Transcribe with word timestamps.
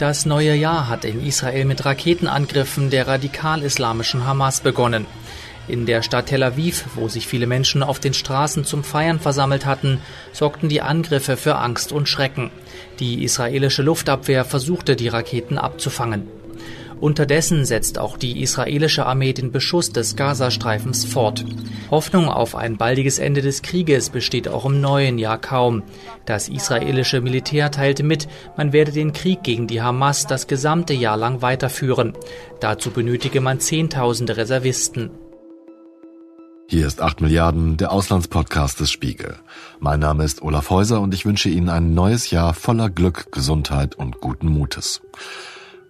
Das 0.00 0.24
neue 0.24 0.54
Jahr 0.54 0.88
hat 0.88 1.04
in 1.04 1.22
Israel 1.26 1.66
mit 1.66 1.84
Raketenangriffen 1.84 2.88
der 2.88 3.06
radikal-islamischen 3.06 4.26
Hamas 4.26 4.62
begonnen. 4.62 5.04
In 5.68 5.84
der 5.84 6.00
Stadt 6.00 6.28
Tel 6.28 6.42
Aviv, 6.42 6.86
wo 6.94 7.08
sich 7.08 7.26
viele 7.26 7.46
Menschen 7.46 7.82
auf 7.82 8.00
den 8.00 8.14
Straßen 8.14 8.64
zum 8.64 8.82
Feiern 8.82 9.20
versammelt 9.20 9.66
hatten, 9.66 10.00
sorgten 10.32 10.70
die 10.70 10.80
Angriffe 10.80 11.36
für 11.36 11.56
Angst 11.56 11.92
und 11.92 12.08
Schrecken. 12.08 12.50
Die 12.98 13.22
israelische 13.24 13.82
Luftabwehr 13.82 14.46
versuchte, 14.46 14.96
die 14.96 15.08
Raketen 15.08 15.58
abzufangen. 15.58 16.39
Unterdessen 17.00 17.64
setzt 17.64 17.98
auch 17.98 18.18
die 18.18 18.42
israelische 18.42 19.06
Armee 19.06 19.32
den 19.32 19.52
Beschuss 19.52 19.90
des 19.90 20.16
Gazastreifens 20.16 21.06
fort. 21.06 21.44
Hoffnung 21.90 22.28
auf 22.28 22.54
ein 22.54 22.76
baldiges 22.76 23.18
Ende 23.18 23.40
des 23.40 23.62
Krieges 23.62 24.10
besteht 24.10 24.48
auch 24.48 24.66
im 24.66 24.80
neuen 24.80 25.18
Jahr 25.18 25.40
kaum. 25.40 25.82
Das 26.26 26.48
israelische 26.48 27.22
Militär 27.22 27.70
teilte 27.70 28.02
mit, 28.02 28.28
man 28.56 28.72
werde 28.72 28.92
den 28.92 29.12
Krieg 29.12 29.42
gegen 29.42 29.66
die 29.66 29.80
Hamas 29.80 30.26
das 30.26 30.46
gesamte 30.46 30.92
Jahr 30.92 31.16
lang 31.16 31.40
weiterführen. 31.40 32.12
Dazu 32.60 32.90
benötige 32.90 33.40
man 33.40 33.60
Zehntausende 33.60 34.36
Reservisten. 34.36 35.10
Hier 36.68 36.86
ist 36.86 37.00
8 37.00 37.20
Milliarden, 37.20 37.78
der 37.78 37.90
Auslandspodcast 37.90 38.78
des 38.78 38.92
Spiegel. 38.92 39.38
Mein 39.80 39.98
Name 39.98 40.22
ist 40.22 40.40
Olaf 40.42 40.70
Häuser 40.70 41.00
und 41.00 41.14
ich 41.14 41.26
wünsche 41.26 41.48
Ihnen 41.48 41.68
ein 41.68 41.94
neues 41.94 42.30
Jahr 42.30 42.54
voller 42.54 42.90
Glück, 42.90 43.32
Gesundheit 43.32 43.96
und 43.96 44.20
guten 44.20 44.46
Mutes. 44.46 45.00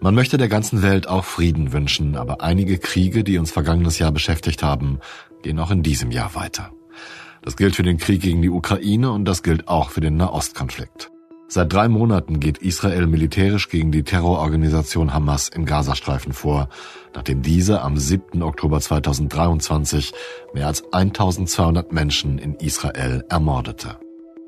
Man 0.03 0.15
möchte 0.15 0.39
der 0.39 0.49
ganzen 0.49 0.83
Welt 0.83 1.09
auch 1.09 1.27
Frieden 1.27 1.73
wünschen, 1.73 2.17
aber 2.17 2.41
einige 2.41 2.79
Kriege, 2.79 3.23
die 3.23 3.37
uns 3.37 3.51
vergangenes 3.51 3.99
Jahr 3.99 4.13
beschäftigt 4.13 4.63
haben, 4.63 4.99
gehen 5.43 5.59
auch 5.59 5.71
in 5.71 5.83
diesem 5.83 6.11
Jahr 6.11 6.35
weiter. 6.35 6.73
Das 7.43 7.57
gilt 7.57 7.77
für 7.77 7.83
den 7.83 7.99
Krieg 7.99 8.23
gegen 8.23 8.41
die 8.41 8.49
Ukraine 8.49 9.13
und 9.13 9.27
das 9.27 9.43
gilt 9.43 9.69
auch 9.69 9.91
für 9.91 10.01
den 10.01 10.17
Nahostkonflikt. 10.17 11.11
Seit 11.49 11.73
drei 11.73 11.89
Monaten 11.89 12.41
geht 12.41 12.59
Israel 12.59 13.09
militärisch 13.09 13.69
gegen 13.69 13.93
die 13.93 14.05
Terrororganisation 14.05 15.13
Hamas 15.13 15.49
im 15.49 15.67
Gazastreifen 15.67 16.33
vor, 16.33 16.71
nachdem 17.15 17.43
diese 17.43 17.83
am 17.83 17.99
7. 17.99 18.43
Oktober 18.43 18.81
2023 18.81 20.13
mehr 20.55 20.69
als 20.69 20.83
1200 20.93 21.93
Menschen 21.93 22.39
in 22.39 22.55
Israel 22.55 23.25
ermordete. 23.29 23.99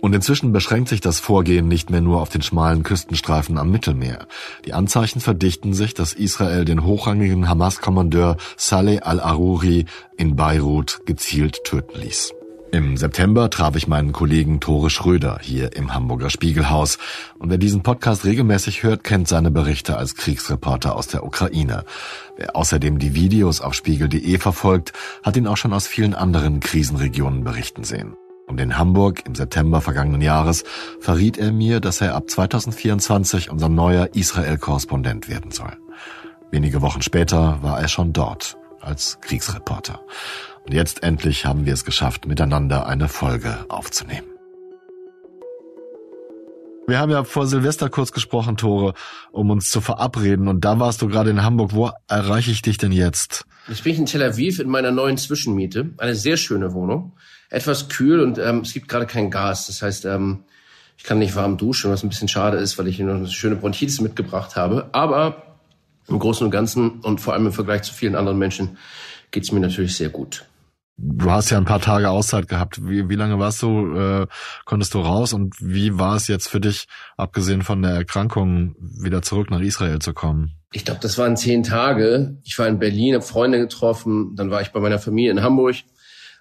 Und 0.03 0.17
inzwischen 0.17 0.53
beschränkt 0.53 0.89
sich 0.89 1.00
das 1.00 1.20
Vorgehen 1.20 1.69
nicht 1.69 1.89
mehr 1.91 2.00
nur 2.00 2.20
auf 2.20 2.28
den 2.28 2.42
schmalen 2.42 2.83
Küstenstreifen 2.83 3.56
am 3.56 3.70
Mittelmeer. 3.70 4.27
Die 4.64 4.75
Anzeichen 4.75 5.20
verdichten 5.20 5.75
sich, 5.75 5.94
dass 5.94 6.12
Israel 6.12 6.64
den 6.64 6.83
hochrangigen 6.83 7.48
Hamas-Kommandeur 7.48 8.36
Saleh 8.56 8.98
al-Aruri 8.98 9.86
in 10.17 10.34
Beirut 10.34 11.03
gezielt 11.06 11.62
töten 11.62 12.00
ließ. 12.00 12.34
Im 12.72 12.97
September 12.97 13.48
traf 13.48 13.77
ich 13.77 13.86
meinen 13.86 14.11
Kollegen 14.11 14.59
Tore 14.59 14.91
Schröder 14.91 15.39
hier 15.41 15.77
im 15.77 15.94
Hamburger 15.94 16.31
Spiegelhaus. 16.31 16.98
Und 17.39 17.50
wer 17.50 17.59
diesen 17.59 17.84
Podcast 17.84 18.25
regelmäßig 18.25 18.83
hört, 18.83 19.05
kennt 19.05 19.28
seine 19.28 19.53
Berichte 19.53 19.98
als 19.98 20.16
Kriegsreporter 20.16 20.97
aus 20.97 21.06
der 21.06 21.22
Ukraine. 21.22 21.84
Wer 22.37 22.56
außerdem 22.56 22.98
die 22.98 23.14
Videos 23.14 23.61
auf 23.61 23.75
spiegel.de 23.75 24.39
verfolgt, 24.39 24.94
hat 25.22 25.37
ihn 25.37 25.47
auch 25.47 25.59
schon 25.59 25.72
aus 25.72 25.87
vielen 25.87 26.14
anderen 26.14 26.59
Krisenregionen 26.59 27.44
berichten 27.44 27.84
sehen. 27.84 28.16
Und 28.47 28.61
in 28.61 28.77
Hamburg 28.77 29.25
im 29.27 29.35
September 29.35 29.81
vergangenen 29.81 30.21
Jahres 30.21 30.65
verriet 31.01 31.39
er 31.39 31.53
mir, 31.53 31.81
dass 31.81 32.01
er 32.01 32.15
ab 32.15 32.29
2024 32.29 33.51
unser 33.51 33.69
neuer 33.69 34.11
Israel-Korrespondent 34.15 35.29
werden 35.29 35.51
soll. 35.51 35.77
Wenige 36.51 36.83
Wochen 36.83 37.03
später 37.03 37.59
war 37.62 37.81
er 37.81 37.89
schon 37.89 38.12
dort 38.12 38.59
als 38.81 39.19
Kriegsreporter. 39.21 40.01
Und 40.67 40.75
jetzt 40.75 41.03
endlich 41.03 41.47
haben 41.47 41.67
wir 41.67 41.73
es 41.73 41.84
geschafft, 41.84 42.27
miteinander 42.27 42.87
eine 42.87 43.09
Folge 43.09 43.65
aufzunehmen. 43.69 44.27
Wir 46.87 46.99
haben 46.99 47.11
ja 47.11 47.23
vor 47.25 47.47
Silvester 47.47 47.89
kurz 47.89 48.12
gesprochen, 48.12 48.56
Tore, 48.56 48.95
um 49.31 49.51
uns 49.51 49.71
zu 49.71 49.81
verabreden. 49.81 50.49
Und 50.49 50.65
da 50.65 50.81
warst 50.81 51.00
du 51.00 51.09
gerade 51.09 51.31
in 51.31 51.43
Hamburg. 51.43 51.75
Wo 51.75 51.91
erreiche 52.09 52.50
ich 52.50 52.61
dich 52.61 52.77
denn 52.77 52.93
jetzt? 52.93 53.47
Jetzt 53.69 53.84
bin 53.84 53.93
ich 53.93 53.99
in 54.00 54.06
Tel 54.06 54.22
Aviv 54.22 54.59
in 54.59 54.69
meiner 54.69 54.91
neuen 54.91 55.16
Zwischenmiete. 55.16 55.95
Eine 55.99 56.16
sehr 56.16 56.37
schöne 56.37 56.75
Wohnung 56.75 57.12
etwas 57.53 57.89
kühl 57.89 58.21
und 58.21 58.39
ähm, 58.39 58.61
es 58.61 58.73
gibt 58.73 58.89
gerade 58.89 59.07
kein 59.07 59.31
Gas. 59.31 59.67
Das 59.67 59.83
heißt, 59.83 60.07
ähm, 60.07 60.45
ich 60.97 61.05
kann 61.05 61.19
nicht 61.19 61.37
warm 61.37 61.59
duschen, 61.59 61.91
was 61.91 62.03
ein 62.03 62.09
bisschen 62.09 62.29
schade 62.29 62.57
ist, 62.57 62.79
weil 62.79 62.89
ich 62.89 62.97
hier 62.97 63.05
noch 63.05 63.15
eine 63.15 63.29
schöne 63.29 63.57
Bronchitis 63.57 64.01
mitgebracht 64.01 64.57
habe. 64.57 64.89
Aber 64.93 65.59
im 66.09 66.19
Großen 66.19 66.45
und 66.45 66.51
Ganzen 66.51 67.01
und 67.01 67.21
vor 67.21 67.35
allem 67.35 67.47
im 67.47 67.53
Vergleich 67.53 67.83
zu 67.83 67.93
vielen 67.93 68.17
anderen 68.17 68.39
Menschen 68.39 68.79
geht 69.31 69.45
es 69.45 69.53
mir 69.53 69.61
natürlich 69.61 69.97
sehr 69.97 70.09
gut. 70.09 70.47
Du 70.97 71.31
hast 71.31 71.51
ja 71.51 71.59
ein 71.59 71.65
paar 71.65 71.81
Tage 71.81 72.09
Auszeit 72.09 72.49
gehabt. 72.49 72.89
Wie, 72.89 73.09
wie 73.09 73.17
lange 73.17 73.39
warst 73.39 73.61
du, 73.63 73.97
äh, 73.97 74.27
konntest 74.65 74.95
du 74.95 75.01
raus 75.01 75.33
und 75.33 75.55
wie 75.59 75.99
war 75.99 76.17
es 76.17 76.29
jetzt 76.29 76.49
für 76.49 76.61
dich, 76.61 76.87
abgesehen 77.17 77.63
von 77.63 77.83
der 77.83 77.93
Erkrankung, 77.93 78.77
wieder 78.79 79.21
zurück 79.21 79.51
nach 79.51 79.61
Israel 79.61 79.99
zu 79.99 80.15
kommen? 80.15 80.53
Ich 80.73 80.87
glaube, 80.87 81.01
das 81.03 81.19
waren 81.19 81.37
zehn 81.37 81.63
Tage. 81.63 82.39
Ich 82.45 82.59
war 82.59 82.67
in 82.67 82.79
Berlin, 82.79 83.15
habe 83.15 83.25
Freunde 83.25 83.59
getroffen, 83.59 84.37
dann 84.37 84.51
war 84.51 84.63
ich 84.63 84.73
bei 84.73 84.81
meiner 84.81 84.99
Familie 84.99 85.33
in 85.33 85.43
Hamburg 85.43 85.77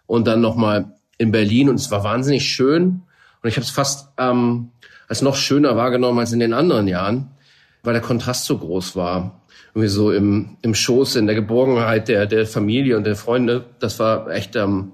und 0.05 0.27
dann 0.27 0.41
nochmal 0.41 0.93
in 1.21 1.31
Berlin 1.31 1.69
und 1.69 1.75
es 1.75 1.91
war 1.91 2.03
wahnsinnig 2.03 2.49
schön. 2.49 3.03
Und 3.41 3.49
ich 3.49 3.55
habe 3.55 3.63
es 3.63 3.69
fast 3.69 4.09
ähm, 4.17 4.71
als 5.07 5.21
noch 5.21 5.35
schöner 5.35 5.75
wahrgenommen 5.75 6.19
als 6.19 6.33
in 6.33 6.39
den 6.39 6.53
anderen 6.53 6.87
Jahren, 6.87 7.29
weil 7.83 7.93
der 7.93 8.01
Kontrast 8.01 8.45
so 8.45 8.57
groß 8.57 8.95
war. 8.95 9.41
Irgendwie 9.73 9.87
so 9.87 10.11
im, 10.11 10.57
im 10.63 10.73
Schoß, 10.73 11.15
in 11.15 11.27
der 11.27 11.35
Geborgenheit 11.35 12.07
der, 12.07 12.25
der 12.25 12.45
Familie 12.45 12.97
und 12.97 13.05
der 13.05 13.15
Freunde. 13.15 13.65
Das 13.79 13.99
war 13.99 14.29
echt 14.29 14.55
ähm, 14.55 14.93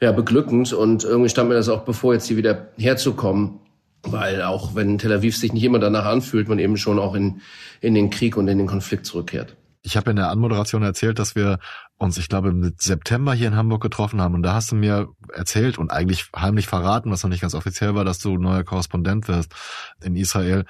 ja, 0.00 0.12
beglückend 0.12 0.72
und 0.72 1.04
irgendwie 1.04 1.28
stand 1.28 1.50
mir 1.50 1.54
das 1.54 1.68
auch 1.68 1.82
bevor, 1.82 2.14
jetzt 2.14 2.26
hier 2.26 2.36
wieder 2.36 2.68
herzukommen. 2.78 3.60
Weil 4.02 4.40
auch 4.42 4.74
wenn 4.74 4.96
Tel 4.96 5.12
Aviv 5.12 5.36
sich 5.36 5.52
nicht 5.52 5.62
immer 5.62 5.78
danach 5.78 6.06
anfühlt, 6.06 6.48
man 6.48 6.58
eben 6.58 6.78
schon 6.78 6.98
auch 6.98 7.14
in, 7.14 7.42
in 7.82 7.94
den 7.94 8.08
Krieg 8.08 8.38
und 8.38 8.48
in 8.48 8.56
den 8.56 8.66
Konflikt 8.66 9.04
zurückkehrt. 9.04 9.56
Ich 9.82 9.96
habe 9.96 10.10
in 10.10 10.16
der 10.16 10.30
Anmoderation 10.30 10.82
erzählt, 10.82 11.18
dass 11.18 11.34
wir 11.34 11.58
uns, 11.96 12.18
ich 12.18 12.28
glaube, 12.28 12.50
im 12.50 12.74
September 12.78 13.32
hier 13.34 13.48
in 13.48 13.56
Hamburg 13.56 13.82
getroffen 13.82 14.20
haben. 14.20 14.34
Und 14.34 14.42
da 14.42 14.54
hast 14.54 14.70
du 14.72 14.76
mir 14.76 15.08
erzählt 15.32 15.78
und 15.78 15.90
eigentlich 15.90 16.28
heimlich 16.36 16.66
verraten, 16.66 17.10
was 17.10 17.22
noch 17.22 17.30
nicht 17.30 17.40
ganz 17.40 17.54
offiziell 17.54 17.94
war, 17.94 18.04
dass 18.04 18.18
du 18.18 18.36
neuer 18.36 18.64
Korrespondent 18.64 19.28
wirst 19.28 19.54
in 20.02 20.16
Israel. 20.16 20.64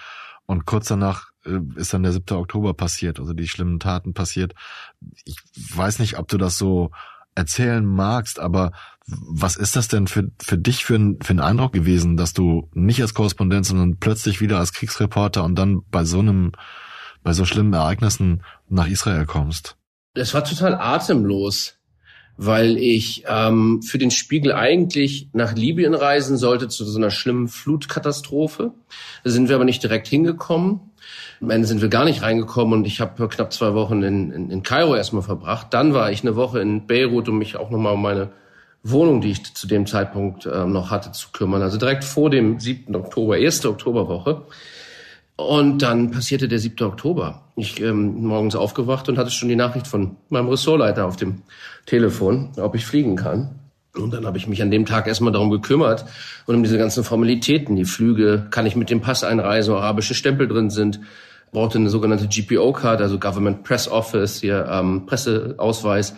Und 0.47 0.65
kurz 0.66 0.88
danach 0.88 1.31
äh, 1.44 1.60
ist 1.76 1.94
dann 1.94 2.03
der 2.03 2.12
7. 2.12 2.37
Oktober 2.37 2.75
passiert, 2.75 3.20
also 3.20 3.32
die 3.32 3.49
schlimmen 3.49 3.78
Taten 3.78 4.15
passiert. 4.15 4.54
Ich 5.25 5.37
weiß 5.75 5.99
nicht, 5.99 6.19
ob 6.19 6.28
du 6.28 6.38
das 6.38 6.59
so 6.59 6.91
erzählen 7.34 7.84
magst, 7.84 8.41
aber 8.41 8.72
was 9.06 9.56
ist 9.56 9.76
das 9.76 9.88
denn 9.88 10.06
für, 10.06 10.31
für 10.41 10.59
dich 10.59 10.84
für 10.84 11.16
für 11.22 11.32
ein 11.32 11.41
Eindruck 11.41 11.72
gewesen, 11.72 12.16
dass 12.16 12.32
du 12.32 12.69
nicht 12.75 13.00
als 13.00 13.15
Korrespondent, 13.15 13.66
sondern 13.66 13.99
plötzlich 13.99 14.41
wieder 14.41 14.59
als 14.59 14.72
Kriegsreporter 14.72 15.44
und 15.44 15.54
dann 15.56 15.82
bei 15.91 16.04
so 16.04 16.19
einem 16.19 16.53
bei 17.22 17.32
so 17.32 17.44
schlimmen 17.44 17.72
Ereignissen 17.72 18.42
nach 18.69 18.88
Israel 18.88 19.26
kommst? 19.26 19.76
Das 20.14 20.34
war 20.34 20.44
total 20.44 20.75
atemlos, 20.75 21.75
weil 22.36 22.76
ich 22.78 23.25
ähm, 23.28 23.82
für 23.82 23.98
den 23.98 24.10
Spiegel 24.10 24.53
eigentlich 24.53 25.28
nach 25.32 25.54
Libyen 25.54 25.94
reisen 25.94 26.36
sollte 26.36 26.69
zu 26.69 26.84
so 26.84 26.98
einer 26.98 27.10
schlimmen 27.10 27.48
Flutkatastrophe. 27.48 28.72
Da 29.25 29.31
sind 29.31 29.48
wir 29.48 29.56
aber 29.56 29.64
nicht 29.64 29.82
direkt 29.82 30.08
hingekommen. 30.08 30.81
Am 31.41 31.50
Ende 31.50 31.66
sind 31.66 31.81
wir 31.81 31.88
gar 31.88 32.04
nicht 32.04 32.22
reingekommen 32.22 32.81
und 32.81 32.86
ich 32.86 33.00
habe 33.00 33.28
knapp 33.28 33.52
zwei 33.52 33.75
Wochen 33.75 34.02
in, 34.02 34.31
in, 34.31 34.50
in 34.50 34.62
Kairo 34.62 34.94
erstmal 34.94 35.22
verbracht. 35.22 35.69
Dann 35.70 35.94
war 35.94 36.10
ich 36.10 36.22
eine 36.22 36.37
Woche 36.37 36.60
in 36.60 36.87
Beirut, 36.87 37.28
um 37.28 37.38
mich 37.38 37.56
auch 37.56 37.70
nochmal 37.70 37.94
um 37.94 38.02
meine 38.02 38.31
Wohnung, 38.82 39.20
die 39.20 39.31
ich 39.31 39.54
zu 39.54 39.66
dem 39.66 39.87
Zeitpunkt 39.87 40.47
äh, 40.47 40.64
noch 40.64 40.91
hatte, 40.91 41.12
zu 41.12 41.28
kümmern. 41.32 41.62
Also 41.62 41.78
direkt 41.78 42.04
vor 42.04 42.31
dem 42.31 42.58
7. 42.58 42.94
Oktober, 42.97 43.38
erste 43.38 43.69
Oktoberwoche. 43.69 44.47
Und 45.41 45.78
dann 45.78 46.11
passierte 46.11 46.49
der 46.49 46.59
7. 46.59 46.87
Oktober. 46.87 47.43
Ich 47.56 47.81
ähm, 47.81 48.23
morgens 48.23 48.55
aufgewacht 48.55 49.09
und 49.09 49.17
hatte 49.17 49.31
schon 49.31 49.49
die 49.49 49.56
Nachricht 49.56 49.87
von 49.87 50.17
meinem 50.28 50.49
Ressortleiter 50.49 51.06
auf 51.06 51.17
dem 51.17 51.43
Telefon, 51.87 52.51
ob 52.59 52.75
ich 52.75 52.84
fliegen 52.84 53.17
kann. 53.17 53.59
Und 53.95 54.12
dann 54.12 54.27
habe 54.27 54.37
ich 54.37 54.47
mich 54.47 54.61
an 54.61 54.71
dem 54.71 54.84
Tag 54.84 55.06
erstmal 55.06 55.33
darum 55.33 55.50
gekümmert 55.50 56.05
und 56.47 56.56
um 56.56 56.62
diese 56.62 56.76
ganzen 56.76 57.05
Formalitäten. 57.05 57.75
Die 57.75 57.87
Flüge, 57.87 58.49
kann 58.50 58.67
ich 58.67 58.76
mit 58.76 58.91
dem 58.91 59.00
Pass 59.00 59.25
einreisen, 59.25 59.75
arabische 59.75 60.14
Stempel 60.14 60.47
drin 60.47 60.69
sind. 60.69 61.00
Brauchte 61.53 61.79
eine 61.79 61.88
sogenannte 61.88 62.29
GPO-Card, 62.29 63.00
also 63.00 63.19
Government 63.19 63.64
Press 63.64 63.88
Office, 63.88 64.41
hier 64.41 64.69
ähm, 64.70 65.06
Presseausweis. 65.06 66.14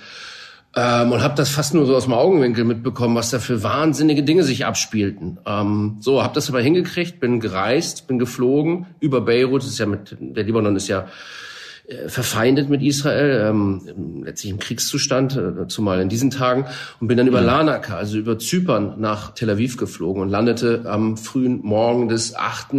Ähm, 0.75 1.13
und 1.13 1.23
habe 1.23 1.35
das 1.35 1.51
fast 1.51 1.75
nur 1.75 1.85
so 1.85 1.95
aus 1.95 2.05
dem 2.05 2.15
Augenwinkel 2.15 2.65
mitbekommen, 2.65 3.15
was 3.15 3.29
da 3.29 3.39
für 3.39 3.63
wahnsinnige 3.63 4.23
Dinge 4.23 4.43
sich 4.43 4.65
abspielten. 4.65 5.39
Ähm, 5.45 5.97
so, 6.01 6.23
habe 6.23 6.35
das 6.35 6.49
aber 6.49 6.63
hingekriegt, 6.63 7.21
bin 7.21 7.41
gereist, 7.41 8.07
bin 8.07 8.19
geflogen 8.19 8.87
über 8.99 9.21
Beirut. 9.21 9.65
Ist 9.65 9.79
ja 9.79 9.87
mit 9.87 10.17
der 10.19 10.45
Libanon 10.45 10.75
ist 10.77 10.89
ja 10.89 11.09
äh, 11.87 12.09
verfeindet 12.09 12.71
mit 12.71 12.81
Israel, 12.81 13.49
ähm, 13.49 14.23
letztlich 14.25 14.51
im 14.51 14.59
Kriegszustand, 14.59 15.37
äh, 15.37 15.69
zumal 15.69 16.01
in 16.01 16.09
diesen 16.09 16.31
Tagen, 16.31 16.65
und 17.01 17.09
bin 17.09 17.19
dann 17.19 17.27
über 17.27 17.43
Larnaca, 17.43 17.97
also 17.97 18.17
über 18.17 18.39
Zypern 18.39 18.95
nach 18.99 19.35
Tel 19.35 19.51
Aviv 19.51 19.77
geflogen 19.77 20.23
und 20.23 20.31
landete 20.31 20.85
am 20.87 21.19
frühen 21.19 21.61
Morgen 21.63 22.09
des 22.09 22.35
8. 22.35 22.75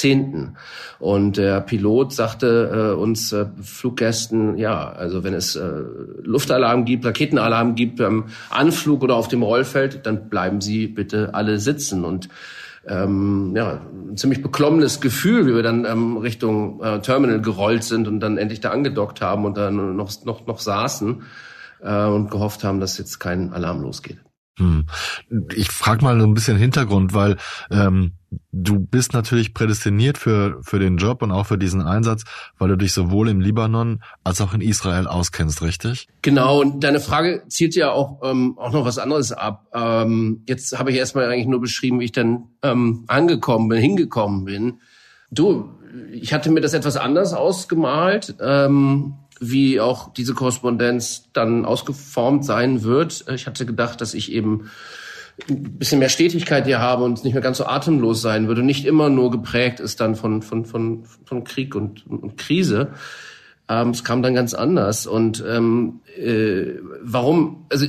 Zehnten. 0.00 0.56
Und 0.98 1.36
der 1.36 1.60
Pilot 1.60 2.12
sagte 2.12 2.92
äh, 2.96 3.00
uns 3.00 3.32
äh, 3.32 3.46
Fluggästen, 3.62 4.56
ja, 4.56 4.90
also 4.90 5.24
wenn 5.24 5.34
es 5.34 5.56
äh, 5.56 5.82
Luftalarm 6.22 6.86
gibt, 6.86 7.04
Raketenalarm 7.04 7.74
gibt 7.74 7.96
beim 7.98 8.24
Anflug 8.48 9.02
oder 9.02 9.14
auf 9.14 9.28
dem 9.28 9.42
Rollfeld, 9.42 10.06
dann 10.06 10.28
bleiben 10.30 10.60
Sie 10.60 10.86
bitte 10.86 11.34
alle 11.34 11.58
sitzen. 11.58 12.04
Und 12.04 12.28
ähm, 12.86 13.52
ja, 13.54 13.82
ein 13.92 14.16
ziemlich 14.16 14.42
beklommenes 14.42 15.02
Gefühl, 15.02 15.46
wie 15.46 15.54
wir 15.54 15.62
dann 15.62 15.84
ähm, 15.84 16.16
Richtung 16.16 16.82
äh, 16.82 17.00
Terminal 17.00 17.42
gerollt 17.42 17.84
sind 17.84 18.08
und 18.08 18.20
dann 18.20 18.38
endlich 18.38 18.60
da 18.60 18.70
angedockt 18.70 19.20
haben 19.20 19.44
und 19.44 19.58
dann 19.58 19.96
noch, 19.96 20.10
noch, 20.24 20.46
noch 20.46 20.58
saßen 20.58 21.22
äh, 21.82 22.06
und 22.06 22.30
gehofft 22.30 22.64
haben, 22.64 22.80
dass 22.80 22.96
jetzt 22.96 23.20
kein 23.20 23.52
Alarm 23.52 23.82
losgeht. 23.82 24.18
Hm. 24.60 24.86
Ich 25.54 25.70
frage 25.70 26.04
mal 26.04 26.20
so 26.20 26.26
ein 26.26 26.34
bisschen 26.34 26.56
Hintergrund, 26.56 27.14
weil 27.14 27.36
ähm, 27.70 28.12
du 28.52 28.78
bist 28.78 29.12
natürlich 29.14 29.54
prädestiniert 29.54 30.18
für, 30.18 30.60
für 30.62 30.78
den 30.78 30.98
Job 30.98 31.22
und 31.22 31.32
auch 31.32 31.46
für 31.46 31.58
diesen 31.58 31.82
Einsatz, 31.82 32.24
weil 32.58 32.68
du 32.68 32.76
dich 32.76 32.92
sowohl 32.92 33.28
im 33.30 33.40
Libanon 33.40 34.02
als 34.22 34.40
auch 34.40 34.52
in 34.52 34.60
Israel 34.60 35.06
auskennst, 35.06 35.62
richtig? 35.62 36.08
Genau, 36.22 36.60
und 36.60 36.84
deine 36.84 37.00
Frage 37.00 37.42
zielt 37.48 37.74
ja 37.74 37.90
auch, 37.90 38.20
ähm, 38.22 38.58
auch 38.58 38.72
noch 38.72 38.84
was 38.84 38.98
anderes 38.98 39.32
ab. 39.32 39.66
Ähm, 39.72 40.44
jetzt 40.46 40.78
habe 40.78 40.90
ich 40.90 40.98
erstmal 40.98 41.24
eigentlich 41.24 41.48
nur 41.48 41.60
beschrieben, 41.60 42.00
wie 42.00 42.04
ich 42.04 42.12
dann 42.12 42.48
ähm, 42.62 43.04
angekommen 43.08 43.68
bin, 43.68 43.80
hingekommen 43.80 44.44
bin. 44.44 44.80
Du, 45.30 45.70
ich 46.12 46.32
hatte 46.32 46.50
mir 46.50 46.60
das 46.60 46.74
etwas 46.74 46.96
anders 46.96 47.32
ausgemalt. 47.32 48.36
Ähm, 48.40 49.14
wie 49.40 49.80
auch 49.80 50.12
diese 50.12 50.34
Korrespondenz 50.34 51.30
dann 51.32 51.64
ausgeformt 51.64 52.44
sein 52.44 52.82
wird. 52.82 53.24
Ich 53.34 53.46
hatte 53.46 53.66
gedacht, 53.66 54.00
dass 54.00 54.14
ich 54.14 54.30
eben 54.30 54.70
ein 55.48 55.78
bisschen 55.78 55.98
mehr 55.98 56.10
Stetigkeit 56.10 56.66
hier 56.66 56.80
habe 56.80 57.04
und 57.04 57.24
nicht 57.24 57.32
mehr 57.32 57.42
ganz 57.42 57.56
so 57.56 57.64
atemlos 57.64 58.20
sein 58.20 58.46
würde, 58.46 58.62
nicht 58.62 58.84
immer 58.84 59.08
nur 59.08 59.30
geprägt 59.30 59.80
ist 59.80 60.00
dann 60.00 60.14
von, 60.14 60.42
von, 60.42 60.66
von, 60.66 61.04
von 61.24 61.44
Krieg 61.44 61.74
und, 61.74 62.06
und 62.06 62.36
Krise. 62.36 62.92
Ähm, 63.68 63.90
es 63.90 64.04
kam 64.04 64.22
dann 64.22 64.34
ganz 64.34 64.52
anders. 64.52 65.06
Und 65.06 65.42
ähm, 65.48 66.00
äh, 66.18 66.74
warum, 67.02 67.64
also 67.70 67.86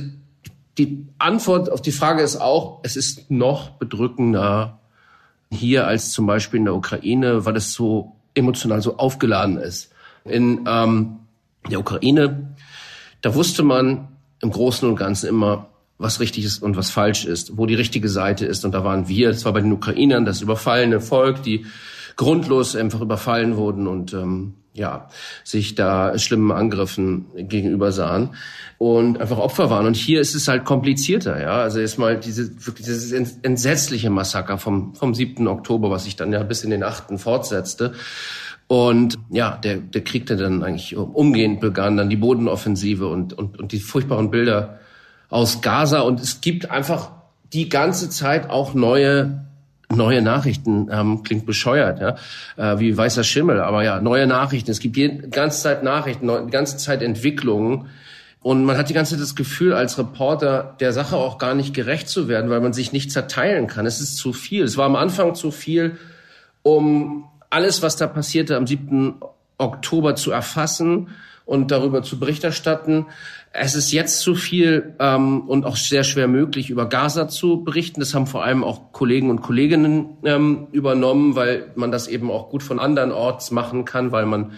die 0.78 1.06
Antwort 1.18 1.70
auf 1.70 1.82
die 1.82 1.92
Frage 1.92 2.22
ist 2.22 2.36
auch, 2.36 2.80
es 2.82 2.96
ist 2.96 3.30
noch 3.30 3.70
bedrückender 3.70 4.80
hier 5.50 5.86
als 5.86 6.12
zum 6.12 6.26
Beispiel 6.26 6.60
in 6.60 6.64
der 6.64 6.74
Ukraine, 6.74 7.44
weil 7.44 7.56
es 7.56 7.74
so 7.74 8.16
emotional 8.34 8.80
so 8.80 8.96
aufgeladen 8.96 9.58
ist. 9.58 9.92
In 10.24 10.64
ähm, 10.66 11.18
der 11.70 11.80
Ukraine, 11.80 12.54
da 13.20 13.34
wusste 13.34 13.62
man 13.62 14.08
im 14.40 14.50
Großen 14.50 14.88
und 14.88 14.96
Ganzen 14.96 15.28
immer, 15.28 15.68
was 15.98 16.20
richtig 16.20 16.44
ist 16.44 16.62
und 16.62 16.76
was 16.76 16.90
falsch 16.90 17.24
ist, 17.24 17.56
wo 17.56 17.66
die 17.66 17.76
richtige 17.76 18.08
Seite 18.08 18.44
ist. 18.44 18.64
Und 18.64 18.72
da 18.72 18.84
waren 18.84 19.08
wir, 19.08 19.28
das 19.28 19.44
war 19.44 19.52
bei 19.52 19.60
den 19.60 19.72
Ukrainern, 19.72 20.24
das 20.24 20.42
überfallene 20.42 21.00
Volk, 21.00 21.42
die 21.42 21.66
grundlos 22.16 22.74
einfach 22.76 23.00
überfallen 23.00 23.56
wurden 23.56 23.86
und 23.86 24.12
ähm, 24.12 24.54
ja, 24.74 25.08
sich 25.44 25.74
da 25.74 26.18
schlimmen 26.18 26.50
Angriffen 26.50 27.26
gegenüber 27.36 27.92
sahen 27.92 28.30
und 28.78 29.20
einfach 29.20 29.38
Opfer 29.38 29.68
waren. 29.68 29.86
Und 29.86 29.96
hier 29.96 30.20
ist 30.20 30.34
es 30.34 30.48
halt 30.48 30.64
komplizierter, 30.64 31.40
ja. 31.40 31.56
Also 31.62 31.80
erstmal 31.80 32.18
diese, 32.18 32.66
wirklich 32.66 32.86
dieses 32.86 33.12
entsetzliche 33.12 34.08
Massaker 34.08 34.56
vom, 34.56 34.94
vom 34.94 35.14
7. 35.14 35.46
Oktober, 35.46 35.90
was 35.90 36.04
sich 36.04 36.16
dann 36.16 36.32
ja 36.32 36.42
bis 36.42 36.64
in 36.64 36.70
den 36.70 36.82
8. 36.82 37.20
fortsetzte. 37.20 37.92
Und 38.66 39.18
ja, 39.30 39.56
der, 39.56 39.76
der 39.76 40.02
Krieg, 40.02 40.26
der 40.26 40.36
dann 40.36 40.62
eigentlich 40.62 40.96
umgehend 40.96 41.60
begann, 41.60 41.96
dann 41.96 42.08
die 42.08 42.16
Bodenoffensive 42.16 43.06
und, 43.06 43.32
und, 43.34 43.58
und 43.58 43.72
die 43.72 43.80
furchtbaren 43.80 44.30
Bilder 44.30 44.78
aus 45.28 45.60
Gaza. 45.60 46.00
Und 46.00 46.20
es 46.20 46.40
gibt 46.40 46.70
einfach 46.70 47.10
die 47.52 47.68
ganze 47.68 48.08
Zeit 48.08 48.48
auch 48.48 48.74
neue 48.74 49.42
neue 49.96 50.22
Nachrichten 50.22 50.88
ähm, 50.90 51.22
klingt 51.22 51.46
bescheuert, 51.46 52.00
ja, 52.00 52.16
äh, 52.56 52.78
wie 52.78 52.96
weißer 52.96 53.24
Schimmel, 53.24 53.60
aber 53.60 53.84
ja, 53.84 54.00
neue 54.00 54.26
Nachrichten. 54.26 54.70
Es 54.70 54.80
gibt 54.80 54.96
die 54.96 55.18
ganze 55.30 55.62
Zeit 55.62 55.82
Nachrichten, 55.82 56.30
die 56.46 56.50
ganze 56.50 56.76
Zeit 56.78 57.02
Entwicklungen. 57.02 57.88
Und 58.40 58.64
man 58.64 58.76
hat 58.76 58.88
die 58.88 58.94
ganze 58.94 59.12
Zeit 59.12 59.22
das 59.22 59.36
Gefühl, 59.36 59.72
als 59.72 59.98
Reporter 59.98 60.76
der 60.80 60.92
Sache 60.92 61.16
auch 61.16 61.38
gar 61.38 61.54
nicht 61.54 61.74
gerecht 61.74 62.08
zu 62.08 62.26
werden, 62.26 62.50
weil 62.50 62.60
man 62.60 62.72
sich 62.72 62.92
nicht 62.92 63.12
zerteilen 63.12 63.68
kann. 63.68 63.86
Es 63.86 64.00
ist 64.00 64.16
zu 64.16 64.32
viel. 64.32 64.64
Es 64.64 64.76
war 64.76 64.86
am 64.86 64.96
Anfang 64.96 65.36
zu 65.36 65.52
viel, 65.52 65.96
um 66.62 67.24
alles, 67.52 67.82
was 67.82 67.96
da 67.96 68.06
passierte 68.06 68.56
am 68.56 68.66
7. 68.66 69.16
Oktober 69.58 70.16
zu 70.16 70.30
erfassen 70.30 71.08
und 71.44 71.70
darüber 71.70 72.02
zu 72.02 72.18
Bericht 72.18 72.44
erstatten. 72.44 73.06
Es 73.52 73.74
ist 73.74 73.92
jetzt 73.92 74.20
zu 74.20 74.34
viel 74.34 74.94
ähm, 74.98 75.42
und 75.42 75.66
auch 75.66 75.76
sehr 75.76 76.04
schwer 76.04 76.28
möglich, 76.28 76.70
über 76.70 76.88
Gaza 76.88 77.28
zu 77.28 77.62
berichten. 77.62 78.00
Das 78.00 78.14
haben 78.14 78.26
vor 78.26 78.42
allem 78.44 78.64
auch 78.64 78.92
Kollegen 78.92 79.28
und 79.28 79.42
Kolleginnen 79.42 80.16
ähm, 80.24 80.68
übernommen, 80.72 81.36
weil 81.36 81.70
man 81.74 81.92
das 81.92 82.08
eben 82.08 82.30
auch 82.30 82.48
gut 82.48 82.62
von 82.62 82.78
anderen 82.78 83.12
Orts 83.12 83.50
machen 83.50 83.84
kann, 83.84 84.12
weil 84.12 84.24
man 84.24 84.52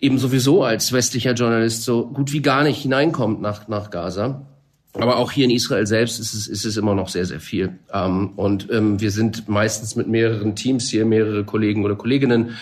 eben 0.00 0.18
sowieso 0.18 0.64
als 0.64 0.92
westlicher 0.92 1.34
Journalist 1.34 1.84
so 1.84 2.06
gut 2.06 2.32
wie 2.32 2.42
gar 2.42 2.64
nicht 2.64 2.82
hineinkommt 2.82 3.40
nach, 3.40 3.68
nach 3.68 3.90
Gaza. 3.90 4.46
Aber 4.94 5.18
auch 5.18 5.30
hier 5.30 5.44
in 5.44 5.50
Israel 5.50 5.86
selbst 5.86 6.18
ist 6.18 6.34
es, 6.34 6.48
ist 6.48 6.64
es 6.64 6.76
immer 6.76 6.94
noch 6.94 7.08
sehr, 7.08 7.24
sehr 7.24 7.38
viel. 7.38 7.78
Ähm, 7.92 8.30
und 8.36 8.68
ähm, 8.72 9.00
wir 9.00 9.12
sind 9.12 9.48
meistens 9.48 9.94
mit 9.94 10.08
mehreren 10.08 10.56
Teams 10.56 10.90
hier, 10.90 11.06
mehrere 11.06 11.44
Kollegen 11.44 11.84
oder 11.84 11.94
Kolleginnen. 11.94 12.56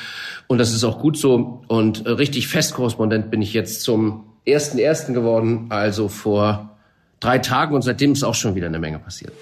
Und 0.46 0.58
das 0.58 0.74
ist 0.74 0.84
auch 0.84 0.98
gut 0.98 1.16
so. 1.16 1.62
Und 1.68 2.04
äh, 2.06 2.10
richtig 2.10 2.48
Festkorrespondent 2.48 3.30
bin 3.30 3.40
ich 3.40 3.54
jetzt 3.54 3.82
zum 3.82 4.24
ersten 4.44 4.78
ersten 4.78 5.14
geworden, 5.14 5.66
also 5.70 6.08
vor 6.08 6.78
drei 7.20 7.38
Tagen. 7.38 7.74
Und 7.74 7.82
seitdem 7.82 8.12
ist 8.12 8.24
auch 8.24 8.34
schon 8.34 8.54
wieder 8.54 8.66
eine 8.66 8.78
Menge 8.78 8.98
passiert. 8.98 9.32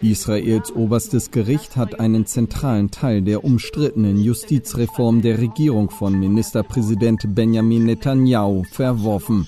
Israels 0.00 0.72
oberstes 0.72 1.30
Gericht 1.30 1.76
hat 1.76 2.00
einen 2.00 2.24
zentralen 2.24 2.90
Teil 2.90 3.20
der 3.20 3.44
umstrittenen 3.44 4.18
Justizreform 4.18 5.20
der 5.20 5.36
Regierung 5.36 5.90
von 5.90 6.18
Ministerpräsident 6.18 7.34
Benjamin 7.34 7.84
Netanyahu 7.84 8.64
verworfen. 8.72 9.46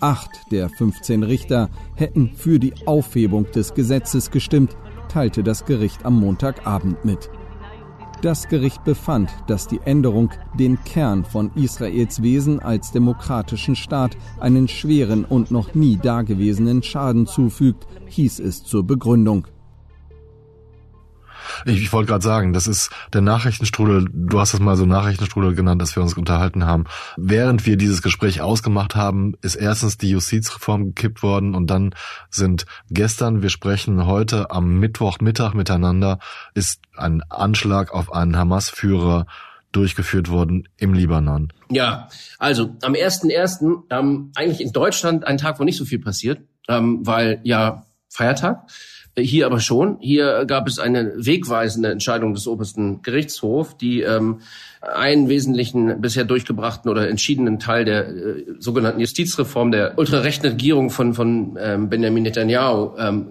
Acht 0.00 0.50
der 0.50 0.70
15 0.70 1.22
Richter 1.22 1.68
hätten 1.94 2.30
für 2.34 2.58
die 2.58 2.72
Aufhebung 2.86 3.50
des 3.52 3.74
Gesetzes 3.74 4.30
gestimmt, 4.30 4.74
teilte 5.10 5.42
das 5.42 5.66
Gericht 5.66 6.06
am 6.06 6.18
Montagabend 6.18 7.04
mit. 7.04 7.30
Das 8.22 8.48
Gericht 8.48 8.82
befand, 8.84 9.30
dass 9.46 9.66
die 9.66 9.80
Änderung 9.84 10.30
den 10.58 10.82
Kern 10.84 11.24
von 11.24 11.50
Israels 11.54 12.22
Wesen 12.22 12.60
als 12.60 12.92
demokratischen 12.92 13.76
Staat 13.76 14.16
einen 14.38 14.68
schweren 14.68 15.26
und 15.26 15.50
noch 15.50 15.74
nie 15.74 15.96
dagewesenen 15.96 16.82
Schaden 16.82 17.26
zufügt, 17.26 17.86
hieß 18.06 18.40
es 18.40 18.64
zur 18.64 18.86
Begründung. 18.86 19.46
Ich, 21.64 21.80
ich 21.80 21.92
wollte 21.92 22.08
gerade 22.08 22.24
sagen, 22.24 22.52
das 22.52 22.66
ist 22.66 22.90
der 23.12 23.20
Nachrichtenstrudel, 23.20 24.08
du 24.12 24.40
hast 24.40 24.54
es 24.54 24.60
mal 24.60 24.76
so 24.76 24.86
Nachrichtenstrudel 24.86 25.54
genannt, 25.54 25.80
dass 25.80 25.96
wir 25.96 26.02
uns 26.02 26.14
unterhalten 26.14 26.64
haben. 26.64 26.84
Während 27.16 27.66
wir 27.66 27.76
dieses 27.76 28.02
Gespräch 28.02 28.40
ausgemacht 28.40 28.94
haben, 28.96 29.34
ist 29.42 29.54
erstens 29.54 29.98
die 29.98 30.10
Justizreform 30.10 30.94
gekippt 30.94 31.22
worden 31.22 31.54
und 31.54 31.68
dann 31.68 31.94
sind 32.30 32.66
gestern, 32.90 33.42
wir 33.42 33.50
sprechen 33.50 34.06
heute 34.06 34.50
am 34.50 34.78
Mittwochmittag 34.78 35.54
miteinander, 35.54 36.18
ist 36.54 36.80
ein 36.96 37.22
Anschlag 37.28 37.92
auf 37.92 38.12
einen 38.12 38.36
Hamas-Führer 38.36 39.26
durchgeführt 39.72 40.30
worden 40.30 40.68
im 40.76 40.94
Libanon. 40.94 41.52
Ja, 41.70 42.08
also 42.38 42.76
am 42.82 42.94
1.1. 42.94 43.84
Ähm, 43.90 44.32
eigentlich 44.34 44.60
in 44.60 44.72
Deutschland 44.72 45.26
ein 45.26 45.38
Tag, 45.38 45.60
wo 45.60 45.64
nicht 45.64 45.76
so 45.76 45.84
viel 45.84 46.00
passiert, 46.00 46.40
ähm, 46.68 47.06
weil 47.06 47.40
ja 47.44 47.86
Feiertag. 48.08 48.68
Hier 49.18 49.46
aber 49.46 49.60
schon. 49.60 49.98
Hier 50.00 50.44
gab 50.46 50.68
es 50.68 50.78
eine 50.78 51.12
wegweisende 51.16 51.90
Entscheidung 51.90 52.32
des 52.32 52.46
obersten 52.46 53.02
Gerichtshofs, 53.02 53.76
die 53.76 54.02
ähm, 54.02 54.40
einen 54.80 55.28
wesentlichen 55.28 56.00
bisher 56.00 56.24
durchgebrachten 56.24 56.90
oder 56.90 57.08
entschiedenen 57.08 57.58
Teil 57.58 57.84
der 57.84 58.08
äh, 58.08 58.44
sogenannten 58.58 59.00
Justizreform 59.00 59.72
der 59.72 59.98
ultrarechten 59.98 60.50
Regierung 60.50 60.90
von, 60.90 61.14
von 61.14 61.58
ähm, 61.60 61.88
Benjamin 61.88 62.22
Netanyahu 62.22 62.96
ähm, 62.98 63.26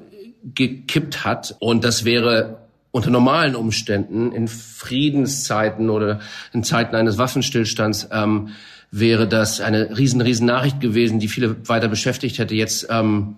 gekippt 0.53 1.23
hat. 1.23 1.55
Und 1.59 1.83
das 1.83 2.03
wäre 2.03 2.57
unter 2.91 3.09
normalen 3.09 3.55
Umständen 3.55 4.31
in 4.31 4.47
Friedenszeiten 4.47 5.89
oder 5.89 6.19
in 6.53 6.63
Zeiten 6.63 6.95
eines 6.95 7.17
Waffenstillstands 7.17 8.09
ähm, 8.11 8.49
wäre 8.91 9.27
das 9.27 9.61
eine 9.61 9.97
riesen, 9.97 10.21
riesen 10.21 10.47
Nachricht 10.47 10.81
gewesen, 10.81 11.19
die 11.19 11.27
viele 11.27 11.67
weiter 11.69 11.87
beschäftigt 11.87 12.39
hätte. 12.39 12.55
Jetzt 12.55 12.87
ähm, 12.89 13.35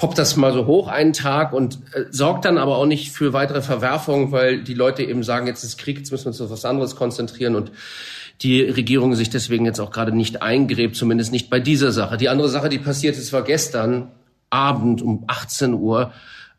poppt 0.00 0.16
das 0.16 0.34
mal 0.36 0.52
so 0.54 0.66
hoch 0.66 0.88
einen 0.88 1.12
Tag 1.12 1.52
und 1.52 1.78
äh, 1.92 2.04
sorgt 2.10 2.46
dann 2.46 2.56
aber 2.56 2.78
auch 2.78 2.86
nicht 2.86 3.12
für 3.12 3.34
weitere 3.34 3.60
Verwerfungen, 3.60 4.32
weil 4.32 4.62
die 4.64 4.74
Leute 4.74 5.02
eben 5.04 5.22
sagen, 5.22 5.46
jetzt 5.46 5.62
ist 5.62 5.76
Krieg, 5.76 5.98
jetzt 5.98 6.10
müssen 6.10 6.24
wir 6.24 6.28
uns 6.30 6.40
auf 6.40 6.50
was 6.50 6.64
anderes 6.64 6.96
konzentrieren 6.96 7.54
und 7.54 7.70
die 8.40 8.62
Regierung 8.62 9.14
sich 9.14 9.28
deswegen 9.28 9.66
jetzt 9.66 9.78
auch 9.78 9.90
gerade 9.90 10.12
nicht 10.12 10.40
eingräbt, 10.40 10.96
zumindest 10.96 11.32
nicht 11.32 11.50
bei 11.50 11.60
dieser 11.60 11.92
Sache. 11.92 12.16
Die 12.16 12.30
andere 12.30 12.48
Sache, 12.48 12.70
die 12.70 12.78
passiert 12.78 13.18
ist, 13.18 13.30
war 13.34 13.42
gestern 13.42 14.10
Abend 14.48 15.02
um 15.02 15.24
18 15.26 15.74
Uhr 15.74 16.12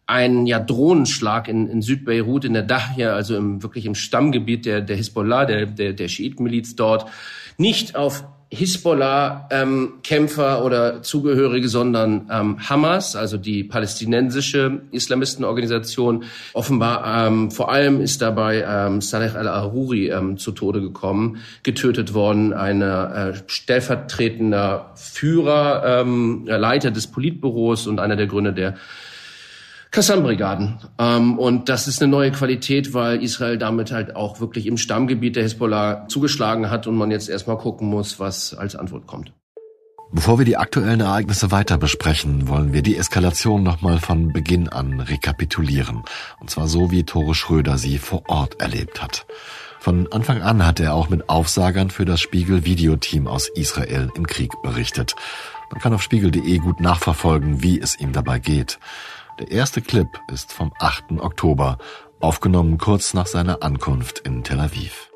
ein 0.06 0.46
ja, 0.46 0.60
Drohnenschlag 0.60 1.48
in, 1.48 1.68
in 1.68 1.82
Südbeirut, 1.82 2.46
in 2.46 2.54
der 2.54 2.62
Dahia, 2.64 3.14
also 3.14 3.36
im, 3.36 3.64
wirklich 3.64 3.88
im 3.88 3.96
Stammgebiet 3.96 4.68
der, 4.68 4.82
der 4.82 4.98
Hisbollah, 4.98 5.46
der, 5.46 5.66
der, 5.66 5.94
der 5.94 6.08
Schiitenmiliz 6.10 6.76
dort, 6.76 7.10
nicht 7.58 7.96
auf 7.96 8.24
Hisbollah-Kämpfer 8.54 10.58
ähm, 10.58 10.66
oder 10.66 11.02
Zugehörige, 11.04 11.70
sondern 11.70 12.30
ähm, 12.30 12.70
Hamas, 12.70 13.16
also 13.16 13.38
die 13.38 13.64
palästinensische 13.64 14.82
Islamistenorganisation. 14.92 16.26
Offenbar 16.52 17.28
ähm, 17.28 17.50
vor 17.50 17.72
allem 17.72 18.02
ist 18.02 18.22
dabei 18.22 18.66
ähm, 18.68 19.00
Saleh 19.00 19.36
al-Aruri 19.36 20.10
ähm, 20.10 20.38
zu 20.38 20.52
Tode 20.52 20.82
gekommen, 20.82 21.38
getötet 21.64 22.14
worden, 22.14 22.52
ein 22.52 22.82
äh, 22.82 23.36
stellvertretender 23.48 24.92
Führer, 24.96 26.02
ähm, 26.02 26.44
Leiter 26.46 26.92
des 26.92 27.08
Politbüros 27.08 27.88
und 27.88 28.02
einer 28.02 28.18
der 28.18 28.28
Gründer 28.28 28.52
der 28.52 28.76
Kassam-Brigaden. 29.92 30.80
Ähm, 30.98 31.38
und 31.38 31.68
das 31.68 31.88
ist 31.88 32.02
eine 32.02 32.10
neue 32.10 32.32
Qualität, 32.32 32.94
weil 32.94 33.22
Israel 33.22 33.58
damit 33.58 33.92
halt 33.92 34.16
auch 34.16 34.40
wirklich 34.40 34.66
im 34.66 34.78
Stammgebiet 34.78 35.36
der 35.36 35.44
Hisbollah 35.44 36.08
zugeschlagen 36.08 36.70
hat 36.70 36.88
und 36.88 36.96
man 36.96 37.12
jetzt 37.12 37.30
erstmal 37.30 37.58
gucken 37.58 37.90
muss, 37.90 38.20
was 38.20 38.54
als 38.54 38.76
Antwort 38.76 39.06
kommt. 39.06 39.34
Bevor 40.14 40.40
wir 40.40 40.46
die 40.46 40.58
aktuellen 40.58 41.00
Ereignisse 41.00 41.52
weiter 41.52 41.78
besprechen, 41.78 42.50
wollen 42.50 42.74
wir 42.74 42.82
die 42.82 42.98
Eskalation 42.98 43.64
nochmal 43.64 44.00
von 44.00 44.34
Beginn 44.34 44.68
an 44.68 45.00
rekapitulieren. 45.00 46.04
Und 46.40 46.50
zwar 46.50 46.68
so, 46.68 46.92
wie 46.92 47.04
Tore 47.04 47.34
Schröder 47.34 47.78
sie 47.78 47.98
vor 47.98 48.24
Ort 48.28 48.60
erlebt 48.60 49.02
hat. 49.02 49.26
Von 49.80 50.12
Anfang 50.12 50.42
an 50.42 50.66
hat 50.66 50.80
er 50.80 50.94
auch 50.94 51.10
mit 51.10 51.30
Aufsagern 51.30 51.90
für 51.90 52.06
das 52.06 52.20
Spiegel-Videoteam 52.22 53.26
aus 53.26 53.50
Israel 53.56 54.10
im 54.16 54.28
Krieg 54.28 54.52
berichtet. 54.62 55.16
Man 55.72 55.80
kann 55.80 55.94
auf 55.94 56.04
spiegel.de 56.04 56.58
gut 56.58 56.82
nachverfolgen, 56.82 57.64
wie 57.64 57.80
es 57.80 57.98
ihm 57.98 58.12
dabei 58.12 58.40
geht. 58.40 58.80
Der 59.42 59.50
erste 59.50 59.82
Clip 59.82 60.08
ist 60.32 60.54
vom 60.54 60.72
8. 60.78 61.20
Oktober, 61.20 61.80
aufgenommen 62.20 62.78
kurz 62.78 63.16
nach 63.16 63.26
seiner 63.26 63.64
Ankunft 63.64 64.20
in 64.20 64.44
Tel 64.44 64.60
Aviv. 64.60 65.10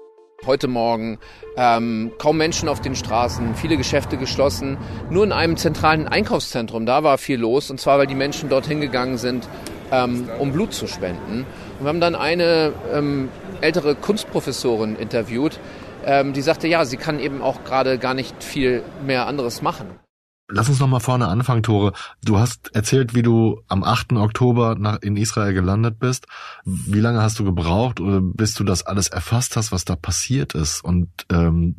Heute 0.47 0.67
Morgen 0.67 1.19
ähm, 1.57 2.11
kaum 2.17 2.37
Menschen 2.37 2.67
auf 2.67 2.81
den 2.81 2.95
Straßen, 2.95 3.53
viele 3.53 3.77
Geschäfte 3.77 4.17
geschlossen. 4.17 4.79
Nur 5.11 5.25
in 5.25 5.31
einem 5.31 5.57
zentralen 5.57 6.07
Einkaufszentrum, 6.07 6.87
da 6.87 7.03
war 7.03 7.19
viel 7.19 7.37
los. 7.39 7.69
Und 7.69 7.79
zwar, 7.79 7.99
weil 7.99 8.07
die 8.07 8.15
Menschen 8.15 8.49
dorthin 8.49 8.81
gegangen 8.81 9.19
sind, 9.19 9.47
ähm, 9.91 10.27
um 10.39 10.51
Blut 10.51 10.73
zu 10.73 10.87
spenden. 10.87 11.45
Und 11.77 11.85
wir 11.85 11.89
haben 11.89 12.01
dann 12.01 12.15
eine 12.15 12.73
ähm, 12.91 13.29
ältere 13.61 13.93
Kunstprofessorin 13.93 14.95
interviewt, 14.95 15.59
ähm, 16.03 16.33
die 16.33 16.41
sagte, 16.41 16.67
ja, 16.67 16.83
sie 16.85 16.97
kann 16.97 17.19
eben 17.19 17.43
auch 17.43 17.63
gerade 17.63 17.99
gar 17.99 18.15
nicht 18.15 18.43
viel 18.43 18.81
mehr 19.05 19.27
anderes 19.27 19.61
machen. 19.61 19.99
Lass 20.47 20.69
uns 20.69 20.79
noch 20.79 20.87
mal 20.87 20.99
vorne 20.99 21.27
anfangen, 21.27 21.63
Tore. 21.63 21.93
Du 22.23 22.37
hast 22.37 22.75
erzählt, 22.75 23.15
wie 23.15 23.23
du 23.23 23.61
am 23.67 23.83
8. 23.83 24.13
Oktober 24.13 24.75
nach, 24.77 25.01
in 25.01 25.17
Israel 25.17 25.53
gelandet 25.53 25.97
bist. 25.99 26.27
Wie 26.65 26.99
lange 26.99 27.21
hast 27.21 27.39
du 27.39 27.43
gebraucht, 27.43 27.99
bis 28.01 28.53
du 28.53 28.63
das 28.63 28.83
alles 28.83 29.07
erfasst 29.07 29.55
hast, 29.55 29.71
was 29.71 29.85
da 29.85 29.95
passiert 29.95 30.53
ist? 30.53 30.83
Und 30.83 31.09
ähm, 31.31 31.75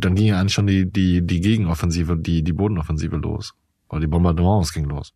dann 0.00 0.14
ging 0.14 0.26
ja 0.26 0.40
eigentlich 0.40 0.54
schon 0.54 0.66
die, 0.66 0.90
die, 0.90 1.26
die 1.26 1.40
Gegenoffensive, 1.40 2.16
die, 2.16 2.42
die 2.42 2.52
Bodenoffensive 2.54 3.16
los. 3.16 3.52
Oder 3.90 4.00
die 4.00 4.06
Bombardements 4.06 4.72
ging 4.72 4.84
los. 4.84 5.12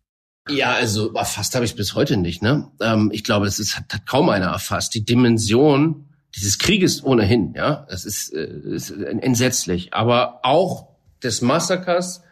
Ja, 0.49 0.73
also 0.73 1.13
erfasst 1.13 1.55
habe 1.55 1.65
ich 1.65 1.75
bis 1.75 1.95
heute 1.95 2.17
nicht. 2.17 2.43
Ne? 2.43 2.69
Ähm, 2.79 3.09
ich 3.11 3.23
glaube, 3.23 3.47
es 3.47 3.57
ist, 3.57 3.77
hat, 3.77 3.91
hat 3.91 4.05
kaum 4.05 4.29
einer 4.29 4.47
erfasst. 4.47 4.93
Die 4.93 5.03
Dimension 5.03 6.09
dieses 6.35 6.57
Krieges 6.57 7.03
ohnehin, 7.03 7.53
ja, 7.55 7.85
das 7.89 8.05
ist, 8.05 8.33
äh, 8.33 8.45
ist 8.45 8.91
entsetzlich. 8.91 9.93
Aber 9.93 10.39
auch 10.43 10.89
des 11.21 11.41
Massakers 11.41 12.23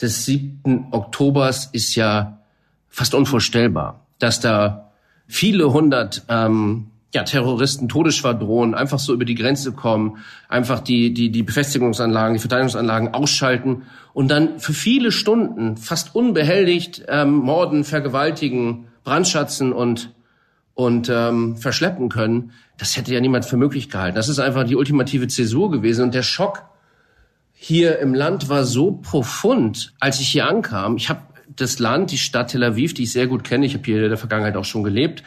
des 0.00 0.24
7. 0.24 0.88
Oktobers 0.90 1.66
ist 1.72 1.94
ja 1.94 2.38
fast 2.88 3.14
unvorstellbar, 3.14 4.06
dass 4.18 4.40
da 4.40 4.92
viele 5.26 5.72
hundert 5.72 6.24
ähm, 6.28 6.90
ja, 7.14 7.22
Terroristen, 7.22 7.88
Todesschwadronen 7.88 8.74
einfach 8.74 8.98
so 8.98 9.14
über 9.14 9.24
die 9.24 9.36
Grenze 9.36 9.72
kommen, 9.72 10.18
einfach 10.48 10.80
die, 10.80 11.14
die, 11.14 11.30
die 11.30 11.44
Befestigungsanlagen, 11.44 12.34
die 12.34 12.40
Verteidigungsanlagen 12.40 13.14
ausschalten 13.14 13.82
und 14.12 14.28
dann 14.28 14.58
für 14.58 14.72
viele 14.72 15.12
Stunden 15.12 15.76
fast 15.76 16.14
unbehelligt 16.14 17.04
ähm, 17.08 17.34
morden, 17.34 17.84
vergewaltigen, 17.84 18.88
brandschatzen 19.04 19.72
und, 19.72 20.12
und 20.74 21.08
ähm, 21.08 21.56
verschleppen 21.56 22.08
können. 22.08 22.50
Das 22.78 22.96
hätte 22.96 23.14
ja 23.14 23.20
niemand 23.20 23.44
für 23.44 23.56
möglich 23.56 23.90
gehalten. 23.90 24.16
Das 24.16 24.28
ist 24.28 24.40
einfach 24.40 24.64
die 24.64 24.74
ultimative 24.74 25.28
Zäsur 25.28 25.70
gewesen 25.70 26.02
und 26.02 26.14
der 26.14 26.24
Schock 26.24 26.64
hier 27.54 27.98
im 28.00 28.14
Land 28.14 28.48
war 28.48 28.64
so 28.64 28.92
profund, 28.92 29.94
als 30.00 30.20
ich 30.20 30.28
hier 30.28 30.46
ankam. 30.46 30.96
Ich 30.96 31.08
habe 31.08 31.20
das 31.56 31.78
Land, 31.78 32.10
die 32.10 32.18
Stadt 32.18 32.50
Tel 32.50 32.64
Aviv, 32.64 32.94
die 32.94 33.04
ich 33.04 33.12
sehr 33.12 33.26
gut 33.26 33.44
kenne, 33.44 33.64
ich 33.64 33.74
habe 33.74 33.84
hier 33.84 34.02
in 34.02 34.08
der 34.08 34.18
Vergangenheit 34.18 34.56
auch 34.56 34.64
schon 34.64 34.82
gelebt, 34.82 35.22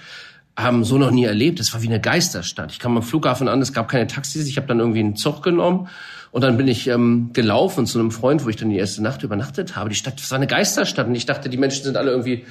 haben 0.55 0.83
so 0.83 0.97
noch 0.97 1.11
nie 1.11 1.23
erlebt. 1.23 1.59
Es 1.59 1.73
war 1.73 1.81
wie 1.81 1.87
eine 1.87 2.01
Geisterstadt. 2.01 2.71
Ich 2.71 2.79
kam 2.79 2.97
am 2.97 3.03
Flughafen 3.03 3.47
an, 3.47 3.61
es 3.61 3.73
gab 3.73 3.87
keine 3.87 4.07
Taxis, 4.07 4.47
ich 4.47 4.57
habe 4.57 4.67
dann 4.67 4.79
irgendwie 4.79 4.99
einen 4.99 5.15
Zug 5.15 5.41
genommen 5.43 5.87
und 6.31 6.41
dann 6.41 6.57
bin 6.57 6.67
ich 6.67 6.87
ähm, 6.87 7.31
gelaufen 7.33 7.85
zu 7.85 7.99
einem 7.99 8.11
Freund, 8.11 8.43
wo 8.43 8.49
ich 8.49 8.55
dann 8.55 8.69
die 8.69 8.77
erste 8.77 9.01
Nacht 9.01 9.23
übernachtet 9.23 9.75
habe. 9.75 9.89
Die 9.89 9.95
Stadt 9.95 10.19
das 10.19 10.29
war 10.31 10.37
eine 10.37 10.47
Geisterstadt 10.47 11.07
und 11.07 11.15
ich 11.15 11.25
dachte, 11.25 11.49
die 11.49 11.57
Menschen 11.57 11.83
sind 11.83 11.95
alle 11.95 12.11
irgendwie 12.11 12.45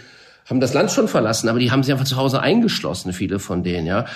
haben 0.46 0.60
das 0.60 0.74
Land 0.74 0.90
schon 0.90 1.08
verlassen, 1.08 1.48
aber 1.48 1.58
die 1.58 1.70
haben 1.70 1.82
sich 1.82 1.92
einfach 1.92 2.06
zu 2.06 2.16
Hause 2.16 2.40
eingeschlossen, 2.40 3.12
viele 3.12 3.38
von 3.38 3.62
denen, 3.62 3.86
ja. 3.86 4.06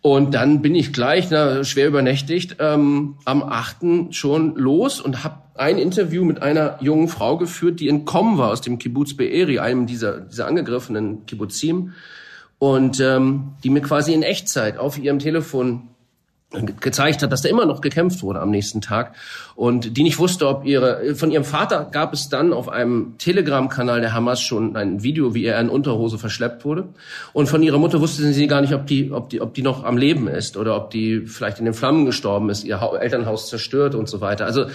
Und 0.00 0.34
dann 0.34 0.62
bin 0.62 0.74
ich 0.74 0.92
gleich, 0.92 1.30
na, 1.30 1.64
schwer 1.64 1.88
übernächtigt, 1.88 2.56
ähm, 2.60 3.16
am 3.24 3.42
8. 3.42 4.12
schon 4.14 4.54
los 4.56 5.00
und 5.00 5.24
habe 5.24 5.36
ein 5.54 5.78
Interview 5.78 6.24
mit 6.24 6.42
einer 6.42 6.78
jungen 6.80 7.08
Frau 7.08 7.36
geführt, 7.38 7.80
die 7.80 7.88
entkommen 7.88 8.38
war 8.38 8.50
aus 8.50 8.60
dem 8.60 8.78
Kibbutz 8.78 9.14
Be'eri, 9.14 9.60
einem 9.60 9.86
dieser, 9.86 10.20
dieser 10.20 10.46
angegriffenen 10.46 11.26
Kibbutzim, 11.26 11.92
und 12.58 13.00
ähm, 13.00 13.54
die 13.62 13.70
mir 13.70 13.82
quasi 13.82 14.14
in 14.14 14.22
Echtzeit 14.22 14.78
auf 14.78 14.98
ihrem 14.98 15.18
Telefon 15.18 15.88
gezeigt 16.50 17.22
hat, 17.22 17.32
dass 17.32 17.42
da 17.42 17.48
immer 17.48 17.66
noch 17.66 17.80
gekämpft 17.80 18.22
wurde 18.22 18.40
am 18.40 18.50
nächsten 18.50 18.80
Tag. 18.80 19.14
Und 19.54 19.96
die 19.96 20.02
nicht 20.02 20.18
wusste, 20.18 20.48
ob 20.48 20.64
ihre 20.64 21.14
von 21.14 21.30
ihrem 21.30 21.44
Vater 21.44 21.88
gab 21.90 22.12
es 22.12 22.28
dann 22.28 22.52
auf 22.52 22.68
einem 22.68 23.14
Telegram-Kanal 23.18 24.00
der 24.00 24.12
Hamas 24.12 24.40
schon 24.40 24.76
ein 24.76 25.02
Video, 25.02 25.34
wie 25.34 25.44
er 25.44 25.60
in 25.60 25.68
Unterhose 25.68 26.18
verschleppt 26.18 26.64
wurde. 26.64 26.88
Und 27.32 27.48
von 27.48 27.62
ihrer 27.62 27.78
Mutter 27.78 28.00
wusste 28.00 28.22
sie 28.32 28.46
gar 28.46 28.60
nicht, 28.60 28.72
ob 28.72 28.86
die 28.86 29.10
ob 29.10 29.30
die 29.30 29.40
ob 29.40 29.54
die 29.54 29.62
noch 29.62 29.84
am 29.84 29.96
Leben 29.96 30.28
ist 30.28 30.56
oder 30.56 30.76
ob 30.76 30.90
die 30.90 31.22
vielleicht 31.26 31.58
in 31.58 31.64
den 31.64 31.74
Flammen 31.74 32.06
gestorben 32.06 32.50
ist, 32.50 32.64
ihr 32.64 32.80
Elternhaus 33.00 33.48
zerstört 33.48 33.94
und 33.94 34.08
so 34.08 34.20
weiter. 34.20 34.46
Also 34.46 34.66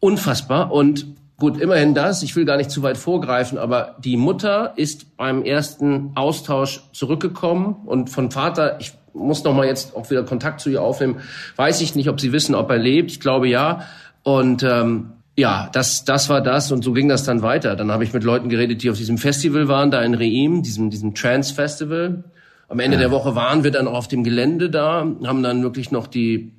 unfassbar. 0.00 0.72
Und 0.72 1.06
Gut, 1.36 1.60
immerhin 1.60 1.94
das. 1.94 2.22
Ich 2.22 2.36
will 2.36 2.44
gar 2.44 2.56
nicht 2.56 2.70
zu 2.70 2.82
weit 2.82 2.96
vorgreifen, 2.96 3.58
aber 3.58 3.96
die 3.98 4.16
Mutter 4.16 4.74
ist 4.76 5.16
beim 5.16 5.42
ersten 5.42 6.12
Austausch 6.14 6.82
zurückgekommen 6.92 7.76
und 7.86 8.08
von 8.08 8.30
Vater, 8.30 8.78
ich 8.80 8.92
muss 9.12 9.42
noch 9.44 9.54
mal 9.54 9.66
jetzt 9.66 9.96
auch 9.96 10.10
wieder 10.10 10.24
Kontakt 10.24 10.60
zu 10.60 10.70
ihr 10.70 10.82
aufnehmen. 10.82 11.20
Weiß 11.56 11.80
ich 11.80 11.94
nicht, 11.94 12.08
ob 12.08 12.20
Sie 12.20 12.32
wissen, 12.32 12.54
ob 12.54 12.70
er 12.70 12.78
lebt. 12.78 13.10
Ich 13.10 13.20
glaube 13.20 13.48
ja. 13.48 13.86
Und 14.22 14.62
ähm, 14.62 15.12
ja, 15.36 15.68
das, 15.72 16.04
das 16.04 16.28
war 16.28 16.40
das 16.40 16.70
und 16.70 16.84
so 16.84 16.92
ging 16.92 17.08
das 17.08 17.24
dann 17.24 17.42
weiter. 17.42 17.74
Dann 17.74 17.90
habe 17.90 18.04
ich 18.04 18.12
mit 18.12 18.22
Leuten 18.22 18.48
geredet, 18.48 18.82
die 18.82 18.90
auf 18.90 18.96
diesem 18.96 19.18
Festival 19.18 19.66
waren, 19.68 19.90
da 19.90 20.02
in 20.02 20.14
Reim, 20.14 20.62
diesem, 20.62 20.90
diesem 20.90 21.14
Trans-Festival. 21.14 22.24
Am 22.68 22.80
Ende 22.80 22.96
ja. 22.96 23.02
der 23.02 23.10
Woche 23.10 23.34
waren 23.34 23.64
wir 23.64 23.70
dann 23.70 23.88
auch 23.88 23.94
auf 23.94 24.08
dem 24.08 24.22
Gelände 24.22 24.70
da, 24.70 25.06
haben 25.24 25.42
dann 25.42 25.62
wirklich 25.62 25.90
noch 25.90 26.06
die 26.06 26.52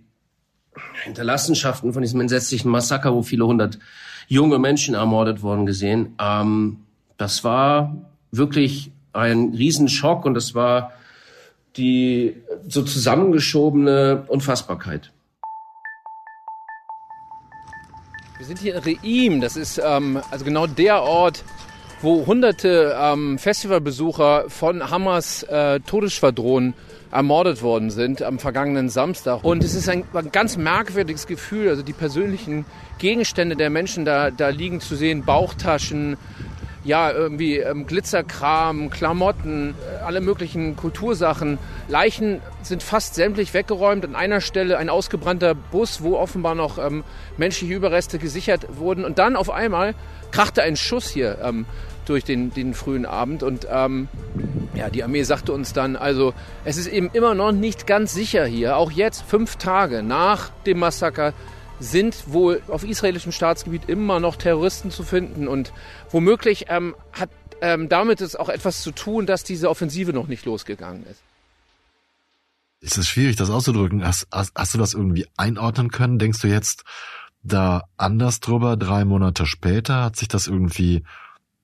Hinterlassenschaften 1.03 1.93
von 1.93 2.01
diesem 2.01 2.19
entsetzlichen 2.19 2.69
Massaker, 2.69 3.13
wo 3.13 3.21
viele 3.21 3.45
hundert 3.45 3.79
junge 4.27 4.59
Menschen 4.59 4.95
ermordet 4.95 5.41
wurden, 5.41 5.65
gesehen. 5.65 6.15
Ähm, 6.19 6.77
das 7.17 7.43
war 7.43 7.95
wirklich 8.31 8.91
ein 9.13 9.53
Riesenschock 9.53 10.25
und 10.25 10.33
das 10.33 10.55
war 10.55 10.91
die 11.77 12.35
so 12.67 12.83
zusammengeschobene 12.83 14.25
Unfassbarkeit. 14.27 15.11
Wir 18.37 18.45
sind 18.45 18.59
hier 18.59 18.75
in 18.75 18.97
Reim, 19.03 19.41
das 19.41 19.55
ist 19.55 19.81
ähm, 19.83 20.21
also 20.29 20.43
genau 20.43 20.67
der 20.67 21.01
Ort, 21.01 21.43
wo 22.05 22.27
hunderte 22.27 22.95
ähm, 22.97 23.39
Festivalbesucher 23.39 24.45
von 24.47 24.91
Hamas 24.91 25.41
äh, 25.41 25.79
Todesschwadronen 25.79 26.75
ermordet 27.11 27.63
worden 27.63 27.89
sind 27.89 28.21
am 28.21 28.37
vergangenen 28.37 28.89
Samstag. 28.89 29.43
Und 29.43 29.63
es 29.63 29.73
ist 29.73 29.89
ein, 29.89 30.03
ein, 30.13 30.31
ganz 30.31 30.55
merkwürdiges 30.55 31.25
Gefühl, 31.25 31.67
also 31.67 31.81
die 31.81 31.93
persönlichen 31.93 32.65
Gegenstände 32.99 33.55
der 33.55 33.71
Menschen 33.71 34.05
da, 34.05 34.29
da 34.29 34.49
liegen 34.49 34.81
zu 34.81 34.95
sehen, 34.95 35.25
Bauchtaschen, 35.25 36.17
ja, 36.83 37.11
irgendwie 37.11 37.57
ähm, 37.57 37.87
Glitzerkram, 37.87 38.91
Klamotten, 38.91 39.73
äh, 39.73 40.03
alle 40.03 40.21
möglichen 40.21 40.75
Kultursachen. 40.75 41.57
Leichen 41.87 42.39
sind 42.61 42.83
fast 42.83 43.15
sämtlich 43.15 43.55
weggeräumt. 43.55 44.05
An 44.05 44.15
einer 44.15 44.41
Stelle 44.41 44.77
ein 44.77 44.89
ausgebrannter 44.89 45.55
Bus, 45.55 46.03
wo 46.03 46.17
offenbar 46.17 46.53
noch 46.53 46.77
ähm, 46.77 47.03
menschliche 47.37 47.73
Überreste 47.73 48.19
gesichert 48.19 48.67
wurden. 48.77 49.03
Und 49.03 49.17
dann 49.17 49.35
auf 49.35 49.49
einmal 49.49 49.95
krachte 50.29 50.61
ein 50.61 50.75
Schuss 50.75 51.09
hier 51.09 51.39
ähm, 51.43 51.65
durch 52.05 52.23
den, 52.23 52.53
den 52.53 52.73
frühen 52.73 53.05
Abend. 53.05 53.43
Und 53.43 53.67
ähm, 53.69 54.07
ja, 54.75 54.89
die 54.89 55.03
Armee 55.03 55.23
sagte 55.23 55.53
uns 55.53 55.73
dann, 55.73 55.95
also 55.95 56.33
es 56.63 56.77
ist 56.77 56.87
eben 56.87 57.09
immer 57.13 57.35
noch 57.35 57.51
nicht 57.51 57.87
ganz 57.87 58.13
sicher 58.13 58.45
hier, 58.45 58.77
auch 58.77 58.91
jetzt, 58.91 59.23
fünf 59.23 59.55
Tage 59.57 60.03
nach 60.03 60.49
dem 60.65 60.79
Massaker, 60.79 61.33
sind 61.79 62.31
wohl 62.31 62.61
auf 62.69 62.85
israelischem 62.85 63.33
Staatsgebiet 63.33 63.89
immer 63.89 64.21
noch 64.21 64.37
Terroristen 64.37 64.91
zu 64.91 65.03
finden 65.03 65.49
und 65.49 65.73
womöglich 66.09 66.67
ähm, 66.69 66.95
hat 67.11 67.29
ähm, 67.61 67.89
damit 67.89 68.21
es 68.21 68.35
auch 68.35 68.49
etwas 68.49 68.81
zu 68.81 68.91
tun, 68.91 69.25
dass 69.25 69.43
diese 69.43 69.69
Offensive 69.69 70.13
noch 70.13 70.27
nicht 70.27 70.45
losgegangen 70.45 71.05
ist. 71.05 71.21
Ist 72.81 72.97
es 72.97 73.07
schwierig, 73.07 73.35
das 73.35 73.49
auszudrücken? 73.49 74.05
Hast, 74.05 74.27
hast, 74.31 74.51
hast 74.55 74.73
du 74.73 74.77
das 74.77 74.93
irgendwie 74.93 75.25
einordnen 75.37 75.89
können? 75.89 76.19
Denkst 76.19 76.41
du 76.41 76.47
jetzt 76.47 76.83
da 77.41 77.83
anders 77.97 78.39
drüber, 78.39 78.77
drei 78.77 79.05
Monate 79.05 79.45
später? 79.45 80.03
Hat 80.03 80.15
sich 80.15 80.27
das 80.27 80.47
irgendwie, 80.47 81.03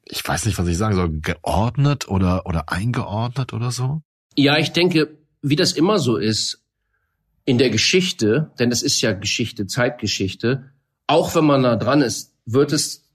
ich 0.06 0.28
weiß 0.28 0.46
nicht, 0.46 0.58
was 0.58 0.68
ich 0.68 0.78
sagen 0.78 0.96
soll, 0.96 1.10
geordnet 1.10 2.08
oder, 2.08 2.46
oder 2.46 2.70
eingeordnet 2.70 3.54
oder 3.54 3.72
so? 3.72 4.02
Ja, 4.36 4.58
ich 4.58 4.72
denke, 4.72 5.18
wie 5.42 5.56
das 5.56 5.74
immer 5.74 6.00
so 6.00 6.18
ist, 6.18 6.64
in 7.46 7.58
der 7.58 7.70
Geschichte, 7.70 8.52
denn 8.60 8.72
es 8.72 8.82
ist 8.82 9.02
ja 9.02 9.14
Geschichte, 9.14 9.68
Zeitgeschichte, 9.68 10.72
auch 11.08 11.36
wenn 11.36 11.46
man 11.46 11.64
da 11.64 11.76
dran 11.76 12.02
ist, 12.02 12.34
wird 12.46 12.72
es 12.72 13.10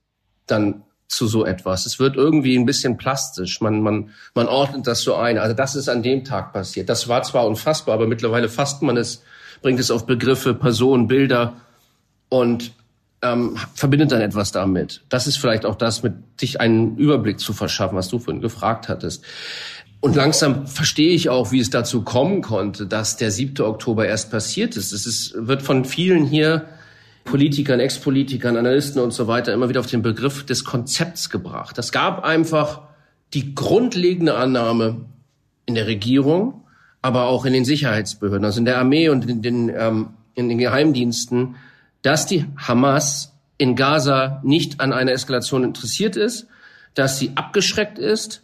dann 0.46 0.82
zu 1.08 1.28
so 1.28 1.44
etwas. 1.44 1.86
Es 1.86 1.98
wird 1.98 2.16
irgendwie 2.16 2.58
ein 2.58 2.66
bisschen 2.66 2.96
plastisch. 2.96 3.60
Man, 3.60 3.80
man, 3.80 4.10
man 4.34 4.48
ordnet 4.48 4.86
das 4.86 5.02
so 5.02 5.14
ein. 5.14 5.38
Also 5.38 5.54
das 5.54 5.76
ist 5.76 5.88
an 5.88 6.02
dem 6.02 6.24
Tag 6.24 6.52
passiert. 6.52 6.88
Das 6.88 7.08
war 7.08 7.22
zwar 7.22 7.46
unfassbar, 7.46 7.94
aber 7.94 8.06
mittlerweile 8.06 8.48
fasst 8.48 8.82
man 8.82 8.96
es, 8.96 9.22
bringt 9.62 9.78
es 9.78 9.90
auf 9.90 10.06
Begriffe, 10.06 10.54
Personen, 10.54 11.06
Bilder 11.06 11.60
und 12.28 12.72
ähm, 13.22 13.56
verbindet 13.74 14.12
dann 14.12 14.20
etwas 14.20 14.52
damit. 14.52 15.02
Das 15.08 15.26
ist 15.26 15.36
vielleicht 15.36 15.64
auch 15.64 15.74
das, 15.74 16.02
mit 16.02 16.14
sich 16.38 16.60
einen 16.60 16.96
Überblick 16.96 17.40
zu 17.40 17.52
verschaffen, 17.52 17.96
was 17.96 18.08
du 18.08 18.18
vorhin 18.18 18.42
gefragt 18.42 18.88
hattest. 18.88 19.24
Und 20.00 20.14
langsam 20.14 20.66
verstehe 20.66 21.14
ich 21.14 21.30
auch, 21.30 21.52
wie 21.52 21.60
es 21.60 21.70
dazu 21.70 22.02
kommen 22.02 22.42
konnte, 22.42 22.86
dass 22.86 23.16
der 23.16 23.30
7. 23.30 23.64
Oktober 23.64 24.06
erst 24.06 24.30
passiert 24.30 24.76
ist. 24.76 24.92
Es 24.92 25.06
ist, 25.06 25.34
wird 25.36 25.62
von 25.62 25.84
vielen 25.84 26.26
hier 26.26 26.66
Politikern, 27.24 27.80
Ex-Politikern, 27.80 28.56
Analysten 28.56 29.02
und 29.02 29.12
so 29.12 29.26
weiter 29.26 29.52
immer 29.52 29.68
wieder 29.68 29.80
auf 29.80 29.86
den 29.86 30.02
Begriff 30.02 30.46
des 30.46 30.64
Konzepts 30.64 31.30
gebracht. 31.30 31.76
Es 31.78 31.90
gab 31.90 32.24
einfach 32.24 32.82
die 33.34 33.54
grundlegende 33.54 34.36
Annahme 34.36 35.06
in 35.66 35.74
der 35.74 35.86
Regierung, 35.86 36.62
aber 37.02 37.26
auch 37.26 37.44
in 37.44 37.52
den 37.52 37.64
Sicherheitsbehörden, 37.64 38.44
also 38.44 38.60
in 38.60 38.64
der 38.64 38.78
Armee 38.78 39.08
und 39.08 39.28
in 39.28 39.42
den, 39.42 39.72
ähm, 39.76 40.10
in 40.34 40.48
den 40.48 40.58
Geheimdiensten, 40.58 41.56
dass 42.02 42.26
die 42.26 42.46
Hamas 42.56 43.32
in 43.58 43.74
Gaza 43.74 44.40
nicht 44.44 44.80
an 44.80 44.92
einer 44.92 45.12
Eskalation 45.12 45.64
interessiert 45.64 46.16
ist, 46.16 46.46
dass 46.94 47.18
sie 47.18 47.32
abgeschreckt 47.34 47.98
ist 47.98 48.42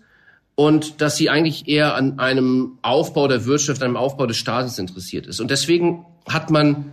und 0.54 1.00
dass 1.00 1.16
sie 1.16 1.30
eigentlich 1.30 1.68
eher 1.68 1.94
an 1.94 2.18
einem 2.18 2.78
Aufbau 2.82 3.28
der 3.28 3.44
Wirtschaft, 3.46 3.82
einem 3.82 3.96
Aufbau 3.96 4.26
des 4.26 4.36
Staates 4.36 4.78
interessiert 4.78 5.26
ist. 5.26 5.40
Und 5.40 5.50
deswegen 5.50 6.06
hat 6.28 6.50
man 6.50 6.92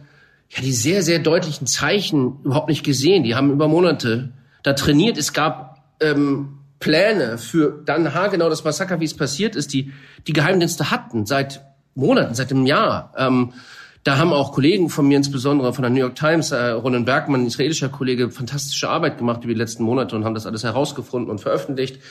ja 0.49 0.61
die 0.61 0.71
sehr, 0.71 1.03
sehr 1.03 1.19
deutlichen 1.19 1.67
Zeichen 1.67 2.39
überhaupt 2.43 2.69
nicht 2.69 2.83
gesehen. 2.83 3.23
Die 3.23 3.35
haben 3.35 3.51
über 3.51 3.67
Monate 3.67 4.31
da 4.63 4.73
trainiert. 4.73 5.17
Es 5.17 5.33
gab 5.33 5.83
ähm, 5.99 6.59
Pläne 6.79 7.37
für 7.37 7.81
dann 7.85 8.13
haargenau 8.13 8.49
das 8.49 8.63
Massaker, 8.63 8.99
wie 8.99 9.05
es 9.05 9.15
passiert 9.15 9.55
ist, 9.55 9.73
die 9.73 9.93
die 10.27 10.33
Geheimdienste 10.33 10.91
hatten 10.91 11.25
seit 11.25 11.61
Monaten, 11.93 12.33
seit 12.33 12.51
einem 12.51 12.65
Jahr. 12.65 13.13
Ähm, 13.17 13.53
da 14.03 14.17
haben 14.17 14.31
auch 14.31 14.53
Kollegen 14.53 14.89
von 14.89 15.07
mir, 15.07 15.17
insbesondere 15.17 15.73
von 15.73 15.81
der 15.81 15.91
New 15.91 15.99
York 15.99 16.15
Times, 16.15 16.51
äh, 16.51 16.69
Ronan 16.69 17.05
Bergmann, 17.05 17.41
ein 17.41 17.47
israelischer 17.47 17.89
Kollege, 17.89 18.31
fantastische 18.31 18.89
Arbeit 18.89 19.17
gemacht 19.17 19.43
über 19.43 19.53
die 19.53 19.59
letzten 19.59 19.83
Monate 19.83 20.15
und 20.15 20.23
haben 20.23 20.35
das 20.35 20.45
alles 20.45 20.63
herausgefunden 20.63 21.29
und 21.29 21.39
veröffentlicht. 21.39 22.01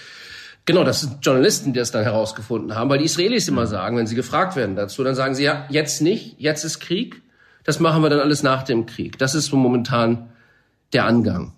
Genau, 0.67 0.85
das 0.85 1.01
sind 1.01 1.25
Journalisten, 1.25 1.73
die 1.73 1.79
das 1.79 1.91
dann 1.91 2.03
herausgefunden 2.03 2.75
haben, 2.75 2.91
weil 2.91 2.99
die 2.99 3.07
Israelis 3.07 3.49
immer 3.49 3.67
sagen, 3.67 3.97
wenn 3.97 4.07
sie 4.07 4.15
gefragt 4.15 4.55
werden 4.55 4.77
dazu, 4.77 5.03
dann 5.03 5.15
sagen 5.15 5.35
sie, 5.35 5.45
ja, 5.45 5.67
jetzt 5.71 6.03
nicht, 6.03 6.35
jetzt 6.39 6.63
ist 6.63 6.81
Krieg, 6.81 7.23
das 7.65 7.81
machen 7.81 8.03
wir 8.03 8.11
dann 8.11 8.21
alles 8.21 8.43
nach 8.43 8.65
dem 8.65 8.85
Krieg. 8.85 9.19
Das 9.19 9.35
ist 9.35 9.47
so 9.47 9.57
momentan 9.57 10.29
der 10.93 11.07
Angang. 11.07 11.55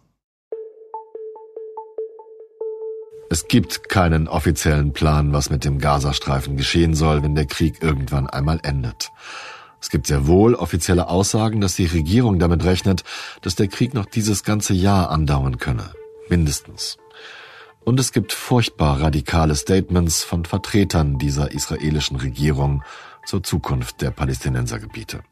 Es 3.33 3.47
gibt 3.47 3.89
keinen 3.89 4.27
offiziellen 4.27 4.93
Plan, 4.93 5.33
was 5.33 5.51
mit 5.51 5.65
dem 5.65 5.79
Gazastreifen 5.79 6.57
geschehen 6.57 6.95
soll, 6.95 7.23
wenn 7.23 7.35
der 7.35 7.47
Krieg 7.47 7.81
irgendwann 7.81 8.29
einmal 8.29 8.61
endet. 8.63 9.11
Es 9.81 9.89
gibt 9.89 10.07
sehr 10.07 10.27
wohl 10.27 10.55
offizielle 10.55 11.09
Aussagen, 11.09 11.61
dass 11.61 11.75
die 11.75 11.87
Regierung 11.87 12.39
damit 12.39 12.65
rechnet, 12.65 13.03
dass 13.43 13.55
der 13.55 13.69
Krieg 13.69 13.95
noch 13.95 14.07
dieses 14.07 14.45
ganze 14.45 14.75
Jahr 14.75 15.11
andauern 15.11 15.59
könne. 15.59 15.93
Mindestens. 16.29 16.99
Und 17.83 17.99
es 17.99 18.13
gibt 18.13 18.33
furchtbar 18.33 19.01
radikale 19.01 19.57
Statements 19.57 20.23
von 20.23 20.45
Vertretern 20.45 21.19
dieser 21.19 21.51
israelischen 21.53 22.17
Regierung 22.17 22.83
zur 23.25 23.43
Zukunft 23.43 24.03
der 24.03 24.11
Palästinensergebiete. 24.11 25.23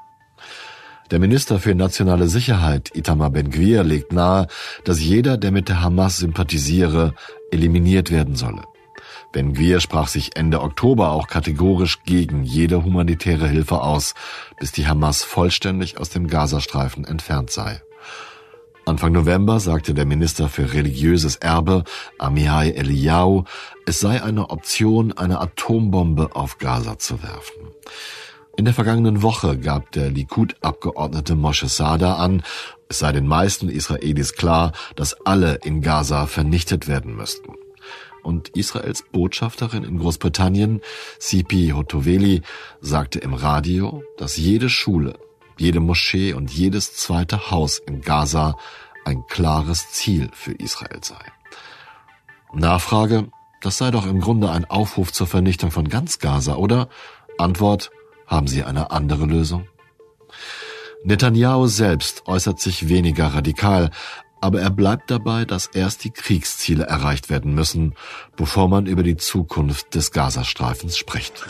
Der 1.11 1.19
Minister 1.19 1.59
für 1.59 1.75
nationale 1.75 2.29
Sicherheit, 2.29 2.91
Itamar 2.95 3.31
Ben-Gvir, 3.31 3.83
legt 3.83 4.13
nahe, 4.13 4.47
dass 4.85 5.01
jeder, 5.01 5.37
der 5.37 5.53
mit 5.53 5.69
der 5.69 5.83
Hamas 5.83 6.19
sympathisiere, 6.19 7.15
eliminiert 7.51 8.11
werden 8.11 8.37
solle. 8.37 8.63
Ben-Gvir 9.33 9.81
sprach 9.81 10.09
sich 10.09 10.37
Ende 10.37 10.63
Oktober 10.63 11.11
auch 11.11 11.27
kategorisch 11.27 12.03
gegen 12.05 12.45
jede 12.45 12.85
humanitäre 12.85 13.49
Hilfe 13.49 13.83
aus, 13.83 14.15
bis 14.59 14.73
die 14.73 14.87
Hamas 14.87 15.23
vollständig 15.23 15.99
aus 15.99 16.09
dem 16.09 16.29
Gazastreifen 16.29 17.05
entfernt 17.05 17.51
sei. 17.51 17.83
Anfang 18.87 19.13
November 19.13 19.61
sagte 19.61 19.93
der 19.93 20.07
Minister 20.07 20.49
für 20.49 20.73
religiöses 20.73 21.37
Erbe, 21.37 21.85
Amihai 22.19 22.71
Eliyahu, 22.71 23.45
es 23.85 24.01
sei 24.01 24.23
eine 24.23 24.49
Option, 24.49 25.13
eine 25.13 25.41
Atombombe 25.41 26.35
auf 26.35 26.57
Gaza 26.57 26.99
zu 26.99 27.23
werfen. 27.23 27.69
In 28.57 28.65
der 28.65 28.73
vergangenen 28.73 29.21
Woche 29.23 29.59
gab 29.59 29.93
der 29.93 30.11
Likud-Abgeordnete 30.11 31.37
Moshe 31.37 31.69
Sada 31.69 32.15
an, 32.15 32.43
es 32.89 33.01
sei 33.01 33.13
den 33.13 33.27
meisten 33.27 33.69
Israelis 33.69 34.33
klar, 34.33 34.73
dass 34.97 35.15
alle 35.27 35.57
in 35.65 35.83
Gaza 35.83 36.27
vernichtet 36.27 36.89
werden 36.89 37.15
müssten. 37.15 37.53
Und 38.23 38.51
Israels 38.51 39.05
Botschafterin 39.13 39.85
in 39.85 39.99
Großbritannien, 39.99 40.81
Sipi 41.19 41.73
Hotoveli, 41.75 42.43
sagte 42.81 43.19
im 43.19 43.35
Radio, 43.35 44.03
dass 44.17 44.37
jede 44.37 44.69
Schule, 44.69 45.19
jede 45.57 45.81
Moschee 45.81 46.35
und 46.35 46.51
jedes 46.51 46.95
zweite 46.95 47.51
Haus 47.51 47.79
in 47.79 48.01
Gaza 48.01 48.57
ein 49.05 49.27
klares 49.27 49.91
Ziel 49.91 50.31
für 50.33 50.53
Israel 50.53 51.01
sei. 51.03 51.25
Nachfrage, 52.53 53.29
das 53.61 53.79
sei 53.79 53.91
doch 53.91 54.07
im 54.07 54.21
Grunde 54.21 54.51
ein 54.51 54.65
Aufruf 54.65 55.13
zur 55.13 55.27
Vernichtung 55.27 55.71
von 55.71 55.89
ganz 55.89 56.19
Gaza, 56.19 56.57
oder? 56.57 56.89
Antwort, 57.39 57.91
haben 58.27 58.47
Sie 58.47 58.63
eine 58.63 58.91
andere 58.91 59.27
Lösung? 59.27 59.67
Netanyahu 61.05 61.67
selbst 61.67 62.27
äußert 62.27 62.61
sich 62.61 62.89
weniger 62.89 63.29
radikal, 63.29 63.91
aber 64.41 64.61
er 64.61 64.71
bleibt 64.71 65.11
dabei, 65.11 65.45
dass 65.45 65.67
erst 65.67 66.05
die 66.05 66.11
Kriegsziele 66.11 66.85
erreicht 66.85 67.31
werden 67.31 67.55
müssen, 67.55 67.95
bevor 68.37 68.69
man 68.69 68.87
über 68.87 69.03
die 69.03 69.17
Zukunft 69.17 69.95
des 69.95 70.13
Gazastreifens 70.13 70.97
spricht. 70.97 71.45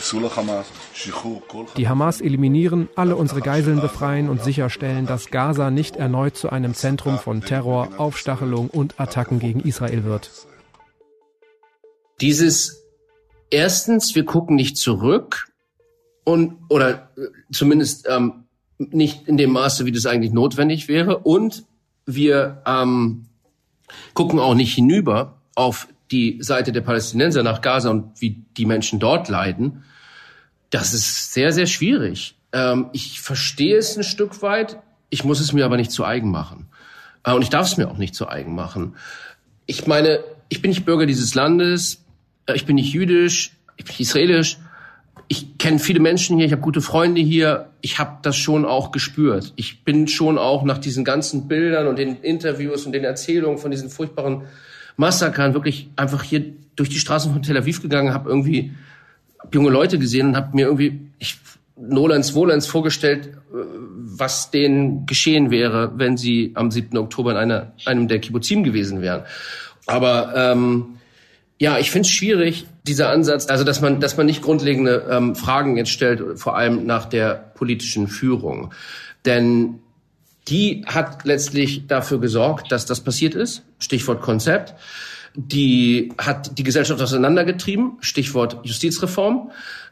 Die 1.77 1.89
Hamas 1.89 2.21
eliminieren, 2.21 2.89
alle 2.95 3.15
unsere 3.15 3.41
Geiseln 3.41 3.81
befreien 3.81 4.29
und 4.29 4.43
sicherstellen, 4.43 5.05
dass 5.05 5.29
Gaza 5.29 5.71
nicht 5.71 5.95
erneut 5.95 6.35
zu 6.35 6.49
einem 6.49 6.73
Zentrum 6.73 7.19
von 7.19 7.41
Terror, 7.41 7.89
Aufstachelung 7.97 8.69
und 8.69 8.99
Attacken 8.99 9.39
gegen 9.39 9.59
Israel 9.61 10.03
wird. 10.03 10.31
Dieses 12.21 12.83
erstens, 13.49 14.15
wir 14.15 14.25
gucken 14.25 14.55
nicht 14.55 14.77
zurück 14.77 15.47
und 16.23 16.57
oder 16.69 17.11
äh, 17.17 17.21
zumindest 17.51 18.07
ähm, 18.09 18.45
nicht 18.77 19.27
in 19.27 19.37
dem 19.37 19.51
Maße, 19.51 19.85
wie 19.85 19.91
das 19.91 20.05
eigentlich 20.05 20.31
notwendig 20.31 20.87
wäre 20.87 21.19
und 21.19 21.65
wir 22.15 22.61
ähm, 22.65 23.25
gucken 24.13 24.39
auch 24.39 24.55
nicht 24.55 24.73
hinüber 24.73 25.37
auf 25.55 25.87
die 26.11 26.37
Seite 26.41 26.71
der 26.71 26.81
Palästinenser 26.81 27.43
nach 27.43 27.61
Gaza 27.61 27.89
und 27.89 28.19
wie 28.21 28.43
die 28.57 28.65
Menschen 28.65 28.99
dort 28.99 29.29
leiden. 29.29 29.83
Das 30.69 30.93
ist 30.93 31.33
sehr, 31.33 31.51
sehr 31.51 31.67
schwierig. 31.67 32.35
Ähm, 32.51 32.89
ich 32.93 33.21
verstehe 33.21 33.77
es 33.77 33.95
ein 33.95 34.03
Stück 34.03 34.41
weit, 34.41 34.79
ich 35.09 35.23
muss 35.23 35.39
es 35.39 35.53
mir 35.53 35.65
aber 35.65 35.77
nicht 35.77 35.91
zu 35.91 36.05
eigen 36.05 36.31
machen. 36.31 36.67
Äh, 37.23 37.33
und 37.33 37.41
ich 37.41 37.49
darf 37.49 37.67
es 37.67 37.77
mir 37.77 37.89
auch 37.89 37.97
nicht 37.97 38.15
zu 38.15 38.27
eigen 38.27 38.55
machen. 38.55 38.95
Ich 39.65 39.87
meine, 39.87 40.19
ich 40.49 40.61
bin 40.61 40.69
nicht 40.69 40.85
Bürger 40.85 41.05
dieses 41.05 41.35
Landes, 41.35 42.03
äh, 42.47 42.55
ich 42.55 42.65
bin 42.65 42.75
nicht 42.75 42.93
jüdisch, 42.93 43.51
ich 43.77 43.85
bin 43.85 43.95
israelisch 43.99 44.57
ich 45.31 45.59
kenne 45.59 45.77
viele 45.77 45.99
Menschen 45.99 46.37
hier, 46.37 46.47
ich 46.47 46.51
habe 46.51 46.63
gute 46.63 46.81
Freunde 46.81 47.21
hier. 47.21 47.69
Ich 47.81 47.99
habe 47.99 48.17
das 48.23 48.35
schon 48.35 48.65
auch 48.65 48.91
gespürt. 48.91 49.53
Ich 49.55 49.83
bin 49.83 50.07
schon 50.07 50.39
auch 50.39 50.63
nach 50.63 50.79
diesen 50.79 51.05
ganzen 51.05 51.47
Bildern 51.47 51.87
und 51.87 51.99
den 51.99 52.17
Interviews 52.23 52.87
und 52.87 52.93
den 52.93 53.03
Erzählungen 53.03 53.59
von 53.59 53.69
diesen 53.69 53.89
furchtbaren 53.91 54.41
Massakern 54.97 55.53
wirklich 55.53 55.87
einfach 55.95 56.23
hier 56.23 56.43
durch 56.75 56.89
die 56.89 56.97
Straßen 56.97 57.31
von 57.31 57.43
Tel 57.43 57.57
Aviv 57.57 57.81
gegangen, 57.81 58.11
habe 58.11 58.27
irgendwie 58.27 58.71
hab 59.37 59.53
junge 59.53 59.69
Leute 59.69 59.99
gesehen 59.99 60.29
und 60.29 60.35
habe 60.35 60.55
mir 60.55 60.65
irgendwie 60.65 60.99
ich, 61.19 61.37
Nolens 61.77 62.33
Wohlens 62.33 62.65
vorgestellt, 62.65 63.27
äh, 63.27 63.57
was 63.93 64.49
denen 64.49 65.05
geschehen 65.05 65.51
wäre, 65.51 65.91
wenn 65.95 66.17
sie 66.17 66.53
am 66.55 66.71
7. 66.71 66.97
Oktober 66.97 67.31
in 67.31 67.37
einer, 67.37 67.73
einem 67.85 68.07
der 68.07 68.19
Kibbuzim 68.19 68.63
gewesen 68.63 69.01
wären. 69.01 69.23
Aber 69.85 70.33
ähm, 70.35 70.98
ja, 71.59 71.77
ich 71.77 71.91
finde 71.91 72.07
es 72.07 72.11
schwierig, 72.11 72.65
dieser 72.87 73.09
Ansatz, 73.09 73.47
also 73.47 73.65
dass 73.65 73.81
man, 73.81 73.99
dass 73.99 74.15
man 74.15 74.25
nicht 74.25 74.41
grundlegende 74.41 75.05
ähm, 75.09 75.35
Fragen 75.35 75.75
jetzt 75.75 75.91
stellt, 75.91 76.39
vor 76.39 76.55
allem 76.55 76.85
nach 76.85 77.05
der 77.05 77.35
politischen 77.35 78.07
Führung. 78.07 78.73
Denn 79.25 79.79
die 80.47 80.83
hat 80.87 81.25
letztlich 81.25 81.85
dafür 81.85 82.19
gesorgt, 82.19 82.71
dass 82.71 82.85
das 82.85 83.01
passiert 83.01 83.35
ist. 83.35 83.63
Stichwort 83.77 84.21
Konzept. 84.21 84.73
Die 85.35 86.13
hat 86.17 86.57
die 86.57 86.63
Gesellschaft 86.63 87.01
auseinandergetrieben. 87.01 87.97
Stichwort 87.99 88.57
Justizreform. 88.63 89.51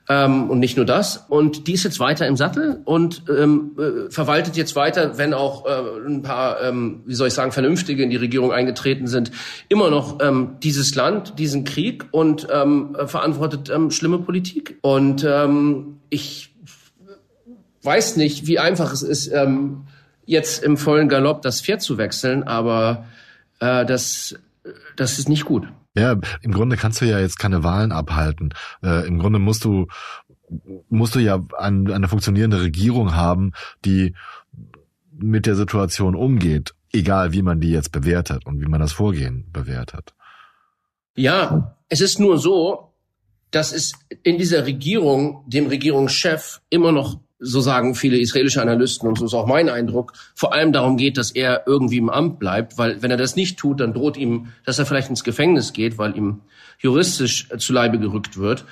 Ähm, 0.09 0.49
und 0.49 0.59
nicht 0.59 0.77
nur 0.77 0.85
das. 0.85 1.25
Und 1.27 1.67
die 1.67 1.73
ist 1.73 1.83
jetzt 1.83 1.99
weiter 1.99 2.27
im 2.27 2.37
Sattel 2.37 2.81
und 2.85 3.23
ähm, 3.29 3.77
äh, 3.77 4.09
verwaltet 4.09 4.55
jetzt 4.55 4.75
weiter, 4.77 5.17
wenn 5.17 5.33
auch 5.33 5.65
äh, 5.65 6.07
ein 6.07 6.21
paar, 6.21 6.61
ähm, 6.63 7.01
wie 7.05 7.13
soll 7.13 7.27
ich 7.27 7.33
sagen, 7.33 7.51
Vernünftige 7.51 8.03
in 8.03 8.09
die 8.09 8.15
Regierung 8.15 8.53
eingetreten 8.53 9.07
sind, 9.07 9.31
immer 9.67 9.89
noch 9.89 10.19
ähm, 10.21 10.55
dieses 10.63 10.95
Land, 10.95 11.37
diesen 11.39 11.65
Krieg 11.65 12.05
und 12.11 12.47
ähm, 12.49 12.95
verantwortet 13.05 13.69
ähm, 13.69 13.91
schlimme 13.91 14.19
Politik. 14.19 14.77
Und 14.81 15.25
ähm, 15.25 15.99
ich 16.09 16.55
weiß 17.83 18.15
nicht, 18.15 18.47
wie 18.47 18.59
einfach 18.59 18.93
es 18.93 19.01
ist, 19.01 19.27
ähm, 19.33 19.87
jetzt 20.25 20.63
im 20.63 20.77
vollen 20.77 21.09
Galopp 21.09 21.41
das 21.41 21.59
Pferd 21.59 21.81
zu 21.81 21.97
wechseln, 21.97 22.43
aber 22.43 23.05
äh, 23.59 23.85
das 23.85 24.35
das 24.95 25.19
ist 25.19 25.29
nicht 25.29 25.45
gut. 25.45 25.67
Ja, 25.97 26.15
im 26.41 26.51
Grunde 26.51 26.77
kannst 26.77 27.01
du 27.01 27.05
ja 27.05 27.19
jetzt 27.19 27.39
keine 27.39 27.63
Wahlen 27.63 27.91
abhalten. 27.91 28.53
Äh, 28.83 29.07
Im 29.07 29.17
Grunde 29.17 29.39
musst 29.39 29.65
du 29.65 29.87
musst 30.89 31.15
du 31.15 31.19
ja 31.19 31.43
ein, 31.57 31.91
eine 31.91 32.07
funktionierende 32.07 32.61
Regierung 32.61 33.15
haben, 33.15 33.51
die 33.83 34.15
mit 35.11 35.45
der 35.45 35.55
Situation 35.55 36.15
umgeht, 36.15 36.73
egal 36.93 37.33
wie 37.33 37.41
man 37.41 37.59
die 37.59 37.71
jetzt 37.71 37.91
bewertet 37.91 38.45
und 38.45 38.61
wie 38.61 38.67
man 38.67 38.79
das 38.79 38.93
Vorgehen 38.93 39.49
bewertet. 39.51 40.13
Ja, 41.15 41.75
es 41.89 41.99
ist 41.99 42.19
nur 42.19 42.37
so, 42.37 42.93
dass 43.51 43.73
es 43.73 43.93
in 44.23 44.37
dieser 44.37 44.65
Regierung, 44.65 45.43
dem 45.47 45.67
Regierungschef, 45.67 46.61
immer 46.69 46.91
noch, 46.91 47.19
so 47.39 47.61
sagen 47.61 47.95
viele 47.95 48.17
israelische 48.17 48.61
Analysten, 48.61 49.07
und 49.07 49.17
so 49.17 49.25
ist 49.25 49.33
auch 49.33 49.45
mein 49.45 49.69
Eindruck, 49.69 50.13
vor 50.35 50.53
allem 50.53 50.73
darum 50.73 50.97
geht, 50.97 51.17
dass 51.17 51.31
er 51.31 51.63
irgendwie 51.67 51.97
im 51.97 52.09
Amt 52.09 52.39
bleibt, 52.39 52.77
weil 52.77 53.01
wenn 53.01 53.11
er 53.11 53.17
das 53.17 53.35
nicht 53.35 53.59
tut, 53.59 53.79
dann 53.79 53.93
droht 53.93 54.17
ihm, 54.17 54.47
dass 54.65 54.79
er 54.79 54.85
vielleicht 54.85 55.09
ins 55.09 55.23
Gefängnis 55.23 55.73
geht, 55.73 55.97
weil 55.97 56.17
ihm 56.17 56.41
juristisch 56.79 57.47
zu 57.57 57.73
Leibe 57.73 57.99
gerückt 57.99 58.37
wird 58.37 58.65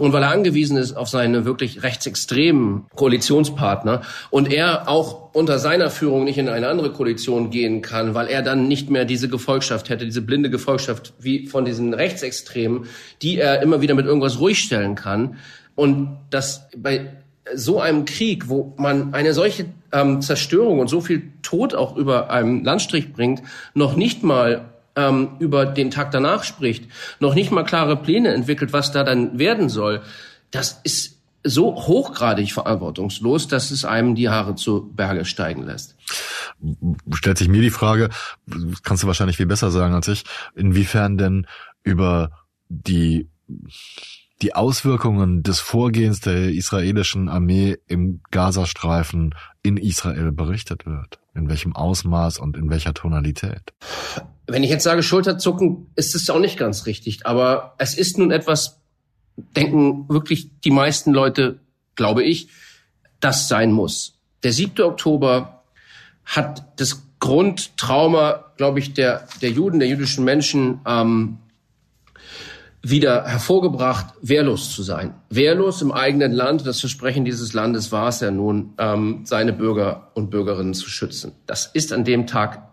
und 0.00 0.12
weil 0.12 0.22
er 0.22 0.30
angewiesen 0.30 0.76
ist 0.76 0.94
auf 0.94 1.08
seine 1.08 1.44
wirklich 1.44 1.82
rechtsextremen 1.82 2.86
Koalitionspartner 2.94 4.02
und 4.30 4.50
er 4.50 4.88
auch 4.88 5.34
unter 5.34 5.58
seiner 5.58 5.90
Führung 5.90 6.24
nicht 6.24 6.38
in 6.38 6.48
eine 6.48 6.68
andere 6.68 6.92
Koalition 6.92 7.50
gehen 7.50 7.82
kann, 7.82 8.14
weil 8.14 8.26
er 8.26 8.42
dann 8.42 8.66
nicht 8.66 8.90
mehr 8.90 9.04
diese 9.04 9.28
Gefolgschaft 9.28 9.90
hätte, 9.90 10.06
diese 10.06 10.22
blinde 10.22 10.50
Gefolgschaft 10.50 11.12
wie 11.18 11.46
von 11.46 11.64
diesen 11.64 11.94
Rechtsextremen, 11.94 12.86
die 13.22 13.38
er 13.38 13.62
immer 13.62 13.82
wieder 13.82 13.94
mit 13.94 14.06
irgendwas 14.06 14.40
ruhig 14.40 14.58
stellen 14.58 14.94
kann. 14.94 15.36
Und 15.74 16.18
dass 16.30 16.68
bei 16.76 17.19
so 17.54 17.80
einem 17.80 18.04
Krieg, 18.04 18.48
wo 18.48 18.74
man 18.76 19.14
eine 19.14 19.34
solche 19.34 19.66
ähm, 19.92 20.22
Zerstörung 20.22 20.78
und 20.78 20.88
so 20.88 21.00
viel 21.00 21.32
Tod 21.42 21.74
auch 21.74 21.96
über 21.96 22.30
einem 22.30 22.64
Landstrich 22.64 23.12
bringt, 23.12 23.42
noch 23.74 23.96
nicht 23.96 24.22
mal 24.22 24.70
ähm, 24.96 25.30
über 25.38 25.66
den 25.66 25.90
Tag 25.90 26.10
danach 26.10 26.44
spricht, 26.44 26.84
noch 27.20 27.34
nicht 27.34 27.50
mal 27.50 27.64
klare 27.64 27.96
Pläne 27.96 28.32
entwickelt, 28.32 28.72
was 28.72 28.92
da 28.92 29.04
dann 29.04 29.38
werden 29.38 29.68
soll, 29.68 30.02
das 30.50 30.80
ist 30.84 31.16
so 31.42 31.74
hochgradig 31.74 32.52
verantwortungslos, 32.52 33.48
dass 33.48 33.70
es 33.70 33.84
einem 33.84 34.14
die 34.14 34.28
Haare 34.28 34.56
zu 34.56 34.90
Berge 34.94 35.24
steigen 35.24 35.64
lässt. 35.64 35.96
Stellt 37.14 37.38
sich 37.38 37.48
mir 37.48 37.62
die 37.62 37.70
Frage, 37.70 38.10
kannst 38.82 39.02
du 39.02 39.06
wahrscheinlich 39.06 39.38
viel 39.38 39.46
besser 39.46 39.70
sagen 39.70 39.94
als 39.94 40.08
ich, 40.08 40.24
inwiefern 40.54 41.16
denn 41.16 41.46
über 41.82 42.30
die 42.68 43.28
die 44.42 44.54
Auswirkungen 44.54 45.42
des 45.42 45.60
Vorgehens 45.60 46.20
der 46.20 46.50
israelischen 46.50 47.28
Armee 47.28 47.76
im 47.86 48.20
Gazastreifen 48.30 49.34
in 49.62 49.76
Israel 49.76 50.32
berichtet 50.32 50.86
wird. 50.86 51.18
In 51.34 51.48
welchem 51.48 51.76
Ausmaß 51.76 52.38
und 52.38 52.56
in 52.56 52.70
welcher 52.70 52.94
Tonalität? 52.94 53.72
Wenn 54.46 54.64
ich 54.64 54.70
jetzt 54.70 54.84
sage 54.84 55.02
Schulterzucken, 55.02 55.86
ist 55.94 56.14
es 56.14 56.28
auch 56.30 56.40
nicht 56.40 56.58
ganz 56.58 56.86
richtig. 56.86 57.26
Aber 57.26 57.74
es 57.78 57.94
ist 57.94 58.18
nun 58.18 58.30
etwas, 58.30 58.80
denken 59.36 60.08
wirklich 60.08 60.60
die 60.60 60.70
meisten 60.70 61.12
Leute, 61.12 61.60
glaube 61.94 62.24
ich, 62.24 62.48
das 63.20 63.48
sein 63.48 63.72
muss. 63.72 64.18
Der 64.42 64.52
7. 64.52 64.80
Oktober 64.82 65.62
hat 66.24 66.80
das 66.80 67.02
Grundtrauma, 67.20 68.52
glaube 68.56 68.78
ich, 68.78 68.94
der, 68.94 69.28
der 69.42 69.50
Juden, 69.50 69.78
der 69.78 69.88
jüdischen 69.88 70.24
Menschen 70.24 70.80
ähm, 70.86 71.38
wieder 72.82 73.26
hervorgebracht, 73.26 74.14
wehrlos 74.22 74.74
zu 74.74 74.82
sein. 74.82 75.14
Wehrlos 75.28 75.82
im 75.82 75.92
eigenen 75.92 76.32
Land. 76.32 76.66
Das 76.66 76.80
Versprechen 76.80 77.24
dieses 77.24 77.52
Landes 77.52 77.92
war 77.92 78.08
es 78.08 78.20
ja 78.20 78.30
nun, 78.30 78.72
ähm, 78.78 79.20
seine 79.24 79.52
Bürger 79.52 80.10
und 80.14 80.30
Bürgerinnen 80.30 80.72
zu 80.72 80.88
schützen. 80.88 81.32
Das 81.46 81.66
ist 81.66 81.92
an 81.92 82.04
dem 82.04 82.26
Tag 82.26 82.70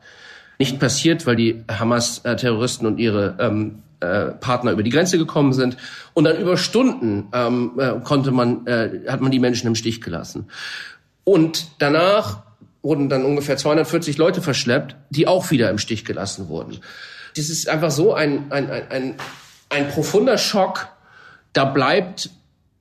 nicht 0.59 0.79
passiert, 0.79 1.27
weil 1.27 1.35
die 1.35 1.63
Hamas-Terroristen 1.69 2.87
und 2.87 2.99
ihre 2.99 3.35
ähm, 3.39 3.83
äh, 3.99 4.31
Partner 4.31 4.71
über 4.71 4.83
die 4.83 4.89
Grenze 4.89 5.17
gekommen 5.17 5.53
sind. 5.53 5.77
Und 6.13 6.23
dann 6.23 6.37
über 6.37 6.57
Stunden 6.57 7.27
ähm, 7.33 7.73
äh, 7.77 7.99
konnte 8.03 8.31
man, 8.31 8.65
äh, 8.65 9.01
hat 9.07 9.21
man 9.21 9.31
die 9.31 9.39
Menschen 9.39 9.67
im 9.67 9.75
Stich 9.75 10.01
gelassen. 10.01 10.47
Und 11.25 11.67
danach 11.79 12.43
wurden 12.81 13.09
dann 13.09 13.25
ungefähr 13.25 13.57
240 13.57 14.17
Leute 14.17 14.41
verschleppt, 14.41 14.95
die 15.09 15.27
auch 15.27 15.51
wieder 15.51 15.69
im 15.69 15.77
Stich 15.77 16.05
gelassen 16.05 16.47
wurden. 16.47 16.77
Das 17.35 17.49
ist 17.49 17.67
einfach 17.67 17.91
so 17.91 18.13
ein, 18.13 18.51
ein, 18.51 18.69
ein, 18.69 18.89
ein 18.89 19.15
ein 19.69 19.89
profunder 19.89 20.37
Schock. 20.37 20.87
Da 21.53 21.65
bleibt 21.65 22.29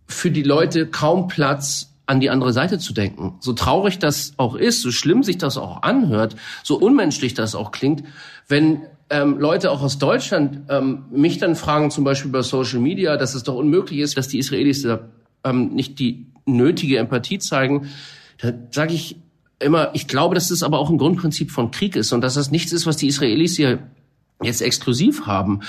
für 0.06 0.30
die 0.30 0.42
Leute 0.42 0.86
kaum 0.86 1.28
Platz, 1.28 1.92
an 2.06 2.20
die 2.20 2.30
andere 2.30 2.52
Seite 2.52 2.78
zu 2.78 2.92
denken. 2.92 3.34
So 3.40 3.52
traurig 3.52 3.98
das 3.98 4.34
auch 4.36 4.54
ist, 4.54 4.80
so 4.80 4.92
schlimm 4.92 5.24
sich 5.24 5.38
das 5.38 5.58
auch 5.58 5.82
anhört, 5.82 6.36
so 6.62 6.76
unmenschlich 6.76 7.34
das 7.34 7.54
auch 7.54 7.72
klingt, 7.72 8.04
wenn 8.48 8.82
ähm, 9.10 9.38
Leute 9.38 9.70
auch 9.70 9.82
aus 9.82 9.98
Deutschland 9.98 10.60
ähm, 10.68 11.04
mich 11.10 11.38
dann 11.38 11.56
fragen, 11.56 11.90
zum 11.90 12.04
Beispiel 12.04 12.28
über 12.28 12.42
Social 12.42 12.80
Media, 12.80 13.16
dass 13.16 13.34
es 13.34 13.42
doch 13.42 13.56
unmöglich 13.56 14.00
ist, 14.00 14.16
dass 14.16 14.28
die 14.28 14.38
Israelis 14.38 14.82
da, 14.82 15.00
ähm, 15.44 15.74
nicht 15.74 15.98
die 15.98 16.26
nötige 16.44 16.98
Empathie 16.98 17.38
zeigen, 17.38 17.88
da 18.38 18.52
sage 18.70 18.94
ich 18.94 19.16
immer, 19.58 19.90
ich 19.94 20.06
glaube, 20.06 20.34
dass 20.34 20.48
das 20.48 20.62
aber 20.62 20.78
auch 20.78 20.90
ein 20.90 20.98
Grundprinzip 20.98 21.50
von 21.50 21.70
Krieg 21.70 21.96
ist 21.96 22.12
und 22.12 22.20
dass 22.20 22.34
das 22.34 22.50
nichts 22.50 22.72
ist, 22.72 22.86
was 22.86 22.96
die 22.96 23.08
Israelis 23.08 23.56
hier 23.56 23.78
jetzt 24.42 24.60
exklusiv 24.60 25.26
haben. 25.26 25.60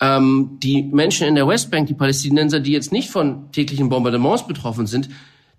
Ähm, 0.00 0.58
die 0.62 0.82
Menschen 0.82 1.26
in 1.26 1.34
der 1.34 1.46
Westbank, 1.46 1.86
die 1.86 1.94
Palästinenser, 1.94 2.60
die 2.60 2.72
jetzt 2.72 2.92
nicht 2.92 3.10
von 3.10 3.52
täglichen 3.52 3.88
Bombardements 3.88 4.46
betroffen 4.46 4.86
sind, 4.86 5.08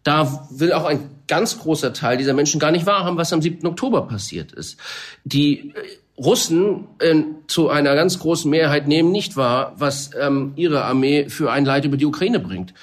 da 0.04 0.48
will 0.52 0.74
auch 0.74 0.86
ein 0.86 1.10
ganz 1.28 1.60
großer 1.60 1.94
Teil 1.94 2.18
dieser 2.18 2.34
Menschen 2.34 2.60
gar 2.60 2.72
nicht 2.72 2.86
wahrhaben, 2.86 3.18
was 3.18 3.34
am 3.34 3.42
7. 3.42 3.66
Oktober 3.68 4.08
passiert 4.08 4.52
ist. 4.54 4.78
Die 5.24 5.70
äh, 5.70 6.22
Russen 6.22 6.88
äh, 7.00 7.16
zu 7.48 7.70
einer 7.70 7.94
ganz 7.96 8.20
großen 8.20 8.50
Mehrheit 8.50 8.88
nehmen 8.88 9.12
nicht 9.12 9.36
wahr, 9.36 9.74
was 9.78 10.12
ähm, 10.20 10.54
ihre 10.56 10.84
Armee 10.86 11.30
für 11.30 11.52
ein 11.52 11.66
Leid 11.66 11.86
über 11.86 11.98
die 11.98 12.06
Ukraine 12.06 12.40
bringt 12.40 12.74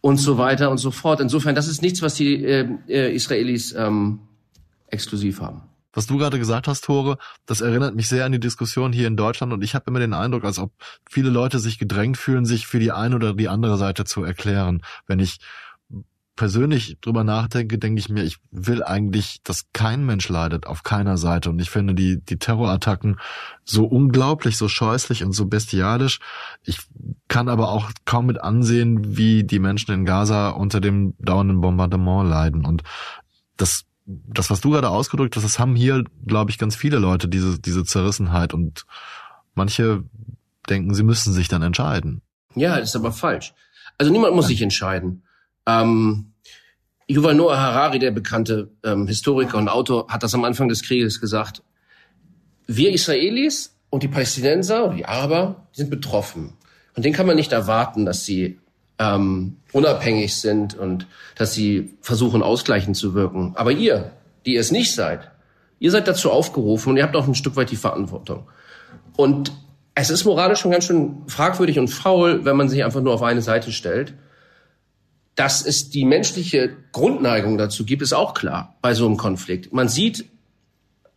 und 0.00 0.16
so 0.16 0.38
weiter 0.38 0.70
und 0.70 0.78
so 0.78 0.90
fort. 0.90 1.20
Insofern, 1.20 1.54
das 1.54 1.68
ist 1.68 1.82
nichts, 1.82 2.02
was 2.02 2.14
die 2.14 2.44
äh, 2.44 2.68
äh, 2.88 3.14
Israelis 3.14 3.72
ähm, 3.72 4.20
exklusiv 4.88 5.40
haben. 5.40 5.62
Was 5.94 6.06
du 6.06 6.18
gerade 6.18 6.38
gesagt 6.38 6.68
hast, 6.68 6.84
Tore, 6.84 7.18
das 7.46 7.60
erinnert 7.60 7.94
mich 7.94 8.08
sehr 8.08 8.24
an 8.24 8.32
die 8.32 8.40
Diskussion 8.40 8.92
hier 8.92 9.06
in 9.06 9.16
Deutschland 9.16 9.52
und 9.52 9.62
ich 9.62 9.74
habe 9.74 9.84
immer 9.88 10.00
den 10.00 10.12
Eindruck, 10.12 10.44
als 10.44 10.58
ob 10.58 10.72
viele 11.08 11.30
Leute 11.30 11.58
sich 11.58 11.78
gedrängt 11.78 12.18
fühlen, 12.18 12.44
sich 12.44 12.66
für 12.66 12.78
die 12.78 12.92
eine 12.92 13.16
oder 13.16 13.34
die 13.34 13.48
andere 13.48 13.78
Seite 13.78 14.04
zu 14.04 14.24
erklären. 14.24 14.82
Wenn 15.06 15.20
ich 15.20 15.38
persönlich 16.36 16.98
drüber 17.00 17.22
nachdenke, 17.22 17.78
denke 17.78 18.00
ich 18.00 18.08
mir, 18.08 18.24
ich 18.24 18.38
will 18.50 18.82
eigentlich, 18.82 19.40
dass 19.44 19.66
kein 19.72 20.04
Mensch 20.04 20.28
leidet 20.28 20.66
auf 20.66 20.82
keiner 20.82 21.16
Seite. 21.16 21.50
Und 21.50 21.60
ich 21.60 21.70
finde 21.70 21.94
die, 21.94 22.20
die 22.20 22.38
Terrorattacken 22.38 23.20
so 23.64 23.84
unglaublich, 23.84 24.56
so 24.56 24.68
scheußlich 24.68 25.22
und 25.22 25.32
so 25.32 25.46
bestialisch. 25.46 26.18
Ich 26.64 26.80
kann 27.28 27.48
aber 27.48 27.70
auch 27.70 27.92
kaum 28.04 28.26
mit 28.26 28.40
ansehen, 28.40 29.16
wie 29.16 29.44
die 29.44 29.60
Menschen 29.60 29.94
in 29.94 30.04
Gaza 30.04 30.50
unter 30.50 30.80
dem 30.80 31.14
dauernden 31.18 31.60
Bombardement 31.60 32.28
leiden. 32.28 32.64
Und 32.64 32.82
das 33.56 33.84
das, 34.06 34.50
was 34.50 34.60
du 34.60 34.70
gerade 34.70 34.90
ausgedrückt 34.90 35.36
hast, 35.36 35.44
das 35.44 35.58
haben 35.58 35.76
hier, 35.76 36.04
glaube 36.26 36.50
ich, 36.50 36.58
ganz 36.58 36.76
viele 36.76 36.98
Leute, 36.98 37.28
diese, 37.28 37.58
diese 37.58 37.84
Zerrissenheit 37.84 38.52
und 38.52 38.84
manche 39.54 40.04
denken, 40.68 40.94
sie 40.94 41.02
müssen 41.02 41.32
sich 41.32 41.48
dann 41.48 41.62
entscheiden. 41.62 42.22
Ja, 42.54 42.78
das 42.78 42.90
ist 42.90 42.96
aber 42.96 43.12
falsch. 43.12 43.54
Also 43.98 44.12
niemand 44.12 44.34
muss 44.34 44.46
sich 44.48 44.62
entscheiden. 44.62 45.22
Ähm, 45.66 46.32
Yuval 47.08 47.34
Noah 47.34 47.56
Harari, 47.56 47.98
der 47.98 48.10
bekannte 48.10 48.70
ähm, 48.82 49.06
Historiker 49.06 49.58
und 49.58 49.68
Autor, 49.68 50.08
hat 50.08 50.22
das 50.22 50.34
am 50.34 50.44
Anfang 50.44 50.68
des 50.68 50.82
Krieges 50.82 51.20
gesagt. 51.20 51.62
Wir 52.66 52.92
Israelis 52.92 53.78
und 53.90 54.02
die 54.02 54.08
Palästinenser 54.08 54.86
und 54.86 54.96
die 54.96 55.04
Araber 55.04 55.68
die 55.74 55.80
sind 55.80 55.90
betroffen. 55.90 56.54
Und 56.96 57.04
denen 57.04 57.14
kann 57.14 57.26
man 57.26 57.36
nicht 57.36 57.52
erwarten, 57.52 58.06
dass 58.06 58.24
sie 58.24 58.58
ähm, 58.98 59.56
unabhängig 59.72 60.36
sind 60.36 60.74
und 60.74 61.06
dass 61.36 61.54
sie 61.54 61.94
versuchen, 62.00 62.42
ausgleichend 62.42 62.96
zu 62.96 63.14
wirken. 63.14 63.52
Aber 63.56 63.72
ihr, 63.72 64.12
die 64.46 64.54
ihr 64.54 64.60
es 64.60 64.70
nicht 64.70 64.94
seid, 64.94 65.30
ihr 65.78 65.90
seid 65.90 66.06
dazu 66.06 66.30
aufgerufen 66.30 66.90
und 66.90 66.96
ihr 66.96 67.02
habt 67.02 67.16
auch 67.16 67.26
ein 67.26 67.34
Stück 67.34 67.56
weit 67.56 67.70
die 67.70 67.76
Verantwortung. 67.76 68.48
Und 69.16 69.52
es 69.94 70.10
ist 70.10 70.24
moralisch 70.24 70.60
schon 70.60 70.70
ganz 70.70 70.86
schön 70.86 71.22
fragwürdig 71.26 71.78
und 71.78 71.88
faul, 71.88 72.44
wenn 72.44 72.56
man 72.56 72.68
sich 72.68 72.84
einfach 72.84 73.00
nur 73.00 73.14
auf 73.14 73.22
eine 73.22 73.42
Seite 73.42 73.72
stellt. 73.72 74.14
Dass 75.36 75.64
es 75.66 75.90
die 75.90 76.04
menschliche 76.04 76.76
Grundneigung 76.92 77.58
dazu 77.58 77.84
gibt, 77.84 78.02
ist 78.02 78.12
auch 78.12 78.34
klar 78.34 78.76
bei 78.80 78.94
so 78.94 79.06
einem 79.06 79.16
Konflikt. 79.16 79.72
Man 79.72 79.88
sieht 79.88 80.26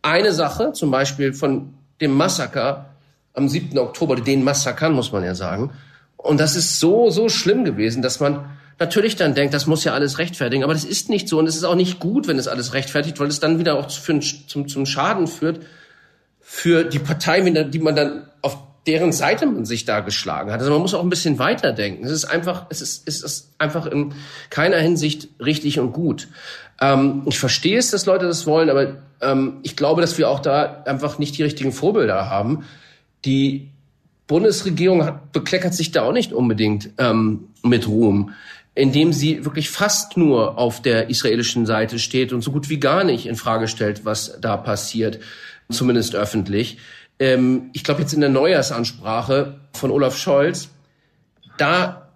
eine 0.02 0.32
Sache, 0.32 0.72
zum 0.72 0.90
Beispiel 0.90 1.32
von 1.32 1.74
dem 2.00 2.12
Massaker 2.12 2.90
am 3.34 3.48
7. 3.48 3.78
Oktober, 3.78 4.16
den 4.16 4.42
Massakern 4.42 4.92
muss 4.92 5.12
man 5.12 5.22
ja 5.22 5.34
sagen, 5.34 5.70
und 6.18 6.38
das 6.38 6.56
ist 6.56 6.78
so, 6.78 7.10
so 7.10 7.28
schlimm 7.28 7.64
gewesen, 7.64 8.02
dass 8.02 8.20
man 8.20 8.44
natürlich 8.78 9.16
dann 9.16 9.34
denkt, 9.34 9.54
das 9.54 9.66
muss 9.66 9.84
ja 9.84 9.94
alles 9.94 10.18
rechtfertigen. 10.18 10.64
Aber 10.64 10.74
das 10.74 10.84
ist 10.84 11.08
nicht 11.08 11.28
so. 11.28 11.38
Und 11.38 11.46
es 11.46 11.56
ist 11.56 11.64
auch 11.64 11.74
nicht 11.74 12.00
gut, 12.00 12.28
wenn 12.28 12.38
es 12.38 12.48
alles 12.48 12.74
rechtfertigt, 12.74 13.18
weil 13.18 13.28
es 13.28 13.40
dann 13.40 13.58
wieder 13.58 13.78
auch 13.78 13.90
für, 13.90 14.20
zum, 14.20 14.68
zum 14.68 14.84
Schaden 14.84 15.26
führt 15.26 15.60
für 16.40 16.84
die 16.84 16.98
Partei, 16.98 17.40
die 17.40 17.78
man 17.78 17.96
dann 17.96 18.28
auf 18.42 18.58
deren 18.86 19.12
Seite 19.12 19.46
man 19.46 19.64
sich 19.64 19.84
da 19.84 20.00
geschlagen 20.00 20.50
hat. 20.50 20.60
Also 20.60 20.72
man 20.72 20.80
muss 20.80 20.94
auch 20.94 21.02
ein 21.02 21.10
bisschen 21.10 21.38
weiterdenken. 21.38 22.04
Es 22.04 22.10
ist 22.10 22.24
einfach, 22.24 22.66
es 22.70 22.80
ist, 22.80 23.06
es 23.06 23.22
ist 23.22 23.54
einfach 23.58 23.86
in 23.86 24.14
keiner 24.50 24.78
Hinsicht 24.78 25.28
richtig 25.40 25.78
und 25.78 25.92
gut. 25.92 26.28
Ähm, 26.80 27.22
ich 27.26 27.38
verstehe 27.38 27.78
es, 27.78 27.90
dass 27.90 28.06
Leute 28.06 28.26
das 28.26 28.46
wollen, 28.46 28.70
aber 28.70 28.96
ähm, 29.20 29.58
ich 29.62 29.76
glaube, 29.76 30.00
dass 30.00 30.16
wir 30.16 30.28
auch 30.28 30.40
da 30.40 30.82
einfach 30.84 31.18
nicht 31.18 31.36
die 31.36 31.42
richtigen 31.42 31.72
Vorbilder 31.72 32.30
haben 32.30 32.64
die 33.24 33.70
Bundesregierung 34.28 35.04
hat, 35.04 35.32
bekleckert 35.32 35.74
sich 35.74 35.90
da 35.90 36.02
auch 36.02 36.12
nicht 36.12 36.32
unbedingt 36.32 36.90
ähm, 36.98 37.48
mit 37.64 37.88
Ruhm, 37.88 38.34
indem 38.74 39.12
sie 39.12 39.44
wirklich 39.44 39.70
fast 39.70 40.16
nur 40.16 40.58
auf 40.58 40.80
der 40.80 41.10
israelischen 41.10 41.66
Seite 41.66 41.98
steht 41.98 42.32
und 42.32 42.42
so 42.42 42.52
gut 42.52 42.68
wie 42.68 42.78
gar 42.78 43.02
nicht 43.02 43.26
in 43.26 43.34
Frage 43.34 43.66
stellt, 43.66 44.04
was 44.04 44.38
da 44.40 44.56
passiert, 44.56 45.18
zumindest 45.70 46.14
öffentlich. 46.14 46.78
Ähm, 47.18 47.70
ich 47.72 47.82
glaube 47.82 48.02
jetzt 48.02 48.12
in 48.12 48.20
der 48.20 48.30
Neujahrsansprache 48.30 49.58
von 49.72 49.90
Olaf 49.90 50.16
Scholz, 50.16 50.68
da 51.56 52.12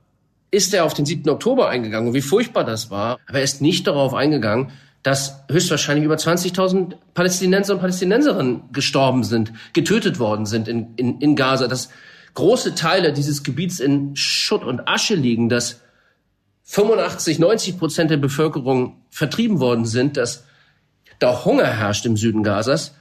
ist 0.51 0.75
er 0.75 0.85
auf 0.85 0.95
den 0.95 1.07
7. 1.07 1.29
Oktober 1.31 1.71
eingegangen 1.71 2.15
wie 2.15 2.21
furchtbar 2.21 2.65
das 2.65 2.91
war, 2.91 3.19
aber 3.27 3.39
er 3.39 3.45
ist 3.45 3.63
nicht 3.63 3.87
darauf 3.87 4.13
eingegangen, 4.13 4.71
dass 5.03 5.45
höchstwahrscheinlich 5.51 6.05
über 6.05 6.15
20.000 6.15 6.95
Palästinenser 7.15 7.75
und 7.75 7.81
Palästinenserinnen 7.81 8.63
gestorben 8.73 9.25
sind, 9.25 9.53
getötet 9.73 10.19
worden 10.19 10.47
sind 10.47 10.69
in, 10.69 10.95
in, 10.97 11.21
in 11.21 11.37
Gaza, 11.37 11.67
dass 11.67 11.89
große 12.35 12.75
Teile 12.75 13.13
dieses 13.13 13.43
Gebiets 13.43 13.81
in 13.81 14.15
Schutt 14.17 14.65
und 14.65 14.89
Asche 14.89 15.15
liegen, 15.15 15.49
dass 15.49 15.81
85, 16.65 17.39
90 17.39 17.79
Prozent 17.79 18.11
der 18.11 18.17
Bevölkerung 18.17 19.03
vertrieben 19.11 19.61
worden 19.61 19.85
sind, 19.85 20.17
dass 20.17 20.45
da 21.19 21.45
Hunger 21.45 21.67
herrscht 21.67 22.07
im 22.07 22.17
Süden 22.17 22.43
Gazas 22.43 22.95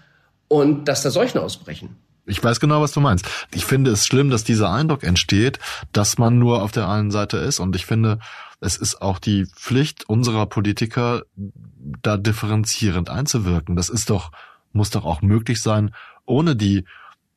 und 0.47 0.85
dass 0.85 1.03
da 1.03 1.11
Seuchen 1.11 1.39
ausbrechen. 1.39 1.95
Ich 2.25 2.43
weiß 2.43 2.59
genau, 2.59 2.81
was 2.81 2.91
du 2.91 2.99
meinst. 2.99 3.25
Ich 3.51 3.65
finde 3.65 3.91
es 3.91 4.05
schlimm, 4.05 4.29
dass 4.29 4.43
dieser 4.43 4.69
Eindruck 4.69 5.03
entsteht, 5.03 5.59
dass 5.91 6.17
man 6.17 6.37
nur 6.37 6.61
auf 6.61 6.71
der 6.71 6.87
einen 6.87 7.11
Seite 7.11 7.37
ist. 7.37 7.59
Und 7.59 7.75
ich 7.75 7.85
finde, 7.85 8.19
es 8.61 8.77
ist 8.77 9.01
auch 9.01 9.19
die 9.19 9.47
Pflicht 9.47 10.07
unserer 10.07 10.45
Politiker, 10.45 11.23
da 11.35 12.15
differenzierend 12.15 13.09
einzuwirken. 13.09 13.75
Das 13.75 13.89
ist 13.89 14.09
doch, 14.09 14.31
muss 14.71 14.91
doch 14.91 15.03
auch 15.03 15.23
möglich 15.23 15.61
sein, 15.61 15.93
ohne 16.25 16.55
die, 16.55 16.85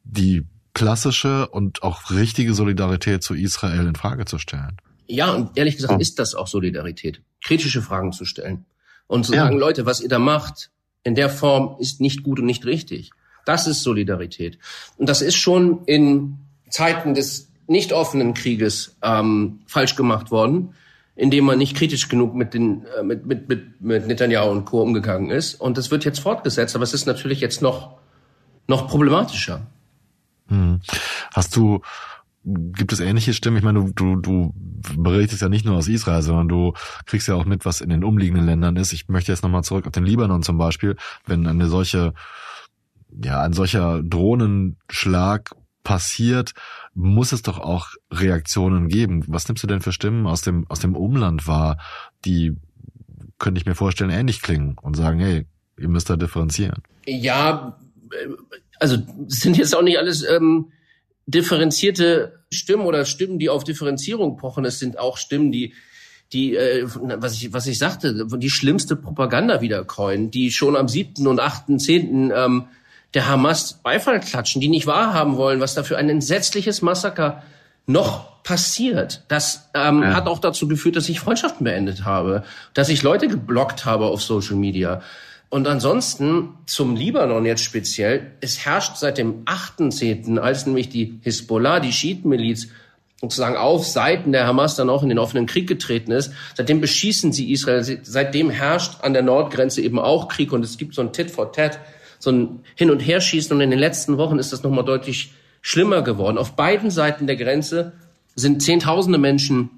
die 0.04 0.44
klassische 0.74 1.48
und 1.48 1.82
auch 1.82 2.10
richtige 2.10 2.52
Solidarität 2.52 3.22
zu 3.22 3.34
Israel 3.34 3.86
in 3.86 3.94
Frage 3.94 4.26
zu 4.26 4.38
stellen. 4.38 4.76
Ja, 5.06 5.32
und 5.32 5.56
ehrlich 5.56 5.76
gesagt 5.76 6.00
ist 6.00 6.18
das 6.18 6.34
auch 6.34 6.46
Solidarität, 6.46 7.22
kritische 7.42 7.80
Fragen 7.80 8.12
zu 8.12 8.26
stellen 8.26 8.66
und 9.06 9.24
zu 9.24 9.32
sagen, 9.32 9.58
Leute, 9.58 9.86
was 9.86 10.00
ihr 10.00 10.08
da 10.08 10.18
macht, 10.18 10.70
in 11.04 11.14
der 11.14 11.30
Form 11.30 11.76
ist 11.78 12.00
nicht 12.00 12.22
gut 12.22 12.38
und 12.38 12.46
nicht 12.46 12.66
richtig. 12.66 13.10
Das 13.46 13.66
ist 13.66 13.82
Solidarität. 13.82 14.58
Und 14.96 15.08
das 15.08 15.22
ist 15.22 15.36
schon 15.36 15.84
in 15.84 16.38
Zeiten 16.70 17.14
des 17.14 17.48
nicht 17.66 17.92
offenen 17.92 18.34
Krieges 18.34 18.96
ähm, 19.02 19.60
falsch 19.66 19.96
gemacht 19.96 20.30
worden, 20.30 20.74
indem 21.16 21.44
man 21.44 21.58
nicht 21.58 21.76
kritisch 21.76 22.08
genug 22.08 22.34
mit, 22.34 22.54
den, 22.54 22.84
äh, 22.98 23.02
mit, 23.02 23.26
mit, 23.26 23.48
mit, 23.48 23.80
mit 23.80 24.06
Netanyahu 24.06 24.50
und 24.50 24.64
Co. 24.64 24.82
umgegangen 24.82 25.30
ist. 25.30 25.54
Und 25.54 25.78
das 25.78 25.90
wird 25.90 26.04
jetzt 26.04 26.20
fortgesetzt, 26.20 26.74
aber 26.74 26.84
es 26.84 26.94
ist 26.94 27.06
natürlich 27.06 27.40
jetzt 27.40 27.62
noch, 27.62 27.98
noch 28.66 28.88
problematischer. 28.88 29.66
Hm. 30.48 30.80
Hast 31.32 31.56
du 31.56 31.80
Gibt 32.46 32.92
es 32.92 33.00
ähnliche 33.00 33.32
Stimmen? 33.32 33.56
Ich 33.56 33.62
meine, 33.62 33.82
du, 33.82 33.90
du, 33.94 34.20
du 34.20 34.52
berichtest 34.98 35.40
ja 35.40 35.48
nicht 35.48 35.64
nur 35.64 35.76
aus 35.76 35.88
Israel, 35.88 36.20
sondern 36.20 36.46
du 36.46 36.74
kriegst 37.06 37.26
ja 37.26 37.36
auch 37.36 37.46
mit, 37.46 37.64
was 37.64 37.80
in 37.80 37.88
den 37.88 38.04
umliegenden 38.04 38.44
Ländern 38.44 38.76
ist. 38.76 38.92
Ich 38.92 39.08
möchte 39.08 39.32
jetzt 39.32 39.42
nochmal 39.42 39.64
zurück 39.64 39.86
auf 39.86 39.92
den 39.92 40.04
Libanon 40.04 40.42
zum 40.42 40.58
Beispiel. 40.58 40.96
Wenn 41.24 41.46
eine 41.46 41.68
solche 41.68 42.12
ja, 43.22 43.40
ein 43.42 43.52
solcher 43.52 44.02
Drohnenschlag 44.02 45.54
passiert, 45.84 46.52
muss 46.94 47.32
es 47.32 47.42
doch 47.42 47.58
auch 47.58 47.88
Reaktionen 48.10 48.88
geben. 48.88 49.24
Was 49.26 49.48
nimmst 49.48 49.62
du 49.62 49.66
denn 49.66 49.80
für 49.80 49.92
Stimmen 49.92 50.26
aus 50.26 50.42
dem, 50.42 50.68
aus 50.68 50.80
dem 50.80 50.96
Umland 50.96 51.46
wahr, 51.46 51.78
die, 52.24 52.52
könnte 53.38 53.60
ich 53.60 53.66
mir 53.66 53.74
vorstellen, 53.74 54.10
ähnlich 54.10 54.42
klingen 54.42 54.76
und 54.80 54.96
sagen, 54.96 55.18
hey, 55.18 55.46
ihr 55.78 55.88
müsst 55.88 56.08
da 56.08 56.16
differenzieren? 56.16 56.82
Ja, 57.06 57.78
also 58.78 58.98
sind 59.26 59.56
jetzt 59.56 59.74
auch 59.74 59.82
nicht 59.82 59.98
alles 59.98 60.24
ähm, 60.24 60.72
differenzierte 61.26 62.44
Stimmen 62.52 62.86
oder 62.86 63.04
Stimmen, 63.04 63.38
die 63.38 63.48
auf 63.48 63.64
Differenzierung 63.64 64.36
pochen. 64.36 64.64
Es 64.64 64.78
sind 64.78 64.98
auch 64.98 65.16
Stimmen, 65.16 65.50
die 65.50 65.74
die, 66.32 66.56
äh, 66.56 66.86
was 66.86 67.34
ich, 67.34 67.52
was 67.52 67.66
ich 67.66 67.78
sagte, 67.78 68.26
die 68.26 68.50
schlimmste 68.50 68.96
Propaganda 68.96 69.60
wiederkäuen, 69.60 70.30
die 70.30 70.50
schon 70.50 70.74
am 70.74 70.88
siebten 70.88 71.26
und 71.26 71.38
achten, 71.38 71.78
zehnten 71.78 72.32
ähm, 72.34 72.64
der 73.14 73.28
Hamas 73.28 73.74
Beifall 73.82 74.20
klatschen, 74.20 74.60
die 74.60 74.68
nicht 74.68 74.86
wahrhaben 74.86 75.36
wollen, 75.36 75.60
was 75.60 75.74
da 75.74 75.82
für 75.84 75.96
ein 75.96 76.08
entsetzliches 76.08 76.82
Massaker 76.82 77.42
noch 77.86 78.42
passiert. 78.42 79.24
Das 79.28 79.70
ähm, 79.74 80.02
ja. 80.02 80.14
hat 80.14 80.26
auch 80.26 80.38
dazu 80.38 80.68
geführt, 80.68 80.96
dass 80.96 81.08
ich 81.08 81.20
Freundschaften 81.20 81.64
beendet 81.64 82.04
habe, 82.04 82.44
dass 82.74 82.88
ich 82.88 83.02
Leute 83.02 83.28
geblockt 83.28 83.84
habe 83.84 84.06
auf 84.06 84.22
Social 84.22 84.56
Media. 84.56 85.00
Und 85.48 85.68
ansonsten 85.68 86.50
zum 86.66 86.96
Libanon 86.96 87.46
jetzt 87.46 87.62
speziell, 87.62 88.32
es 88.40 88.64
herrscht 88.64 88.96
seit 88.96 89.18
dem 89.18 89.44
8.10., 89.44 90.38
als 90.38 90.66
nämlich 90.66 90.88
die 90.88 91.20
Hisbollah, 91.22 91.80
die 91.80 91.92
Schiitenmiliz, 91.92 92.68
sozusagen 93.20 93.56
auf 93.56 93.86
Seiten 93.86 94.32
der 94.32 94.46
Hamas 94.46 94.76
dann 94.76 94.90
auch 94.90 95.02
in 95.02 95.08
den 95.08 95.18
offenen 95.18 95.46
Krieg 95.46 95.66
getreten 95.66 96.10
ist. 96.10 96.32
Seitdem 96.54 96.80
beschießen 96.80 97.32
sie 97.32 97.52
Israel. 97.52 97.82
Seitdem 98.02 98.50
herrscht 98.50 99.02
an 99.02 99.12
der 99.12 99.22
Nordgrenze 99.22 99.80
eben 99.80 99.98
auch 99.98 100.28
Krieg 100.28 100.52
und 100.52 100.64
es 100.64 100.76
gibt 100.76 100.94
so 100.94 101.02
ein 101.02 101.12
Tit 101.12 101.30
for 101.30 101.52
Tat 101.52 101.78
so 102.24 102.32
ein 102.32 102.60
Hin- 102.74 102.90
und 102.90 103.00
Herschießen. 103.00 103.54
Und 103.54 103.60
in 103.60 103.70
den 103.70 103.78
letzten 103.78 104.18
Wochen 104.18 104.38
ist 104.38 104.52
das 104.52 104.62
nochmal 104.62 104.84
deutlich 104.84 105.32
schlimmer 105.62 106.02
geworden. 106.02 106.38
Auf 106.38 106.56
beiden 106.56 106.90
Seiten 106.90 107.26
der 107.26 107.36
Grenze 107.36 107.92
sind 108.34 108.62
Zehntausende 108.62 109.18
Menschen 109.18 109.70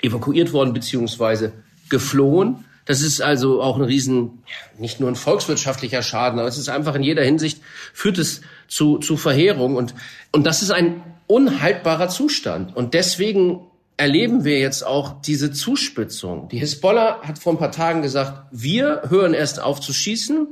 evakuiert 0.00 0.52
worden 0.52 0.72
beziehungsweise 0.72 1.52
geflohen. 1.88 2.64
Das 2.84 3.02
ist 3.02 3.20
also 3.20 3.60
auch 3.60 3.76
ein 3.76 3.84
riesen, 3.84 4.42
nicht 4.78 5.00
nur 5.00 5.10
ein 5.10 5.16
volkswirtschaftlicher 5.16 6.02
Schaden, 6.02 6.38
aber 6.38 6.48
es 6.48 6.56
ist 6.56 6.68
einfach 6.68 6.94
in 6.94 7.02
jeder 7.02 7.22
Hinsicht 7.22 7.60
führt 7.92 8.16
es 8.18 8.40
zu, 8.68 8.98
zu 8.98 9.16
Verheerung 9.16 9.76
und, 9.76 9.94
und 10.32 10.46
das 10.46 10.62
ist 10.62 10.70
ein 10.70 11.02
unhaltbarer 11.26 12.08
Zustand. 12.08 12.74
Und 12.74 12.94
deswegen 12.94 13.60
erleben 13.98 14.44
wir 14.44 14.58
jetzt 14.58 14.86
auch 14.86 15.20
diese 15.20 15.52
Zuspitzung. 15.52 16.48
Die 16.48 16.58
Hisbollah 16.58 17.20
hat 17.22 17.38
vor 17.38 17.52
ein 17.52 17.58
paar 17.58 17.72
Tagen 17.72 18.00
gesagt, 18.00 18.48
wir 18.52 19.02
hören 19.08 19.34
erst 19.34 19.60
auf 19.60 19.80
zu 19.80 19.92
schießen, 19.92 20.46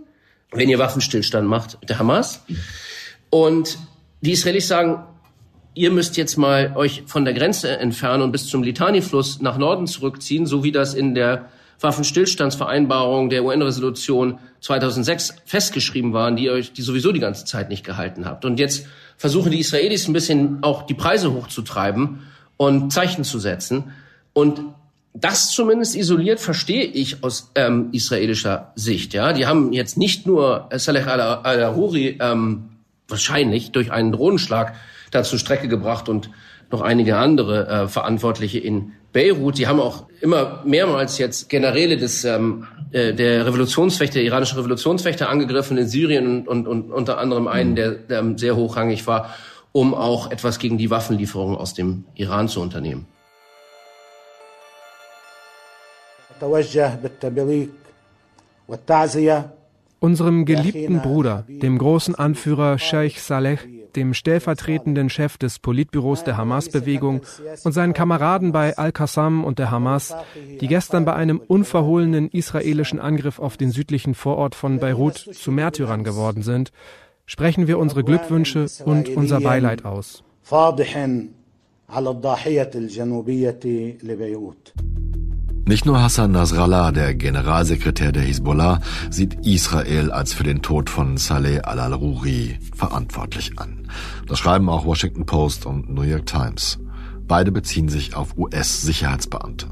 wenn 0.57 0.69
ihr 0.69 0.79
Waffenstillstand 0.79 1.49
macht 1.49 1.79
der 1.89 1.99
Hamas. 1.99 2.43
Und 3.31 3.79
die 4.21 4.33
Israelis 4.33 4.69
sagen, 4.69 5.05
ihr 5.75 5.91
müsst 5.91 6.17
jetzt 6.17 6.37
mal 6.37 6.73
euch 6.75 7.05
von 7.07 7.25
der 7.25 7.35
Grenze 7.35 7.79
entfernen 7.79 8.23
und 8.23 8.33
bis 8.33 8.47
zum 8.49 8.63
Litani-Fluss 8.63 9.41
nach 9.41 9.59
Norden 9.59 9.87
zurückziehen, 9.87 10.47
so 10.47 10.65
wie 10.65 10.73
das 10.73 10.95
in 10.95 11.15
der 11.15 11.49
Waffenstillstandsvereinbarung 11.81 13.29
der 13.29 13.45
UN-Resolution 13.45 14.39
2006 14.61 15.35
festgeschrieben 15.45 16.13
waren, 16.15 16.37
die 16.37 16.51
euch, 16.51 16.73
die 16.73 16.83
sowieso 16.83 17.13
die 17.13 17.21
ganze 17.21 17.45
Zeit 17.45 17.69
nicht 17.69 17.85
gehalten 17.85 18.25
habt. 18.25 18.45
Und 18.45 18.59
jetzt 18.59 18.87
versuchen 19.19 19.51
die 19.51 19.61
Israelis 19.61 20.09
ein 20.09 20.15
bisschen 20.15 20.63
auch 20.63 20.83
die 20.83 20.95
Preise 20.95 21.33
hochzutreiben 21.33 22.21
und 22.57 22.93
Zeichen 22.93 23.25
zu 23.25 23.39
setzen. 23.39 23.93
Und 24.33 24.61
das 25.21 25.51
zumindest 25.51 25.97
isoliert 25.97 26.41
verstehe 26.41 26.85
ich 26.85 27.23
aus 27.25 27.51
ähm, 27.55 27.89
israelischer 27.93 28.73
Sicht. 28.75 29.15
Ja, 29.15 29.33
die 29.33 29.47
haben 29.47 29.73
jetzt 29.73 29.97
nicht 29.97 30.27
nur 30.27 30.69
Saleh 30.73 31.05
al-Aruri 31.05 32.19
ähm, 32.21 32.71
wahrscheinlich 33.09 33.73
durch 33.73 33.93
einen 33.93 34.13
Drohnenschlag 34.13 34.75
da 35.11 35.23
zur 35.23 35.39
Strecke 35.39 35.69
gebracht 35.69 36.09
und 36.09 36.31
noch 36.71 36.81
einige 36.81 37.17
andere 37.17 37.69
äh, 37.69 37.89
Verantwortliche 37.89 38.59
in 38.59 38.93
Beirut. 39.13 39.59
Die 39.59 39.67
haben 39.67 39.81
auch 39.81 40.07
immer 40.21 40.63
mehrmals 40.67 41.19
jetzt 41.19 41.49
Generäle 41.49 41.97
des 41.97 42.25
ähm, 42.25 42.67
äh, 42.93 43.15
der 43.15 43.47
Revolutionsfechter, 43.47 44.15
der 44.15 44.25
iranischen 44.25 44.59
Revolutionsfechter 44.59 45.29
angegriffen 45.29 45.79
in 45.79 45.89
Syrien 45.89 46.27
und, 46.27 46.49
und, 46.49 46.67
und 46.67 46.93
unter 46.93 47.19
anderem 47.19 47.49
einen, 47.49 47.77
der, 47.77 47.93
der 47.93 48.25
sehr 48.37 48.57
hochrangig 48.57 49.07
war, 49.07 49.35
um 49.73 49.95
auch 49.95 50.31
etwas 50.31 50.59
gegen 50.59 50.79
die 50.79 50.91
Waffenlieferungen 50.91 51.57
aus 51.57 51.75
dem 51.75 52.05
Iran 52.15 52.49
zu 52.49 52.61
unternehmen. 52.61 53.07
Unserem 59.99 60.45
geliebten 60.45 61.01
Bruder, 61.01 61.45
dem 61.49 61.79
großen 61.79 62.15
Anführer 62.15 62.79
Sheikh 62.79 63.19
Saleh, 63.19 63.59
dem 63.97 64.13
stellvertretenden 64.13 65.09
Chef 65.09 65.39
des 65.39 65.59
Politbüros 65.59 66.23
der 66.23 66.37
Hamas-Bewegung 66.37 67.23
und 67.65 67.73
seinen 67.73 67.95
Kameraden 67.95 68.53
bei 68.53 68.77
Al-Qassam 68.77 69.43
und 69.43 69.59
der 69.59 69.71
Hamas, 69.71 70.15
die 70.61 70.69
gestern 70.69 71.05
bei 71.07 71.15
einem 71.15 71.39
unverhohlenen 71.39 72.29
israelischen 72.29 73.01
Angriff 73.01 73.39
auf 73.39 73.57
den 73.57 73.71
südlichen 73.71 74.15
Vorort 74.15 74.55
von 74.55 74.79
Beirut 74.79 75.17
zu 75.17 75.51
Märtyrern 75.51 76.05
geworden 76.05 76.43
sind, 76.43 76.73
sprechen 77.25 77.67
wir 77.67 77.79
unsere 77.79 78.05
Glückwünsche 78.05 78.67
und 78.85 79.09
unser 79.09 79.41
Beileid 79.41 79.85
aus. 79.85 80.23
Nicht 85.69 85.85
nur 85.85 86.01
Hassan 86.01 86.31
Nasrallah, 86.31 86.93
der 86.93 87.17
Generalsekretär 87.17 88.13
der 88.13 88.23
Hisbollah, 88.23 88.81
sieht 89.11 89.45
Israel 89.45 90.13
als 90.13 90.33
für 90.33 90.45
den 90.45 90.63
Tod 90.63 90.89
von 90.89 91.17
Saleh 91.17 91.63
al-Aruri 91.63 92.57
verantwortlich 92.73 93.59
an. 93.59 93.89
Das 94.29 94.39
schreiben 94.39 94.69
auch 94.69 94.85
Washington 94.85 95.27
Post 95.27 95.67
und 95.67 95.93
New 95.93 96.03
York 96.03 96.25
Times. 96.25 96.79
Beide 97.27 97.51
beziehen 97.51 97.89
sich 97.89 98.15
auf 98.15 98.39
US-Sicherheitsbeamte. 98.39 99.67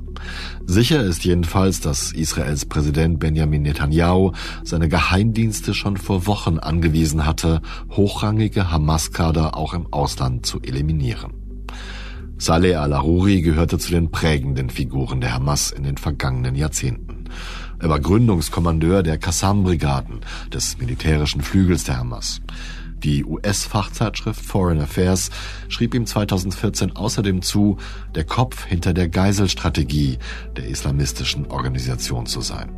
Sicher 0.66 1.00
ist 1.04 1.24
jedenfalls, 1.24 1.78
dass 1.78 2.10
Israels 2.10 2.64
Präsident 2.64 3.20
Benjamin 3.20 3.62
Netanyahu 3.62 4.32
seine 4.64 4.88
Geheimdienste 4.88 5.74
schon 5.74 5.96
vor 5.96 6.26
Wochen 6.26 6.58
angewiesen 6.58 7.24
hatte, 7.24 7.62
hochrangige 7.90 8.72
Hamas-Kader 8.72 9.56
auch 9.56 9.74
im 9.74 9.92
Ausland 9.92 10.44
zu 10.44 10.60
eliminieren. 10.60 11.43
Saleh 12.36 12.74
al-Aruri 12.74 13.42
gehörte 13.42 13.78
zu 13.78 13.90
den 13.90 14.10
prägenden 14.10 14.68
Figuren 14.68 15.20
der 15.20 15.34
Hamas 15.34 15.70
in 15.70 15.84
den 15.84 15.96
vergangenen 15.96 16.56
Jahrzehnten. 16.56 17.24
Er 17.78 17.88
war 17.88 18.00
Gründungskommandeur 18.00 19.02
der 19.02 19.18
Qassam-Brigaden, 19.18 20.20
des 20.52 20.78
militärischen 20.78 21.42
Flügels 21.42 21.84
der 21.84 21.98
Hamas. 21.98 22.40
Die 23.04 23.24
US-Fachzeitschrift 23.24 24.40
Foreign 24.40 24.80
Affairs 24.80 25.30
schrieb 25.68 25.94
ihm 25.94 26.06
2014 26.06 26.96
außerdem 26.96 27.42
zu, 27.42 27.76
der 28.14 28.24
Kopf 28.24 28.64
hinter 28.64 28.94
der 28.94 29.08
Geiselstrategie 29.08 30.18
der 30.56 30.66
islamistischen 30.66 31.46
Organisation 31.46 32.26
zu 32.26 32.40
sein. 32.40 32.70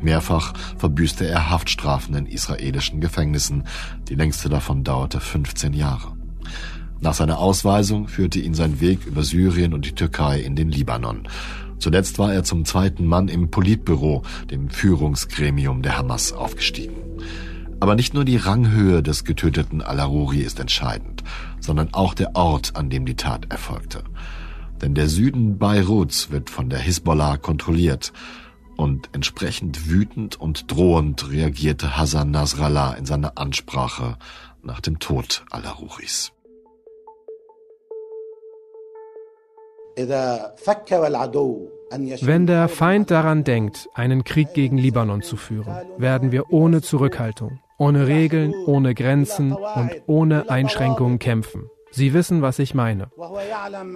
Mehrfach 0.00 0.54
verbüßte 0.78 1.26
er 1.26 1.50
Haftstrafen 1.50 2.14
in 2.14 2.26
israelischen 2.26 3.00
Gefängnissen, 3.00 3.64
die 4.08 4.14
längste 4.14 4.48
davon 4.48 4.82
dauerte 4.82 5.20
15 5.20 5.72
Jahre. 5.72 6.19
Nach 7.00 7.14
seiner 7.14 7.38
Ausweisung 7.38 8.08
führte 8.08 8.40
ihn 8.40 8.54
sein 8.54 8.80
Weg 8.80 9.06
über 9.06 9.22
Syrien 9.22 9.72
und 9.72 9.86
die 9.86 9.94
Türkei 9.94 10.40
in 10.40 10.54
den 10.54 10.70
Libanon. 10.70 11.26
Zuletzt 11.78 12.18
war 12.18 12.34
er 12.34 12.44
zum 12.44 12.66
zweiten 12.66 13.06
Mann 13.06 13.28
im 13.28 13.50
Politbüro, 13.50 14.22
dem 14.50 14.68
Führungsgremium 14.68 15.80
der 15.80 15.96
Hamas, 15.96 16.32
aufgestiegen. 16.32 16.94
Aber 17.80 17.94
nicht 17.94 18.12
nur 18.12 18.26
die 18.26 18.36
Ranghöhe 18.36 19.02
des 19.02 19.24
getöteten 19.24 19.80
Al-Aruri 19.80 20.40
ist 20.40 20.60
entscheidend, 20.60 21.24
sondern 21.58 21.94
auch 21.94 22.12
der 22.12 22.36
Ort, 22.36 22.76
an 22.76 22.90
dem 22.90 23.06
die 23.06 23.16
Tat 23.16 23.50
erfolgte. 23.50 24.04
Denn 24.82 24.94
der 24.94 25.08
Süden 25.08 25.56
Beiruts 25.56 26.30
wird 26.30 26.50
von 26.50 26.68
der 26.68 26.78
Hisbollah 26.78 27.38
kontrolliert 27.38 28.12
und 28.76 29.08
entsprechend 29.12 29.88
wütend 29.88 30.38
und 30.38 30.70
drohend 30.70 31.30
reagierte 31.30 31.96
Hassan 31.96 32.30
Nasrallah 32.30 32.92
in 32.92 33.06
seiner 33.06 33.38
Ansprache 33.38 34.18
nach 34.62 34.80
dem 34.80 34.98
Tod 34.98 35.44
Al-Aruris. 35.50 36.32
Wenn 42.22 42.46
der 42.46 42.68
Feind 42.68 43.10
daran 43.10 43.44
denkt, 43.44 43.88
einen 43.94 44.24
Krieg 44.24 44.54
gegen 44.54 44.78
Libanon 44.78 45.22
zu 45.22 45.36
führen, 45.36 45.74
werden 45.98 46.30
wir 46.30 46.52
ohne 46.52 46.82
Zurückhaltung, 46.82 47.58
ohne 47.78 48.06
Regeln, 48.06 48.54
ohne 48.66 48.94
Grenzen 48.94 49.52
und 49.52 49.90
ohne 50.06 50.50
Einschränkungen 50.50 51.18
kämpfen. 51.18 51.68
Sie 51.90 52.14
wissen, 52.14 52.42
was 52.42 52.60
ich 52.60 52.74
meine. 52.74 53.10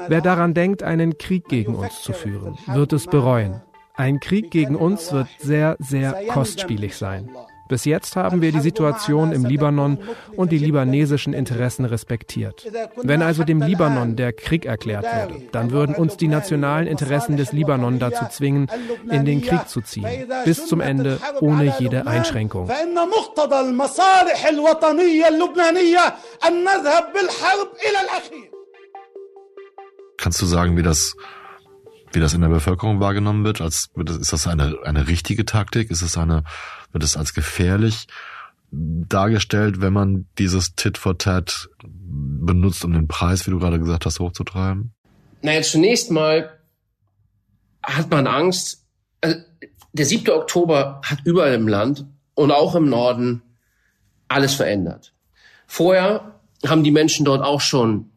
Wer 0.08 0.20
daran 0.20 0.54
denkt, 0.54 0.82
einen 0.82 1.16
Krieg 1.18 1.48
gegen 1.48 1.76
uns 1.76 2.02
zu 2.02 2.12
führen, 2.12 2.58
wird 2.66 2.92
es 2.92 3.06
bereuen. 3.06 3.62
Ein 3.94 4.18
Krieg 4.18 4.50
gegen 4.50 4.74
uns 4.74 5.12
wird 5.12 5.28
sehr, 5.38 5.76
sehr 5.78 6.26
kostspielig 6.26 6.96
sein. 6.96 7.30
Bis 7.68 7.85
jetzt 7.85 8.16
haben 8.16 8.42
wir 8.42 8.53
die 8.53 8.61
Situation 8.61 9.33
im 9.33 9.44
Libanon 9.44 9.98
und 10.37 10.53
die 10.53 10.59
libanesischen 10.59 11.33
Interessen 11.33 11.85
respektiert. 11.85 12.66
Wenn 13.03 13.22
also 13.22 13.44
dem 13.44 13.62
Libanon 13.62 14.16
der 14.16 14.33
Krieg 14.33 14.66
erklärt 14.66 15.05
würde, 15.05 15.42
dann 15.53 15.70
würden 15.70 15.94
uns 15.94 16.16
die 16.16 16.29
nationalen 16.29 16.87
Interessen 16.87 17.37
des 17.37 17.53
Libanon 17.53 17.98
dazu 17.98 18.27
zwingen, 18.31 18.68
in 19.11 19.24
den 19.24 19.40
Krieg 19.40 19.68
zu 19.68 19.81
ziehen, 19.81 20.29
bis 20.44 20.66
zum 20.66 20.81
Ende 20.81 21.18
ohne 21.40 21.74
jede 21.79 22.07
Einschränkung. 22.07 22.68
Kannst 30.16 30.40
du 30.40 30.46
sagen, 30.46 30.77
wie 30.77 30.83
das 30.83 31.14
wie 32.14 32.20
das 32.20 32.35
in 32.35 32.40
der 32.40 32.48
Bevölkerung 32.48 33.00
wahrgenommen 33.00 33.44
wird? 33.44 33.61
Als 33.61 33.90
ist 33.96 34.33
das 34.33 34.46
eine 34.46 34.79
eine 34.85 35.09
richtige 35.09 35.44
Taktik? 35.44 35.90
Ist 35.90 36.03
es 36.03 36.16
eine 36.16 36.44
wird 36.92 37.05
es 37.05 37.16
als 37.16 37.35
gefährlich 37.35 38.07
dargestellt, 38.70 39.81
wenn 39.81 39.92
man 39.92 40.27
dieses 40.38 40.74
Tit 40.74 40.98
for 40.98 41.16
Tat 41.18 41.68
benutzt, 41.85 42.85
um 42.85 42.92
den 42.92 43.09
Preis, 43.09 43.46
wie 43.46 43.50
du 43.50 43.59
gerade 43.59 43.79
gesagt 43.79 44.07
hast, 44.07 44.18
hochzutreiben? 44.18 44.92
Naja, 45.42 45.62
zunächst 45.62 46.11
mal 46.11 46.59
hat 47.83 48.11
man 48.11 48.27
Angst. 48.27 48.85
Also 49.20 49.38
der 49.92 50.07
7. 50.07 50.31
Oktober 50.31 51.00
hat 51.05 51.20
überall 51.24 51.55
im 51.55 51.68
Land 51.68 52.07
und 52.35 52.50
auch 52.50 52.74
im 52.74 52.88
Norden 52.88 53.42
alles 54.29 54.55
verändert. 54.55 55.14
Vorher 55.66 56.40
haben 56.66 56.83
die 56.83 56.90
Menschen 56.90 57.24
dort 57.24 57.42
auch 57.42 57.61
schon 57.61 58.11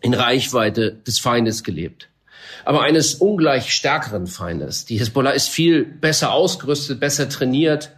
in 0.00 0.14
Reichweite 0.14 0.92
des 0.92 1.18
Feindes 1.18 1.64
gelebt 1.64 2.07
aber 2.64 2.82
eines 2.82 3.14
ungleich 3.14 3.72
stärkeren 3.72 4.26
Feindes. 4.26 4.84
Die 4.84 4.98
Hisbollah 4.98 5.30
ist 5.30 5.48
viel 5.48 5.84
besser 5.84 6.32
ausgerüstet, 6.32 7.00
besser 7.00 7.28
trainiert, 7.28 7.90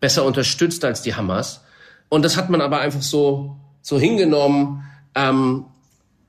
besser 0.00 0.24
unterstützt 0.24 0.84
als 0.84 1.02
die 1.02 1.14
Hamas. 1.14 1.64
Und 2.08 2.24
das 2.24 2.36
hat 2.36 2.50
man 2.50 2.60
aber 2.60 2.80
einfach 2.80 3.02
so, 3.02 3.56
so 3.82 3.98
hingenommen, 3.98 4.84
ähm, 5.14 5.66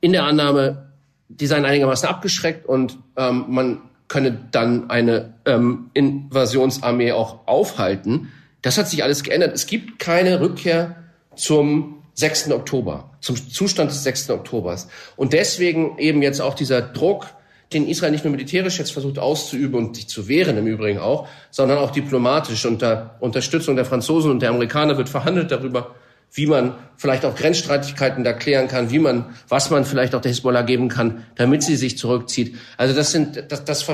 in 0.02 0.14
der 0.14 0.24
Annahme, 0.24 0.92
die 1.28 1.48
seien 1.48 1.66
einigermaßen 1.66 2.08
abgeschreckt 2.08 2.66
und 2.66 2.98
ähm, 3.16 3.46
man 3.50 3.82
könne 4.08 4.38
dann 4.52 4.90
eine 4.90 5.34
ähm, 5.46 5.92
Invasionsarmee 5.94 7.12
auch 7.12 7.48
aufhalten. 7.48 8.32
Das 8.62 8.78
hat 8.78 8.90
sich 8.90 9.04
alles 9.04 9.24
geändert. 9.24 9.54
Es 9.54 9.68
gibt 9.68 10.00
keine 10.00 10.42
Rückkehr 10.42 10.96
zum 11.36 12.04
6. 12.16 12.52
Oktober, 12.52 13.12
zum 13.22 13.38
Zustand 13.50 13.92
des 13.92 14.04
6. 14.04 14.32
Oktobers. 14.32 14.90
Und 15.16 15.32
deswegen 15.32 15.98
eben 16.00 16.22
jetzt 16.22 16.42
auch 16.42 16.56
dieser 16.56 16.82
Druck, 16.82 17.28
den 17.74 17.88
Israel 17.88 18.12
nicht 18.12 18.24
nur 18.24 18.32
militärisch 18.32 18.80
jetzt 18.80 18.92
versucht 18.92 19.20
auszuüben 19.20 19.76
und 19.76 19.96
sich 19.96 20.08
zu 20.08 20.28
wehren 20.28 20.58
im 20.58 20.68
Übrigen 20.68 21.00
auch, 21.00 21.28
sondern 21.52 21.78
auch 21.78 21.92
diplomatisch. 21.92 22.66
Unter 22.66 23.16
Unterstützung 23.20 23.76
der 23.76 23.86
Franzosen 23.86 24.32
und 24.32 24.42
der 24.42 24.50
Amerikaner 24.50 24.98
wird 24.98 25.10
verhandelt 25.10 25.52
darüber, 25.52 25.96
wie 26.32 26.46
man 26.46 26.76
vielleicht 26.96 27.26
auch 27.26 27.36
Grenzstreitigkeiten 27.36 28.24
da 28.24 28.34
klären 28.34 28.68
kann, 28.68 28.92
wie 28.92 29.00
man, 29.00 29.36
was 29.48 29.70
man 29.70 29.86
vielleicht 29.86 30.14
auch 30.14 30.22
der 30.22 30.30
Hisbollah 30.30 30.62
geben 30.62 30.90
kann, 30.90 31.26
damit 31.36 31.64
sie 31.64 31.76
sich 31.76 31.98
zurückzieht. 31.98 32.56
Also 32.78 32.96
das 32.96 33.12
sind, 33.12 33.52
das, 33.52 33.66
das 33.66 33.86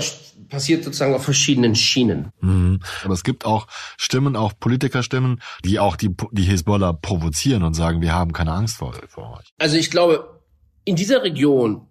passiert 0.50 0.84
sozusagen 0.84 1.14
auf 1.14 1.24
verschiedenen 1.24 1.76
Schienen. 1.76 2.32
Mhm. 2.42 2.82
Aber 3.04 3.14
es 3.14 3.24
gibt 3.24 3.46
auch 3.46 3.68
Stimmen, 3.98 4.36
auch 4.36 4.54
Politikerstimmen, 4.60 5.42
die 5.64 5.80
auch 5.80 5.96
die, 5.96 6.16
die 6.32 6.44
Hisbollah 6.44 6.94
provozieren 6.94 7.64
und 7.64 7.74
sagen, 7.74 8.02
wir 8.02 8.14
haben 8.14 8.34
keine 8.34 8.52
Angst 8.52 8.78
vor, 8.78 8.94
vor 9.08 9.38
euch. 9.40 9.54
Also 9.58 9.78
ich 9.78 9.90
glaube, 9.90 10.42
in 10.84 10.96
dieser 10.96 11.24
Region 11.24 11.88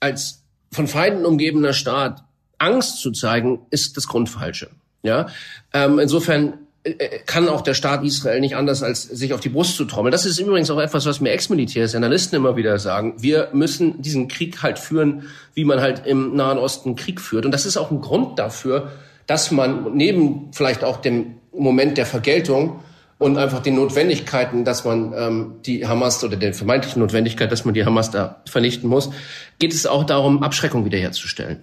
als 0.00 0.41
von 0.72 0.88
Feinden 0.88 1.24
umgebener 1.26 1.72
Staat 1.72 2.24
Angst 2.58 3.00
zu 3.00 3.10
zeigen, 3.10 3.60
ist 3.70 3.96
das 3.96 4.06
Grundfalsche. 4.06 4.70
Ja, 5.02 5.26
ähm, 5.72 5.98
insofern 5.98 6.54
äh, 6.84 7.18
kann 7.26 7.48
auch 7.48 7.60
der 7.60 7.74
Staat 7.74 8.04
Israel 8.04 8.40
nicht 8.40 8.56
anders 8.56 8.82
als 8.82 9.02
sich 9.02 9.34
auf 9.34 9.40
die 9.40 9.48
Brust 9.48 9.76
zu 9.76 9.84
trommeln. 9.84 10.12
Das 10.12 10.26
ist 10.26 10.38
übrigens 10.38 10.70
auch 10.70 10.80
etwas, 10.80 11.06
was 11.06 11.20
mir 11.20 11.30
Ex-Militärs, 11.30 11.94
Analysten 11.94 12.36
immer 12.36 12.56
wieder 12.56 12.78
sagen. 12.78 13.14
Wir 13.18 13.48
müssen 13.52 14.00
diesen 14.00 14.28
Krieg 14.28 14.62
halt 14.62 14.78
führen, 14.78 15.24
wie 15.54 15.64
man 15.64 15.80
halt 15.80 16.06
im 16.06 16.34
Nahen 16.34 16.58
Osten 16.58 16.96
Krieg 16.96 17.20
führt. 17.20 17.44
Und 17.44 17.52
das 17.52 17.66
ist 17.66 17.76
auch 17.76 17.90
ein 17.90 18.00
Grund 18.00 18.38
dafür, 18.38 18.92
dass 19.26 19.50
man 19.50 19.96
neben 19.96 20.50
vielleicht 20.52 20.84
auch 20.84 20.98
dem 20.98 21.34
Moment 21.52 21.98
der 21.98 22.06
Vergeltung 22.06 22.80
und 23.22 23.38
einfach 23.38 23.60
den 23.60 23.76
Notwendigkeiten, 23.76 24.64
dass 24.64 24.84
man 24.84 25.12
ähm, 25.16 25.54
die 25.64 25.86
Hamas 25.86 26.22
oder 26.24 26.36
der 26.36 26.52
vermeintlichen 26.52 27.00
Notwendigkeit, 27.00 27.50
dass 27.50 27.64
man 27.64 27.74
die 27.74 27.84
Hamas 27.84 28.10
da 28.10 28.42
vernichten 28.48 28.88
muss, 28.88 29.10
geht 29.58 29.72
es 29.72 29.86
auch 29.86 30.04
darum, 30.04 30.42
Abschreckung 30.42 30.84
wiederherzustellen 30.84 31.60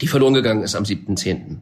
die 0.00 0.06
verloren 0.08 0.34
gegangen 0.34 0.62
ist 0.62 0.74
am 0.74 0.84
7.10. 0.84 1.58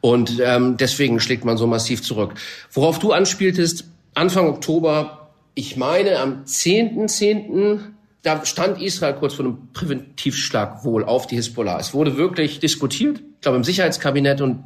Und 0.00 0.40
ähm, 0.44 0.76
deswegen 0.76 1.20
schlägt 1.20 1.44
man 1.44 1.56
so 1.56 1.66
massiv 1.66 2.02
zurück. 2.02 2.34
Worauf 2.72 2.98
du 2.98 3.12
anspieltest, 3.12 3.84
Anfang 4.14 4.48
Oktober, 4.48 5.30
ich 5.54 5.76
meine 5.76 6.18
am 6.18 6.44
10.10., 6.44 7.06
.10., 7.06 7.80
da 8.22 8.44
stand 8.44 8.82
Israel 8.82 9.14
kurz 9.14 9.34
vor 9.34 9.44
einem 9.44 9.68
Präventivschlag 9.72 10.84
wohl 10.84 11.04
auf 11.04 11.28
die 11.28 11.36
Hisbollah. 11.36 11.78
Es 11.78 11.94
wurde 11.94 12.16
wirklich 12.16 12.58
diskutiert, 12.58 13.20
ich 13.20 13.40
glaube 13.40 13.58
im 13.58 13.62
Sicherheitskabinett 13.62 14.40
und 14.40 14.64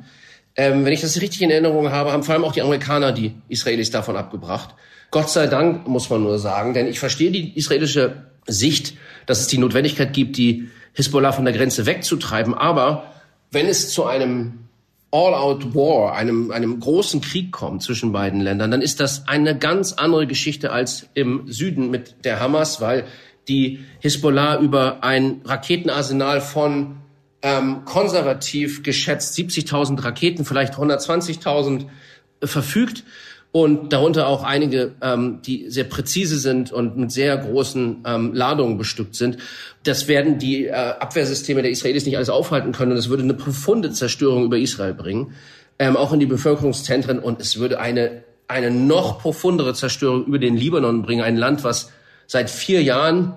ähm, 0.56 0.84
wenn 0.84 0.92
ich 0.92 1.00
das 1.00 1.20
richtig 1.20 1.42
in 1.42 1.50
Erinnerung 1.50 1.90
habe, 1.90 2.12
haben 2.12 2.22
vor 2.22 2.34
allem 2.34 2.44
auch 2.44 2.52
die 2.52 2.62
Amerikaner 2.62 3.12
die 3.12 3.34
Israelis 3.48 3.90
davon 3.90 4.16
abgebracht. 4.16 4.74
Gott 5.10 5.30
sei 5.30 5.46
Dank, 5.46 5.88
muss 5.88 6.10
man 6.10 6.22
nur 6.22 6.38
sagen, 6.38 6.74
denn 6.74 6.86
ich 6.86 7.00
verstehe 7.00 7.30
die 7.30 7.56
israelische 7.56 8.26
Sicht, 8.46 8.94
dass 9.26 9.40
es 9.40 9.46
die 9.46 9.58
Notwendigkeit 9.58 10.12
gibt, 10.12 10.36
die 10.36 10.68
Hisbollah 10.92 11.32
von 11.32 11.44
der 11.44 11.54
Grenze 11.54 11.86
wegzutreiben. 11.86 12.54
Aber 12.54 13.12
wenn 13.50 13.66
es 13.66 13.90
zu 13.90 14.04
einem 14.04 14.68
All-out-War, 15.12 16.14
einem, 16.14 16.52
einem 16.52 16.78
großen 16.78 17.20
Krieg 17.20 17.50
kommt 17.50 17.82
zwischen 17.82 18.12
beiden 18.12 18.40
Ländern, 18.40 18.70
dann 18.70 18.82
ist 18.82 19.00
das 19.00 19.26
eine 19.26 19.58
ganz 19.58 19.94
andere 19.94 20.26
Geschichte 20.26 20.70
als 20.70 21.08
im 21.14 21.50
Süden 21.50 21.90
mit 21.90 22.24
der 22.24 22.38
Hamas, 22.38 22.80
weil 22.80 23.04
die 23.48 23.80
Hisbollah 23.98 24.58
über 24.60 25.02
ein 25.02 25.40
Raketenarsenal 25.44 26.40
von 26.40 26.96
ähm, 27.42 27.84
konservativ 27.84 28.82
geschätzt 28.82 29.36
70.000 29.38 30.02
Raketen, 30.04 30.44
vielleicht 30.44 30.74
120.000 30.74 31.86
äh, 32.40 32.46
verfügt. 32.46 33.04
und 33.52 33.92
darunter 33.92 34.28
auch 34.28 34.44
einige, 34.44 34.92
ähm, 35.02 35.40
die 35.44 35.70
sehr 35.70 35.82
präzise 35.82 36.38
sind 36.38 36.70
und 36.70 36.96
mit 36.96 37.10
sehr 37.10 37.36
großen 37.36 38.04
ähm, 38.06 38.32
Ladungen 38.32 38.78
bestückt 38.78 39.16
sind. 39.16 39.38
Das 39.82 40.06
werden 40.06 40.38
die 40.38 40.66
äh, 40.66 40.72
Abwehrsysteme 40.72 41.60
der 41.60 41.72
Israelis 41.72 42.06
nicht 42.06 42.16
alles 42.16 42.30
aufhalten 42.30 42.70
können 42.70 42.92
und 42.92 42.98
es 42.98 43.08
würde 43.08 43.24
eine 43.24 43.34
profunde 43.34 43.90
Zerstörung 43.90 44.44
über 44.44 44.56
Israel 44.56 44.94
bringen, 44.94 45.32
ähm, 45.80 45.96
auch 45.96 46.12
in 46.12 46.20
die 46.20 46.26
Bevölkerungszentren 46.26 47.18
und 47.18 47.40
es 47.40 47.58
würde 47.58 47.80
eine 47.80 48.22
eine 48.50 48.70
noch 48.70 49.20
profundere 49.20 49.74
Zerstörung 49.74 50.24
über 50.26 50.38
den 50.38 50.56
Libanon 50.56 51.02
bringen, 51.02 51.22
ein 51.22 51.36
Land, 51.36 51.62
was 51.62 51.92
seit 52.26 52.50
vier 52.50 52.82
Jahren 52.82 53.34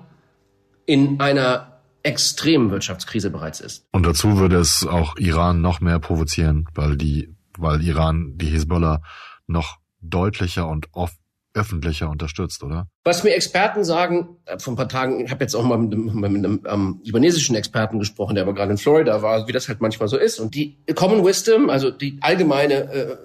in 0.86 1.20
einer 1.20 1.73
extremen 2.04 2.70
Wirtschaftskrise 2.70 3.30
bereits 3.30 3.60
ist. 3.60 3.86
Und 3.90 4.06
dazu 4.06 4.38
würde 4.38 4.56
es 4.56 4.86
auch 4.86 5.16
Iran 5.16 5.60
noch 5.60 5.80
mehr 5.80 5.98
provozieren, 5.98 6.68
weil 6.74 6.96
die, 6.96 7.34
weil 7.58 7.82
Iran 7.82 8.34
die 8.36 8.46
Hisbollah 8.46 9.02
noch 9.46 9.78
deutlicher 10.00 10.68
und 10.68 10.86
oft 10.92 11.16
öffentlicher 11.54 12.10
unterstützt, 12.10 12.64
oder? 12.64 12.88
Was 13.04 13.22
mir 13.22 13.34
Experten 13.34 13.84
sagen, 13.84 14.36
äh, 14.44 14.58
vor 14.58 14.72
ein 14.72 14.76
paar 14.76 14.88
Tagen, 14.88 15.24
ich 15.24 15.30
habe 15.30 15.44
jetzt 15.44 15.54
auch 15.54 15.64
mal 15.64 15.78
mit 15.78 15.92
einem, 15.92 16.06
mit 16.20 16.44
einem 16.44 16.60
ähm, 16.68 17.00
libanesischen 17.04 17.54
Experten 17.54 18.00
gesprochen, 18.00 18.34
der 18.34 18.42
aber 18.42 18.54
gerade 18.54 18.72
in 18.72 18.78
Florida 18.78 19.22
war, 19.22 19.46
wie 19.46 19.52
das 19.52 19.68
halt 19.68 19.80
manchmal 19.80 20.08
so 20.08 20.18
ist. 20.18 20.40
Und 20.40 20.54
die 20.54 20.76
Common 20.94 21.24
Wisdom, 21.24 21.70
also 21.70 21.90
die 21.90 22.18
allgemeine 22.20 22.74
äh, 22.74 23.16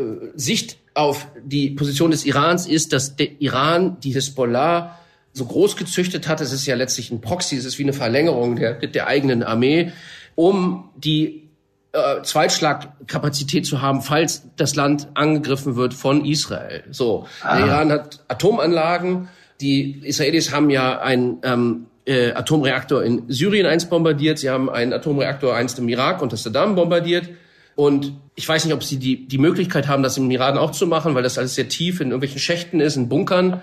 äh, 0.00 0.32
Sicht 0.34 0.78
auf 0.94 1.26
die 1.44 1.70
Position 1.70 2.10
des 2.10 2.24
Irans 2.24 2.66
ist, 2.66 2.92
dass 2.92 3.16
der 3.16 3.40
Iran 3.40 4.00
die 4.00 4.12
Hisbollah 4.12 4.98
so 5.34 5.44
groß 5.44 5.76
gezüchtet 5.76 6.28
hat. 6.28 6.40
Es 6.40 6.52
ist 6.52 6.64
ja 6.64 6.76
letztlich 6.76 7.10
ein 7.10 7.20
Proxy, 7.20 7.56
es 7.56 7.64
ist 7.64 7.78
wie 7.78 7.82
eine 7.82 7.92
Verlängerung 7.92 8.56
der, 8.56 8.74
der 8.74 9.06
eigenen 9.06 9.42
Armee, 9.42 9.92
um 10.36 10.90
die 10.96 11.48
äh, 11.92 12.22
Zweitschlagkapazität 12.22 13.66
zu 13.66 13.82
haben, 13.82 14.00
falls 14.00 14.44
das 14.56 14.74
Land 14.76 15.08
angegriffen 15.14 15.76
wird 15.76 15.92
von 15.92 16.24
Israel. 16.24 16.84
So, 16.90 17.26
ah. 17.42 17.58
der 17.58 17.66
Iran 17.66 17.92
hat 17.92 18.24
Atomanlagen. 18.28 19.28
Die 19.60 20.00
Israelis 20.06 20.52
haben 20.52 20.70
ja 20.70 21.00
einen 21.00 21.38
ähm, 21.42 21.86
äh, 22.04 22.32
Atomreaktor 22.32 23.02
in 23.02 23.24
Syrien 23.28 23.66
einst 23.66 23.90
bombardiert. 23.90 24.38
Sie 24.38 24.50
haben 24.50 24.70
einen 24.70 24.92
Atomreaktor 24.92 25.54
einst 25.54 25.78
im 25.78 25.88
Irak 25.88 26.22
unter 26.22 26.36
Saddam 26.36 26.74
bombardiert. 26.74 27.30
Und 27.76 28.12
ich 28.36 28.48
weiß 28.48 28.64
nicht, 28.64 28.74
ob 28.74 28.84
sie 28.84 28.98
die, 28.98 29.26
die 29.26 29.38
Möglichkeit 29.38 29.88
haben, 29.88 30.04
das 30.04 30.16
im 30.16 30.30
Iran 30.30 30.58
auch 30.58 30.70
zu 30.70 30.86
machen, 30.86 31.14
weil 31.14 31.24
das 31.24 31.38
alles 31.38 31.56
sehr 31.56 31.68
tief 31.68 32.00
in 32.00 32.08
irgendwelchen 32.08 32.38
Schächten 32.38 32.80
ist, 32.80 32.96
in 32.96 33.08
Bunkern 33.08 33.62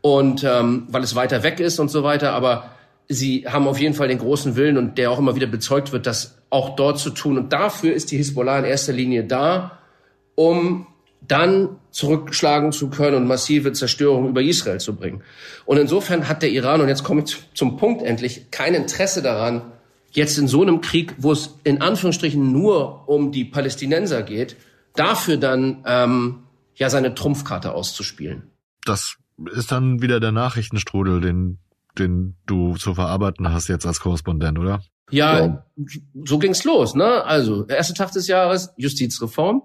und 0.00 0.44
ähm, 0.44 0.86
weil 0.88 1.02
es 1.02 1.14
weiter 1.14 1.42
weg 1.42 1.60
ist 1.60 1.78
und 1.78 1.90
so 1.90 2.02
weiter. 2.02 2.32
Aber 2.32 2.70
sie 3.08 3.46
haben 3.48 3.66
auf 3.66 3.80
jeden 3.80 3.94
Fall 3.94 4.08
den 4.08 4.18
großen 4.18 4.56
Willen 4.56 4.76
und 4.76 4.98
der 4.98 5.10
auch 5.10 5.18
immer 5.18 5.34
wieder 5.34 5.46
bezeugt 5.46 5.92
wird, 5.92 6.06
das 6.06 6.38
auch 6.50 6.76
dort 6.76 6.98
zu 6.98 7.10
tun. 7.10 7.38
Und 7.38 7.52
dafür 7.52 7.92
ist 7.92 8.10
die 8.10 8.16
Hisbollah 8.16 8.60
in 8.60 8.64
erster 8.64 8.92
Linie 8.92 9.24
da, 9.24 9.78
um 10.34 10.86
dann 11.20 11.76
zurückschlagen 11.90 12.72
zu 12.72 12.90
können 12.90 13.16
und 13.16 13.26
massive 13.26 13.72
Zerstörung 13.72 14.28
über 14.28 14.40
Israel 14.40 14.78
zu 14.78 14.94
bringen. 14.94 15.22
Und 15.66 15.78
insofern 15.78 16.28
hat 16.28 16.42
der 16.42 16.50
Iran, 16.50 16.80
und 16.80 16.88
jetzt 16.88 17.02
komme 17.02 17.24
ich 17.26 17.36
zum 17.54 17.76
Punkt 17.76 18.02
endlich, 18.02 18.50
kein 18.50 18.74
Interesse 18.74 19.20
daran, 19.20 19.62
jetzt 20.12 20.38
in 20.38 20.48
so 20.48 20.62
einem 20.62 20.80
Krieg, 20.80 21.14
wo 21.18 21.32
es 21.32 21.56
in 21.64 21.82
Anführungsstrichen 21.82 22.52
nur 22.52 23.08
um 23.08 23.32
die 23.32 23.44
Palästinenser 23.44 24.22
geht, 24.22 24.56
dafür 24.94 25.36
dann 25.36 25.84
ähm, 25.86 26.42
ja 26.76 26.88
seine 26.88 27.14
Trumpfkarte 27.14 27.72
auszuspielen. 27.72 28.50
Das 28.84 29.16
ist 29.52 29.72
dann 29.72 30.02
wieder 30.02 30.20
der 30.20 30.32
Nachrichtenstrudel, 30.32 31.20
den 31.20 31.58
den 31.98 32.36
du 32.46 32.76
zu 32.76 32.94
verarbeiten 32.94 33.52
hast 33.52 33.68
jetzt 33.68 33.86
als 33.86 34.00
Korrespondent, 34.00 34.58
oder? 34.58 34.80
Ja, 35.10 35.40
ja. 35.40 35.64
so 36.24 36.38
ging's 36.38 36.64
los, 36.64 36.94
ne? 36.94 37.24
Also, 37.24 37.62
der 37.62 37.78
erste 37.78 37.94
Tag 37.94 38.12
des 38.12 38.28
Jahres, 38.28 38.72
Justizreform. 38.76 39.62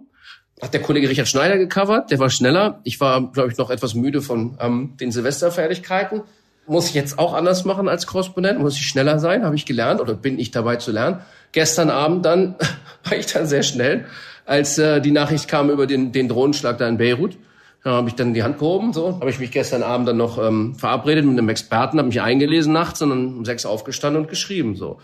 Hat 0.62 0.74
der 0.74 0.82
Kollege 0.82 1.10
Richard 1.10 1.28
Schneider 1.28 1.58
gecovert, 1.58 2.12
der 2.12 2.20
war 2.20 2.30
schneller. 2.30 2.80
Ich 2.84 3.02
war, 3.02 3.32
glaube 3.32 3.52
ich, 3.52 3.58
noch 3.58 3.70
etwas 3.70 3.96
müde 3.96 4.22
von 4.22 4.58
ähm, 4.62 4.96
den 5.00 5.12
Silvesterfertigkeiten. 5.12 6.22
Muss 6.68 6.88
ich 6.88 6.94
jetzt 6.94 7.20
auch 7.20 7.34
anders 7.34 7.66
machen 7.66 7.90
als 7.90 8.08
Korrespondent? 8.08 8.60
Muss 8.60 8.78
ich 8.78 8.86
schneller 8.86 9.20
sein? 9.20 9.44
Habe 9.44 9.56
ich 9.56 9.66
gelernt 9.66 10.00
oder 10.00 10.14
bin 10.14 10.40
ich 10.40 10.52
dabei 10.52 10.78
zu 10.78 10.92
lernen? 10.92 11.20
Gestern 11.52 11.90
Abend 11.90 12.24
dann 12.26 12.56
war 13.04 13.18
ich 13.18 13.26
dann 13.26 13.48
sehr 13.48 13.64
schnell, 13.64 14.06
als 14.46 14.78
äh, 14.78 15.02
die 15.02 15.12
Nachricht 15.12 15.50
kam 15.50 15.70
über 15.70 15.88
den, 15.88 16.14
den 16.14 16.30
Drohnenschlag 16.30 16.78
da 16.78 16.88
in 16.88 16.98
Beirut. 16.98 17.36
Da 17.84 17.92
habe 17.92 18.08
ich 18.08 18.16
dann 18.16 18.34
die 18.34 18.44
Hand 18.44 18.60
gehoben, 18.60 18.94
so. 18.94 19.20
Habe 19.20 19.30
ich 19.30 19.40
mich 19.40 19.52
gestern 19.52 19.84
Abend 19.84 20.08
dann 20.08 20.18
noch 20.18 20.38
ähm, 20.38 20.76
verabredet 20.76 21.26
mit 21.26 21.38
einem 21.38 21.50
Experten, 21.50 21.98
habe 21.98 22.08
mich 22.08 22.22
eingelesen 22.22 22.72
nachts 22.72 23.02
und 23.02 23.10
dann 23.10 23.38
um 23.38 23.46
sechs 23.46 23.66
aufgestanden 23.66 24.24
und 24.24 24.30
geschrieben, 24.30 24.76
so. 24.76 25.00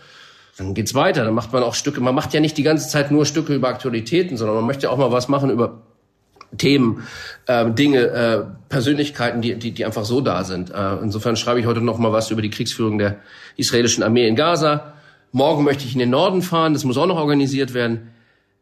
Dann 0.58 0.74
geht's 0.74 0.94
weiter. 0.94 1.24
Dann 1.24 1.34
macht 1.34 1.54
man 1.54 1.64
auch 1.64 1.74
Stücke. 1.74 2.02
Man 2.02 2.16
macht 2.16 2.34
ja 2.34 2.42
nicht 2.42 2.58
die 2.58 2.64
ganze 2.64 2.90
Zeit 2.90 3.12
nur 3.12 3.26
Stücke 3.26 3.54
über 3.54 3.70
Aktualitäten, 3.70 4.36
sondern 4.36 4.58
man 4.58 4.66
möchte 4.66 4.90
auch 4.90 4.98
mal 4.98 5.12
was 5.12 5.30
machen 5.30 5.50
über 5.50 5.82
Themen, 6.58 7.04
äh, 7.46 7.70
Dinge, 7.72 8.00
äh, 8.00 8.44
Persönlichkeiten, 8.68 9.42
die, 9.42 9.58
die, 9.58 9.72
die 9.72 9.86
einfach 9.86 10.04
so 10.04 10.20
da 10.20 10.44
sind. 10.44 10.72
Äh, 10.72 10.96
insofern 11.02 11.36
schreibe 11.36 11.60
ich 11.60 11.66
heute 11.66 11.82
noch 11.82 11.98
mal 11.98 12.12
was 12.12 12.32
über 12.32 12.42
die 12.42 12.50
Kriegsführung 12.50 12.98
der 12.98 13.18
israelischen 13.56 14.04
Armee 14.04 14.28
in 14.28 14.36
Gaza. 14.36 14.94
Morgen 15.32 15.64
möchte 15.64 15.86
ich 15.86 15.94
in 15.94 16.00
den 16.00 16.10
Norden 16.10 16.42
fahren. 16.42 16.74
Das 16.74 16.84
muss 16.84 16.98
auch 16.98 17.06
noch 17.06 17.18
organisiert 17.18 17.74
werden. 17.74 18.10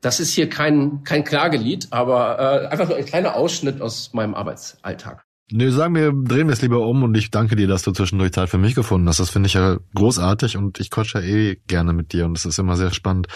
Das 0.02 0.20
ist 0.20 0.34
hier 0.34 0.50
kein, 0.50 1.04
kein 1.04 1.24
Klagelied, 1.24 1.88
aber 1.92 2.40
äh, 2.40 2.68
einfach 2.68 2.88
nur 2.88 2.98
ein 2.98 3.06
kleiner 3.06 3.36
Ausschnitt 3.36 3.82
aus 3.82 4.14
meinem 4.14 4.36
Arbeitsalltag. 4.36 5.26
Nee, 5.50 5.70
sagen 5.70 5.96
wir, 5.96 6.12
drehen 6.12 6.48
wir 6.48 6.54
es 6.54 6.62
lieber 6.62 6.86
um 6.86 7.04
und 7.04 7.16
ich 7.16 7.32
danke 7.32 7.56
dir, 7.56 7.68
dass 7.68 7.84
du 7.84 7.92
zwischendurch 7.92 8.34
Zeit 8.34 8.50
für 8.50 8.58
mich 8.58 8.76
gefunden 8.76 9.08
hast. 9.08 9.20
Das 9.20 9.30
finde 9.30 9.48
ich 9.48 9.54
ja 9.54 9.78
großartig 9.96 10.58
und 10.58 10.80
ich 10.80 10.90
quatsche 10.90 11.20
ja 11.20 11.26
eh 11.26 11.56
gerne 11.68 11.94
mit 11.94 12.12
dir 12.12 12.26
und 12.26 12.38
es 12.38 12.46
ist 12.46 12.60
immer 12.60 12.76
sehr 12.76 12.92
spannend. 12.92 13.28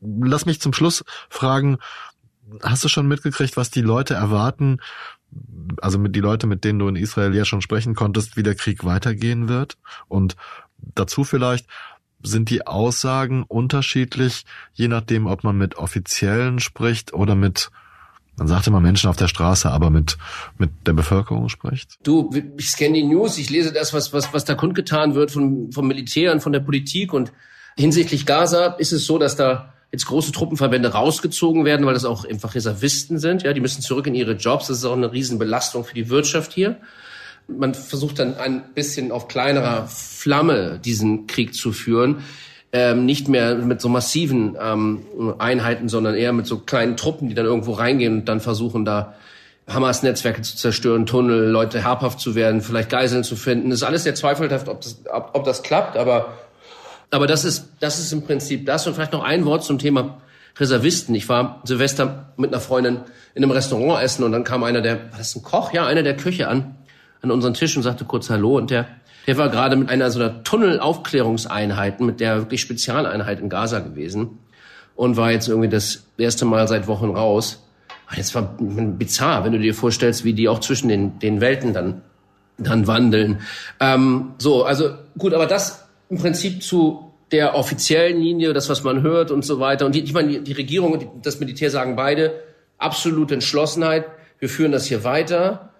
Lass 0.00 0.44
mich 0.44 0.60
zum 0.60 0.74
Schluss 0.74 1.02
fragen, 1.30 1.78
hast 2.62 2.84
du 2.84 2.88
schon 2.88 3.08
mitgekriegt, 3.08 3.56
was 3.56 3.70
die 3.70 3.80
Leute 3.80 4.12
erwarten, 4.12 4.78
also 5.80 5.98
mit 5.98 6.14
die 6.14 6.20
Leute, 6.20 6.46
mit 6.46 6.62
denen 6.62 6.78
du 6.78 6.88
in 6.88 6.96
Israel 6.96 7.34
ja 7.34 7.46
schon 7.46 7.62
sprechen 7.62 7.94
konntest, 7.94 8.36
wie 8.36 8.42
der 8.42 8.54
Krieg 8.54 8.84
weitergehen 8.84 9.48
wird? 9.48 9.78
Und 10.08 10.36
dazu 10.78 11.24
vielleicht, 11.24 11.66
sind 12.26 12.50
die 12.50 12.66
Aussagen 12.66 13.44
unterschiedlich, 13.44 14.44
je 14.74 14.88
nachdem, 14.88 15.26
ob 15.26 15.44
man 15.44 15.56
mit 15.56 15.76
Offiziellen 15.76 16.60
spricht 16.60 17.12
oder 17.12 17.34
mit 17.34 17.70
man 18.38 18.48
sagt 18.48 18.66
immer 18.66 18.80
Menschen 18.80 19.08
auf 19.08 19.16
der 19.16 19.28
Straße, 19.28 19.70
aber 19.70 19.88
mit, 19.88 20.18
mit 20.58 20.70
der 20.86 20.92
Bevölkerung 20.92 21.48
spricht? 21.48 21.98
Du, 22.02 22.30
ich 22.58 22.70
scanne 22.70 22.92
die 22.92 23.04
News, 23.04 23.38
ich 23.38 23.48
lese 23.48 23.72
das, 23.72 23.94
was, 23.94 24.12
was, 24.12 24.34
was 24.34 24.44
da 24.44 24.54
kundgetan 24.54 25.14
wird 25.14 25.30
vom, 25.30 25.72
vom 25.72 25.88
Militär 25.88 26.32
und 26.32 26.40
von 26.40 26.52
der 26.52 26.60
Politik. 26.60 27.14
Und 27.14 27.32
hinsichtlich 27.76 28.26
Gaza 28.26 28.74
ist 28.74 28.92
es 28.92 29.06
so, 29.06 29.18
dass 29.18 29.36
da 29.36 29.72
jetzt 29.90 30.04
große 30.04 30.32
Truppenverbände 30.32 30.92
rausgezogen 30.92 31.64
werden, 31.64 31.86
weil 31.86 31.94
das 31.94 32.04
auch 32.04 32.26
einfach 32.26 32.54
Reservisten 32.54 33.18
sind. 33.18 33.42
Ja, 33.42 33.54
die 33.54 33.60
müssen 33.60 33.80
zurück 33.80 34.06
in 34.06 34.14
ihre 34.14 34.32
Jobs. 34.32 34.66
Das 34.66 34.78
ist 34.78 34.84
auch 34.84 34.92
eine 34.92 35.12
Riesenbelastung 35.12 35.84
für 35.84 35.94
die 35.94 36.10
Wirtschaft 36.10 36.52
hier. 36.52 36.78
Man 37.48 37.74
versucht 37.74 38.18
dann 38.18 38.36
ein 38.36 38.74
bisschen 38.74 39.12
auf 39.12 39.28
kleinerer 39.28 39.86
Flamme 39.86 40.80
diesen 40.84 41.26
Krieg 41.26 41.54
zu 41.54 41.72
führen. 41.72 42.24
Ähm, 42.72 43.06
nicht 43.06 43.28
mehr 43.28 43.54
mit 43.54 43.80
so 43.80 43.88
massiven 43.88 44.56
ähm, 44.60 45.02
Einheiten, 45.38 45.88
sondern 45.88 46.14
eher 46.16 46.32
mit 46.32 46.46
so 46.46 46.58
kleinen 46.58 46.96
Truppen, 46.96 47.28
die 47.28 47.34
dann 47.34 47.46
irgendwo 47.46 47.72
reingehen 47.72 48.20
und 48.20 48.24
dann 48.26 48.40
versuchen, 48.40 48.84
da 48.84 49.14
Hamas-Netzwerke 49.68 50.42
zu 50.42 50.56
zerstören, 50.56 51.06
Tunnel, 51.06 51.48
Leute 51.48 51.82
habhaft 51.84 52.20
zu 52.20 52.34
werden, 52.34 52.60
vielleicht 52.60 52.90
Geiseln 52.90 53.24
zu 53.24 53.34
finden. 53.36 53.70
Das 53.70 53.80
ist 53.80 53.82
alles 53.82 54.04
sehr 54.04 54.14
zweifelhaft, 54.14 54.68
ob 54.68 54.80
das, 54.80 55.00
ob, 55.12 55.30
ob 55.34 55.44
das 55.44 55.62
klappt, 55.62 55.96
aber, 55.96 56.34
aber 57.10 57.26
das 57.26 57.44
ist, 57.44 57.68
das 57.80 57.98
ist 57.98 58.12
im 58.12 58.22
Prinzip 58.22 58.66
das. 58.66 58.86
Und 58.86 58.94
vielleicht 58.94 59.12
noch 59.12 59.24
ein 59.24 59.44
Wort 59.44 59.64
zum 59.64 59.78
Thema 59.78 60.20
Reservisten. 60.58 61.14
Ich 61.14 61.28
war 61.28 61.60
Silvester 61.64 62.32
mit 62.36 62.52
einer 62.52 62.60
Freundin 62.60 63.00
in 63.34 63.42
einem 63.42 63.50
Restaurant 63.50 64.02
essen 64.02 64.24
und 64.24 64.32
dann 64.32 64.44
kam 64.44 64.62
einer 64.62 64.80
der, 64.80 65.10
war 65.10 65.18
das 65.18 65.34
ein 65.34 65.42
Koch? 65.42 65.72
Ja, 65.72 65.86
einer 65.86 66.02
der 66.02 66.16
Küche 66.16 66.48
an 66.48 66.75
an 67.22 67.30
unseren 67.30 67.54
Tisch 67.54 67.76
und 67.76 67.82
sagte 67.82 68.04
kurz 68.04 68.30
Hallo 68.30 68.56
und 68.56 68.70
der, 68.70 68.86
der 69.26 69.36
war 69.38 69.48
gerade 69.48 69.76
mit 69.76 69.88
einer 69.88 70.10
so 70.10 70.20
einer 70.20 70.44
Tunnelaufklärungseinheit, 70.44 72.00
mit 72.00 72.20
der 72.20 72.38
wirklich 72.38 72.60
Spezialeinheit 72.60 73.40
in 73.40 73.48
Gaza 73.48 73.80
gewesen 73.80 74.38
und 74.94 75.16
war 75.16 75.30
jetzt 75.30 75.48
irgendwie 75.48 75.68
das 75.68 76.04
erste 76.16 76.44
Mal 76.44 76.68
seit 76.68 76.86
Wochen 76.86 77.10
raus. 77.10 77.62
Das 78.16 78.34
war 78.34 78.56
bizarr, 78.58 79.44
wenn 79.44 79.52
du 79.52 79.58
dir 79.58 79.74
vorstellst, 79.74 80.24
wie 80.24 80.32
die 80.32 80.48
auch 80.48 80.60
zwischen 80.60 80.88
den, 80.88 81.18
den 81.18 81.40
Welten 81.40 81.72
dann, 81.72 82.02
dann 82.56 82.86
wandeln. 82.86 83.40
Ähm, 83.80 84.34
so, 84.38 84.64
also 84.64 84.90
gut, 85.18 85.34
aber 85.34 85.46
das 85.46 85.88
im 86.08 86.18
Prinzip 86.18 86.62
zu 86.62 87.12
der 87.32 87.56
offiziellen 87.56 88.20
Linie, 88.20 88.52
das, 88.52 88.68
was 88.68 88.84
man 88.84 89.02
hört 89.02 89.32
und 89.32 89.44
so 89.44 89.58
weiter. 89.58 89.86
Und 89.86 89.96
die, 89.96 90.02
ich 90.02 90.12
meine, 90.12 90.28
die, 90.28 90.40
die 90.44 90.52
Regierung 90.52 90.92
und 90.92 91.26
das 91.26 91.40
Militär 91.40 91.70
sagen 91.70 91.96
beide, 91.96 92.40
absolute 92.78 93.34
Entschlossenheit, 93.34 94.06
wir 94.38 94.48
führen 94.48 94.70
das 94.70 94.86
hier 94.86 95.02
weiter 95.02 95.70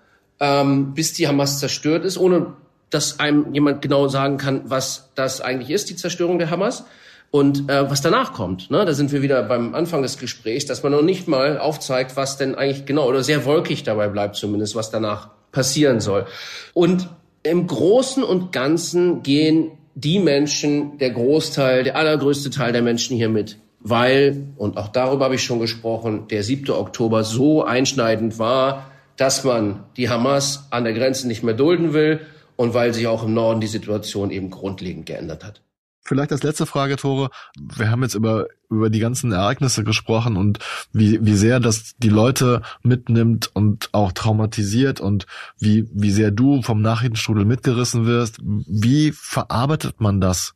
ähm, 0.40 0.94
bis 0.94 1.12
die 1.12 1.28
Hamas 1.28 1.58
zerstört 1.58 2.04
ist, 2.04 2.18
ohne 2.18 2.54
dass 2.90 3.18
einem 3.18 3.52
jemand 3.52 3.82
genau 3.82 4.08
sagen 4.08 4.38
kann, 4.38 4.62
was 4.66 5.10
das 5.14 5.40
eigentlich 5.40 5.70
ist, 5.70 5.90
die 5.90 5.96
Zerstörung 5.96 6.38
der 6.38 6.50
Hamas 6.50 6.84
und 7.30 7.68
äh, 7.68 7.90
was 7.90 8.00
danach 8.00 8.32
kommt. 8.32 8.70
Ne? 8.70 8.84
Da 8.84 8.94
sind 8.94 9.12
wir 9.12 9.22
wieder 9.22 9.42
beim 9.42 9.74
Anfang 9.74 10.02
des 10.02 10.18
Gesprächs, 10.18 10.66
dass 10.66 10.82
man 10.82 10.92
noch 10.92 11.02
nicht 11.02 11.26
mal 11.26 11.58
aufzeigt, 11.58 12.16
was 12.16 12.36
denn 12.36 12.54
eigentlich 12.54 12.86
genau 12.86 13.08
oder 13.08 13.22
sehr 13.22 13.44
wolkig 13.44 13.82
dabei 13.82 14.08
bleibt 14.08 14.36
zumindest, 14.36 14.76
was 14.76 14.90
danach 14.90 15.30
passieren 15.52 16.00
soll. 16.00 16.26
Und 16.74 17.08
im 17.42 17.66
Großen 17.66 18.22
und 18.22 18.52
Ganzen 18.52 19.22
gehen 19.22 19.72
die 19.94 20.18
Menschen, 20.18 20.98
der 20.98 21.10
Großteil, 21.10 21.84
der 21.84 21.96
allergrößte 21.96 22.50
Teil 22.50 22.72
der 22.72 22.82
Menschen 22.82 23.16
hier 23.16 23.28
mit, 23.28 23.58
weil, 23.80 24.48
und 24.56 24.76
auch 24.76 24.88
darüber 24.88 25.26
habe 25.26 25.36
ich 25.36 25.44
schon 25.44 25.60
gesprochen, 25.60 26.26
der 26.28 26.42
7. 26.42 26.70
Oktober 26.70 27.24
so 27.24 27.64
einschneidend 27.64 28.38
war, 28.38 28.90
dass 29.16 29.44
man 29.44 29.84
die 29.96 30.08
Hamas 30.08 30.66
an 30.70 30.84
der 30.84 30.92
Grenze 30.92 31.26
nicht 31.26 31.42
mehr 31.42 31.54
dulden 31.54 31.92
will 31.92 32.20
und 32.56 32.74
weil 32.74 32.94
sich 32.94 33.06
auch 33.06 33.24
im 33.24 33.34
Norden 33.34 33.60
die 33.60 33.66
Situation 33.66 34.30
eben 34.30 34.50
grundlegend 34.50 35.06
geändert 35.06 35.44
hat. 35.44 35.62
Vielleicht 36.06 36.30
als 36.30 36.44
letzte 36.44 36.66
Frage, 36.66 36.94
Tore. 36.96 37.30
Wir 37.56 37.90
haben 37.90 38.02
jetzt 38.02 38.14
über, 38.14 38.46
über 38.70 38.90
die 38.90 39.00
ganzen 39.00 39.32
Ereignisse 39.32 39.82
gesprochen 39.82 40.36
und 40.36 40.60
wie, 40.92 41.18
wie 41.20 41.34
sehr 41.34 41.58
das 41.58 41.94
die 41.98 42.10
Leute 42.10 42.62
mitnimmt 42.84 43.50
und 43.52 43.88
auch 43.90 44.12
traumatisiert 44.12 45.00
und 45.00 45.26
wie, 45.58 45.88
wie 45.92 46.12
sehr 46.12 46.30
du 46.30 46.62
vom 46.62 46.80
Nachrichtenstrudel 46.80 47.44
mitgerissen 47.44 48.06
wirst. 48.06 48.38
Wie 48.40 49.10
verarbeitet 49.10 50.00
man 50.00 50.20
das? 50.20 50.54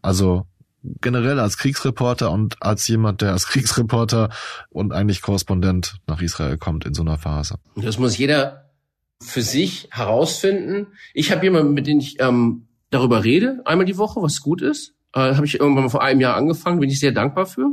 Also 0.00 0.46
generell 1.00 1.40
als 1.40 1.58
Kriegsreporter 1.58 2.30
und 2.30 2.62
als 2.62 2.86
jemand, 2.88 3.22
der 3.22 3.32
als 3.32 3.46
Kriegsreporter 3.46 4.30
und 4.70 4.92
eigentlich 4.92 5.22
Korrespondent 5.22 5.96
nach 6.06 6.20
Israel 6.20 6.58
kommt 6.58 6.84
in 6.84 6.94
so 6.94 7.02
einer 7.02 7.18
Phase. 7.18 7.56
Das 7.76 7.98
muss 7.98 8.16
jeder 8.16 8.70
für 9.22 9.42
sich 9.42 9.88
herausfinden. 9.90 10.88
Ich 11.14 11.32
habe 11.32 11.44
jemanden, 11.44 11.72
mit 11.72 11.86
dem 11.86 11.98
ich 11.98 12.20
ähm, 12.20 12.66
darüber 12.90 13.24
rede, 13.24 13.62
einmal 13.64 13.86
die 13.86 13.96
Woche, 13.96 14.22
was 14.22 14.40
gut 14.40 14.62
ist. 14.62 14.94
Äh, 15.14 15.34
habe 15.34 15.46
ich 15.46 15.58
irgendwann 15.58 15.84
mal 15.84 15.90
vor 15.90 16.02
einem 16.02 16.20
Jahr 16.20 16.36
angefangen, 16.36 16.80
bin 16.80 16.90
ich 16.90 17.00
sehr 17.00 17.12
dankbar 17.12 17.46
für. 17.46 17.70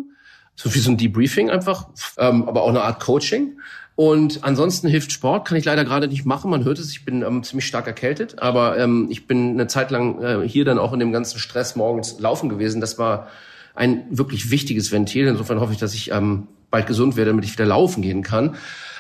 So 0.56 0.74
wie 0.74 0.80
so 0.80 0.92
ein 0.92 0.98
Debriefing 0.98 1.50
einfach, 1.50 1.90
ähm, 2.18 2.48
aber 2.48 2.64
auch 2.64 2.70
eine 2.70 2.84
Art 2.84 3.02
Coaching. 3.02 3.60
Und 3.96 4.44
ansonsten 4.44 4.88
hilft 4.88 5.12
Sport, 5.12 5.48
kann 5.48 5.58
ich 5.58 5.66
leider 5.66 5.84
gerade 5.84 6.08
nicht 6.08 6.26
machen. 6.26 6.50
Man 6.50 6.64
hört 6.64 6.80
es, 6.80 6.92
ich 6.92 7.06
bin 7.06 7.24
ähm, 7.24 7.44
ziemlich 7.44 7.68
stark 7.68 7.88
erkältet, 7.88 8.40
aber 8.40 8.78
ähm, 8.78 9.08
ich 9.10 9.28
bin 9.28 9.52
eine 9.52 9.68
Zeit 9.68 9.92
lang 9.92 10.22
äh, 10.22 10.48
hier 10.48 10.66
dann 10.66 10.80
auch 10.80 10.94
in 10.94 11.00
dem 11.00 11.12
ganzen 11.12 11.40
Stress 11.40 11.76
morgens 11.76 12.20
laufen 12.20 12.50
gewesen. 12.50 12.82
Das 12.82 12.98
war 12.98 13.28
ein 13.76 14.04
wirklich 14.10 14.50
wichtiges 14.50 14.92
Ventil. 14.92 15.28
Insofern 15.28 15.60
hoffe 15.60 15.74
ich, 15.74 15.80
dass 15.80 15.94
ich 15.94 16.12
ähm, 16.12 16.48
bald 16.70 16.88
gesund 16.88 17.18
werde, 17.18 17.32
damit 17.32 17.46
ich 17.46 17.54
wieder 17.54 17.66
laufen 17.66 18.02
gehen 18.02 18.24
kann. 18.24 18.56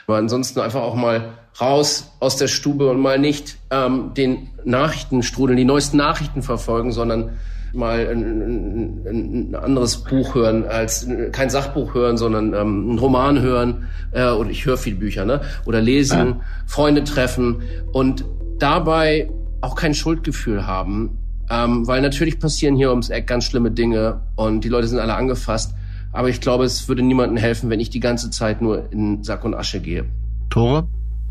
Aber 0.07 0.17
ansonsten 0.17 0.59
einfach 0.59 0.81
auch 0.81 0.95
mal 0.95 1.33
raus 1.59 2.11
aus 2.19 2.35
der 2.35 2.47
Stube 2.47 2.89
und 2.89 2.99
mal 2.99 3.17
nicht 3.17 3.57
ähm, 3.69 4.13
den 4.15 4.49
Nachrichtenstrudel, 4.65 5.55
die 5.55 5.65
neuesten 5.65 5.97
Nachrichten 5.97 6.43
verfolgen, 6.43 6.91
sondern 6.91 7.37
mal 7.73 8.07
ein, 8.07 9.05
ein, 9.05 9.51
ein 9.51 9.55
anderes 9.55 10.03
Buch 10.03 10.35
hören, 10.35 10.65
als 10.65 11.07
kein 11.31 11.49
Sachbuch 11.49 11.93
hören, 11.93 12.17
sondern 12.17 12.53
ähm, 12.53 12.89
einen 12.89 12.99
Roman 12.99 13.41
hören. 13.41 13.87
Äh, 14.11 14.29
oder 14.29 14.49
ich 14.49 14.65
höre 14.65 14.77
viele 14.77 14.97
Bücher, 14.97 15.25
ne? 15.25 15.41
Oder 15.65 15.81
lesen, 15.81 16.17
ja. 16.19 16.39
Freunde 16.65 17.03
treffen 17.03 17.61
und 17.91 18.25
dabei 18.59 19.29
auch 19.61 19.75
kein 19.75 19.93
Schuldgefühl 19.93 20.67
haben. 20.67 21.17
Ähm, 21.49 21.85
weil 21.87 22.01
natürlich 22.01 22.39
passieren 22.39 22.75
hier 22.75 22.91
ums 22.91 23.09
Eck 23.09 23.27
ganz 23.27 23.43
schlimme 23.43 23.71
Dinge 23.71 24.21
und 24.35 24.63
die 24.63 24.69
Leute 24.69 24.87
sind 24.87 24.99
alle 24.99 25.15
angefasst. 25.15 25.73
Aber 26.13 26.29
ich 26.29 26.41
glaube, 26.41 26.65
es 26.65 26.87
würde 26.87 27.01
niemandem 27.01 27.37
helfen, 27.37 27.69
wenn 27.69 27.79
ich 27.79 27.89
die 27.89 27.99
ganze 27.99 28.29
Zeit 28.29 28.61
nur 28.61 28.91
in 28.91 29.23
Sack 29.23 29.43
und 29.45 29.53
Asche 29.53 29.79
gehe. 29.79 30.05
Tore, 30.49 30.87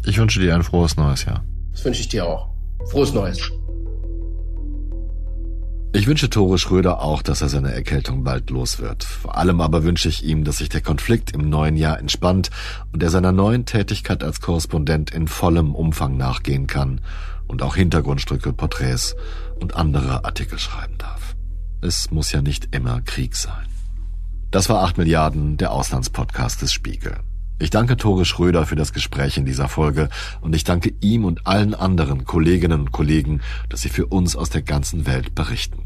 ich 0.07 0.19
wünsche 0.19 0.41
dir 0.41 0.55
ein 0.55 0.63
frohes 0.63 0.97
neues 0.97 1.25
Jahr. 1.25 1.45
Das 1.73 1.85
wünsche 1.85 2.01
ich 2.01 2.09
dir 2.09 2.27
auch. 2.27 2.49
Frohes 2.91 3.13
Neues. 3.13 3.51
Ich 5.93 6.07
wünsche 6.07 6.31
Tore 6.31 6.57
Schröder 6.57 7.01
auch, 7.01 7.21
dass 7.21 7.43
er 7.43 7.49
seine 7.49 7.73
Erkältung 7.73 8.23
bald 8.23 8.51
los 8.51 8.79
wird. 8.79 9.03
Vor 9.03 9.37
allem 9.37 9.61
aber 9.61 9.83
wünsche 9.83 10.09
ich 10.09 10.25
ihm, 10.25 10.45
dass 10.45 10.59
sich 10.59 10.69
der 10.69 10.83
Konflikt 10.83 11.33
im 11.33 11.51
neuen 11.51 11.77
Jahr 11.77 11.99
entspannt 11.99 12.51
und 12.93 13.03
er 13.03 13.11
seiner 13.11 13.33
neuen 13.33 13.67
Tätigkeit 13.67 14.23
als 14.23 14.41
Korrespondent 14.41 15.11
in 15.11 15.27
vollem 15.27 15.75
Umfang 15.75 16.17
nachgehen 16.17 16.69
kann 16.69 17.01
und 17.49 17.63
auch 17.63 17.75
Hintergrundstücke, 17.75 18.53
Porträts 18.53 19.17
und 19.59 19.75
andere 19.75 20.25
Artikel 20.25 20.61
schreiben 20.61 20.97
darf. 20.97 21.35
Es 21.81 22.13
muss 22.13 22.31
ja 22.31 22.41
nicht 22.41 22.69
immer 22.73 23.01
Krieg 23.01 23.35
sein. 23.35 23.67
Das 24.53 24.69
war 24.69 24.85
8 24.85 24.97
Milliarden, 24.97 25.57
der 25.57 25.73
Auslandspodcast 25.73 26.63
des 26.63 26.73
Spiegel. 26.73 27.17
Ich 27.63 27.69
danke 27.69 27.99
Tore 27.99 28.25
Schröder 28.25 28.65
für 28.65 28.75
das 28.75 28.95
Gespräch 28.95 29.37
in 29.37 29.45
dieser 29.45 29.69
Folge 29.69 30.09
und 30.41 30.57
ich 30.57 30.65
danke 30.65 30.95
ihm 31.03 31.27
und 31.27 31.47
allen 31.47 31.75
anderen 31.75 32.25
Kolleginnen 32.25 32.81
und 32.81 32.91
Kollegen, 32.91 33.43
dass 33.69 33.83
sie 33.83 33.91
für 33.91 34.07
uns 34.07 34.35
aus 34.35 34.49
der 34.49 34.63
ganzen 34.63 35.07
Welt 35.07 35.35
berichten. 35.35 35.85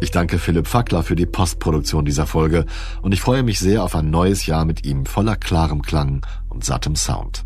Ich 0.00 0.10
danke 0.10 0.40
Philipp 0.40 0.66
Fackler 0.66 1.04
für 1.04 1.14
die 1.14 1.26
Postproduktion 1.26 2.04
dieser 2.04 2.26
Folge 2.26 2.66
und 3.02 3.12
ich 3.12 3.20
freue 3.20 3.44
mich 3.44 3.60
sehr 3.60 3.84
auf 3.84 3.94
ein 3.94 4.10
neues 4.10 4.46
Jahr 4.46 4.64
mit 4.64 4.84
ihm 4.84 5.06
voller 5.06 5.36
klarem 5.36 5.82
Klang 5.82 6.26
und 6.48 6.64
sattem 6.64 6.96
Sound. 6.96 7.44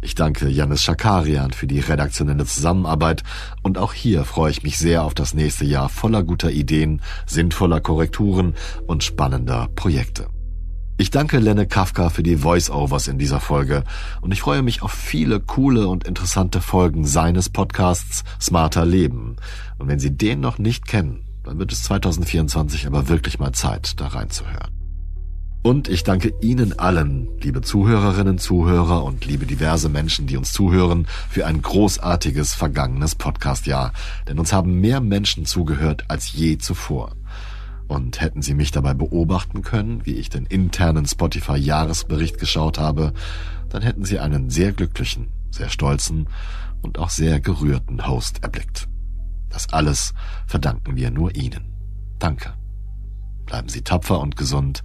Ich 0.00 0.16
danke 0.16 0.48
Janis 0.48 0.82
Schakarian 0.82 1.52
für 1.52 1.68
die 1.68 1.78
redaktionelle 1.78 2.44
Zusammenarbeit 2.44 3.22
und 3.62 3.78
auch 3.78 3.92
hier 3.92 4.24
freue 4.24 4.50
ich 4.50 4.64
mich 4.64 4.78
sehr 4.78 5.04
auf 5.04 5.14
das 5.14 5.32
nächste 5.32 5.64
Jahr 5.64 5.88
voller 5.88 6.24
guter 6.24 6.50
Ideen, 6.50 7.02
sinnvoller 7.24 7.80
Korrekturen 7.80 8.56
und 8.88 9.04
spannender 9.04 9.68
Projekte. 9.76 10.26
Ich 11.00 11.08
danke 11.08 11.38
Lenne 11.38 11.66
Kafka 11.66 12.10
für 12.10 12.22
die 12.22 12.36
Voice-Overs 12.36 13.08
in 13.08 13.16
dieser 13.16 13.40
Folge 13.40 13.84
und 14.20 14.32
ich 14.32 14.42
freue 14.42 14.60
mich 14.60 14.82
auf 14.82 14.92
viele 14.92 15.40
coole 15.40 15.88
und 15.88 16.04
interessante 16.04 16.60
Folgen 16.60 17.06
seines 17.06 17.48
Podcasts 17.48 18.22
Smarter 18.38 18.84
Leben. 18.84 19.36
Und 19.78 19.88
wenn 19.88 19.98
Sie 19.98 20.14
den 20.14 20.40
noch 20.40 20.58
nicht 20.58 20.86
kennen, 20.86 21.24
dann 21.42 21.58
wird 21.58 21.72
es 21.72 21.84
2024 21.84 22.86
aber 22.86 23.08
wirklich 23.08 23.38
mal 23.38 23.52
Zeit, 23.52 23.98
da 23.98 24.08
reinzuhören. 24.08 24.68
Und 25.62 25.88
ich 25.88 26.04
danke 26.04 26.34
Ihnen 26.42 26.78
allen, 26.78 27.28
liebe 27.40 27.62
Zuhörerinnen, 27.62 28.36
Zuhörer 28.36 29.02
und 29.02 29.24
liebe 29.24 29.46
diverse 29.46 29.88
Menschen, 29.88 30.26
die 30.26 30.36
uns 30.36 30.52
zuhören, 30.52 31.06
für 31.30 31.46
ein 31.46 31.62
großartiges 31.62 32.52
vergangenes 32.52 33.14
Podcastjahr. 33.14 33.94
Denn 34.28 34.38
uns 34.38 34.52
haben 34.52 34.82
mehr 34.82 35.00
Menschen 35.00 35.46
zugehört 35.46 36.04
als 36.08 36.34
je 36.34 36.58
zuvor. 36.58 37.12
Und 37.90 38.20
hätten 38.20 38.40
Sie 38.40 38.54
mich 38.54 38.70
dabei 38.70 38.94
beobachten 38.94 39.62
können, 39.62 40.06
wie 40.06 40.12
ich 40.12 40.28
den 40.28 40.46
internen 40.46 41.06
Spotify-Jahresbericht 41.06 42.38
geschaut 42.38 42.78
habe, 42.78 43.12
dann 43.68 43.82
hätten 43.82 44.04
Sie 44.04 44.20
einen 44.20 44.48
sehr 44.48 44.70
glücklichen, 44.70 45.32
sehr 45.50 45.70
stolzen 45.70 46.28
und 46.82 47.00
auch 47.00 47.10
sehr 47.10 47.40
gerührten 47.40 48.06
Host 48.06 48.44
erblickt. 48.44 48.86
Das 49.48 49.72
alles 49.72 50.14
verdanken 50.46 50.94
wir 50.94 51.10
nur 51.10 51.34
Ihnen. 51.34 51.74
Danke. 52.20 52.54
Bleiben 53.44 53.68
Sie 53.68 53.82
tapfer 53.82 54.20
und 54.20 54.36
gesund. 54.36 54.84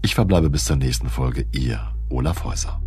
Ich 0.00 0.14
verbleibe 0.14 0.48
bis 0.48 0.64
zur 0.64 0.76
nächsten 0.76 1.10
Folge. 1.10 1.46
Ihr 1.52 1.92
Olaf 2.08 2.42
Häuser. 2.44 2.80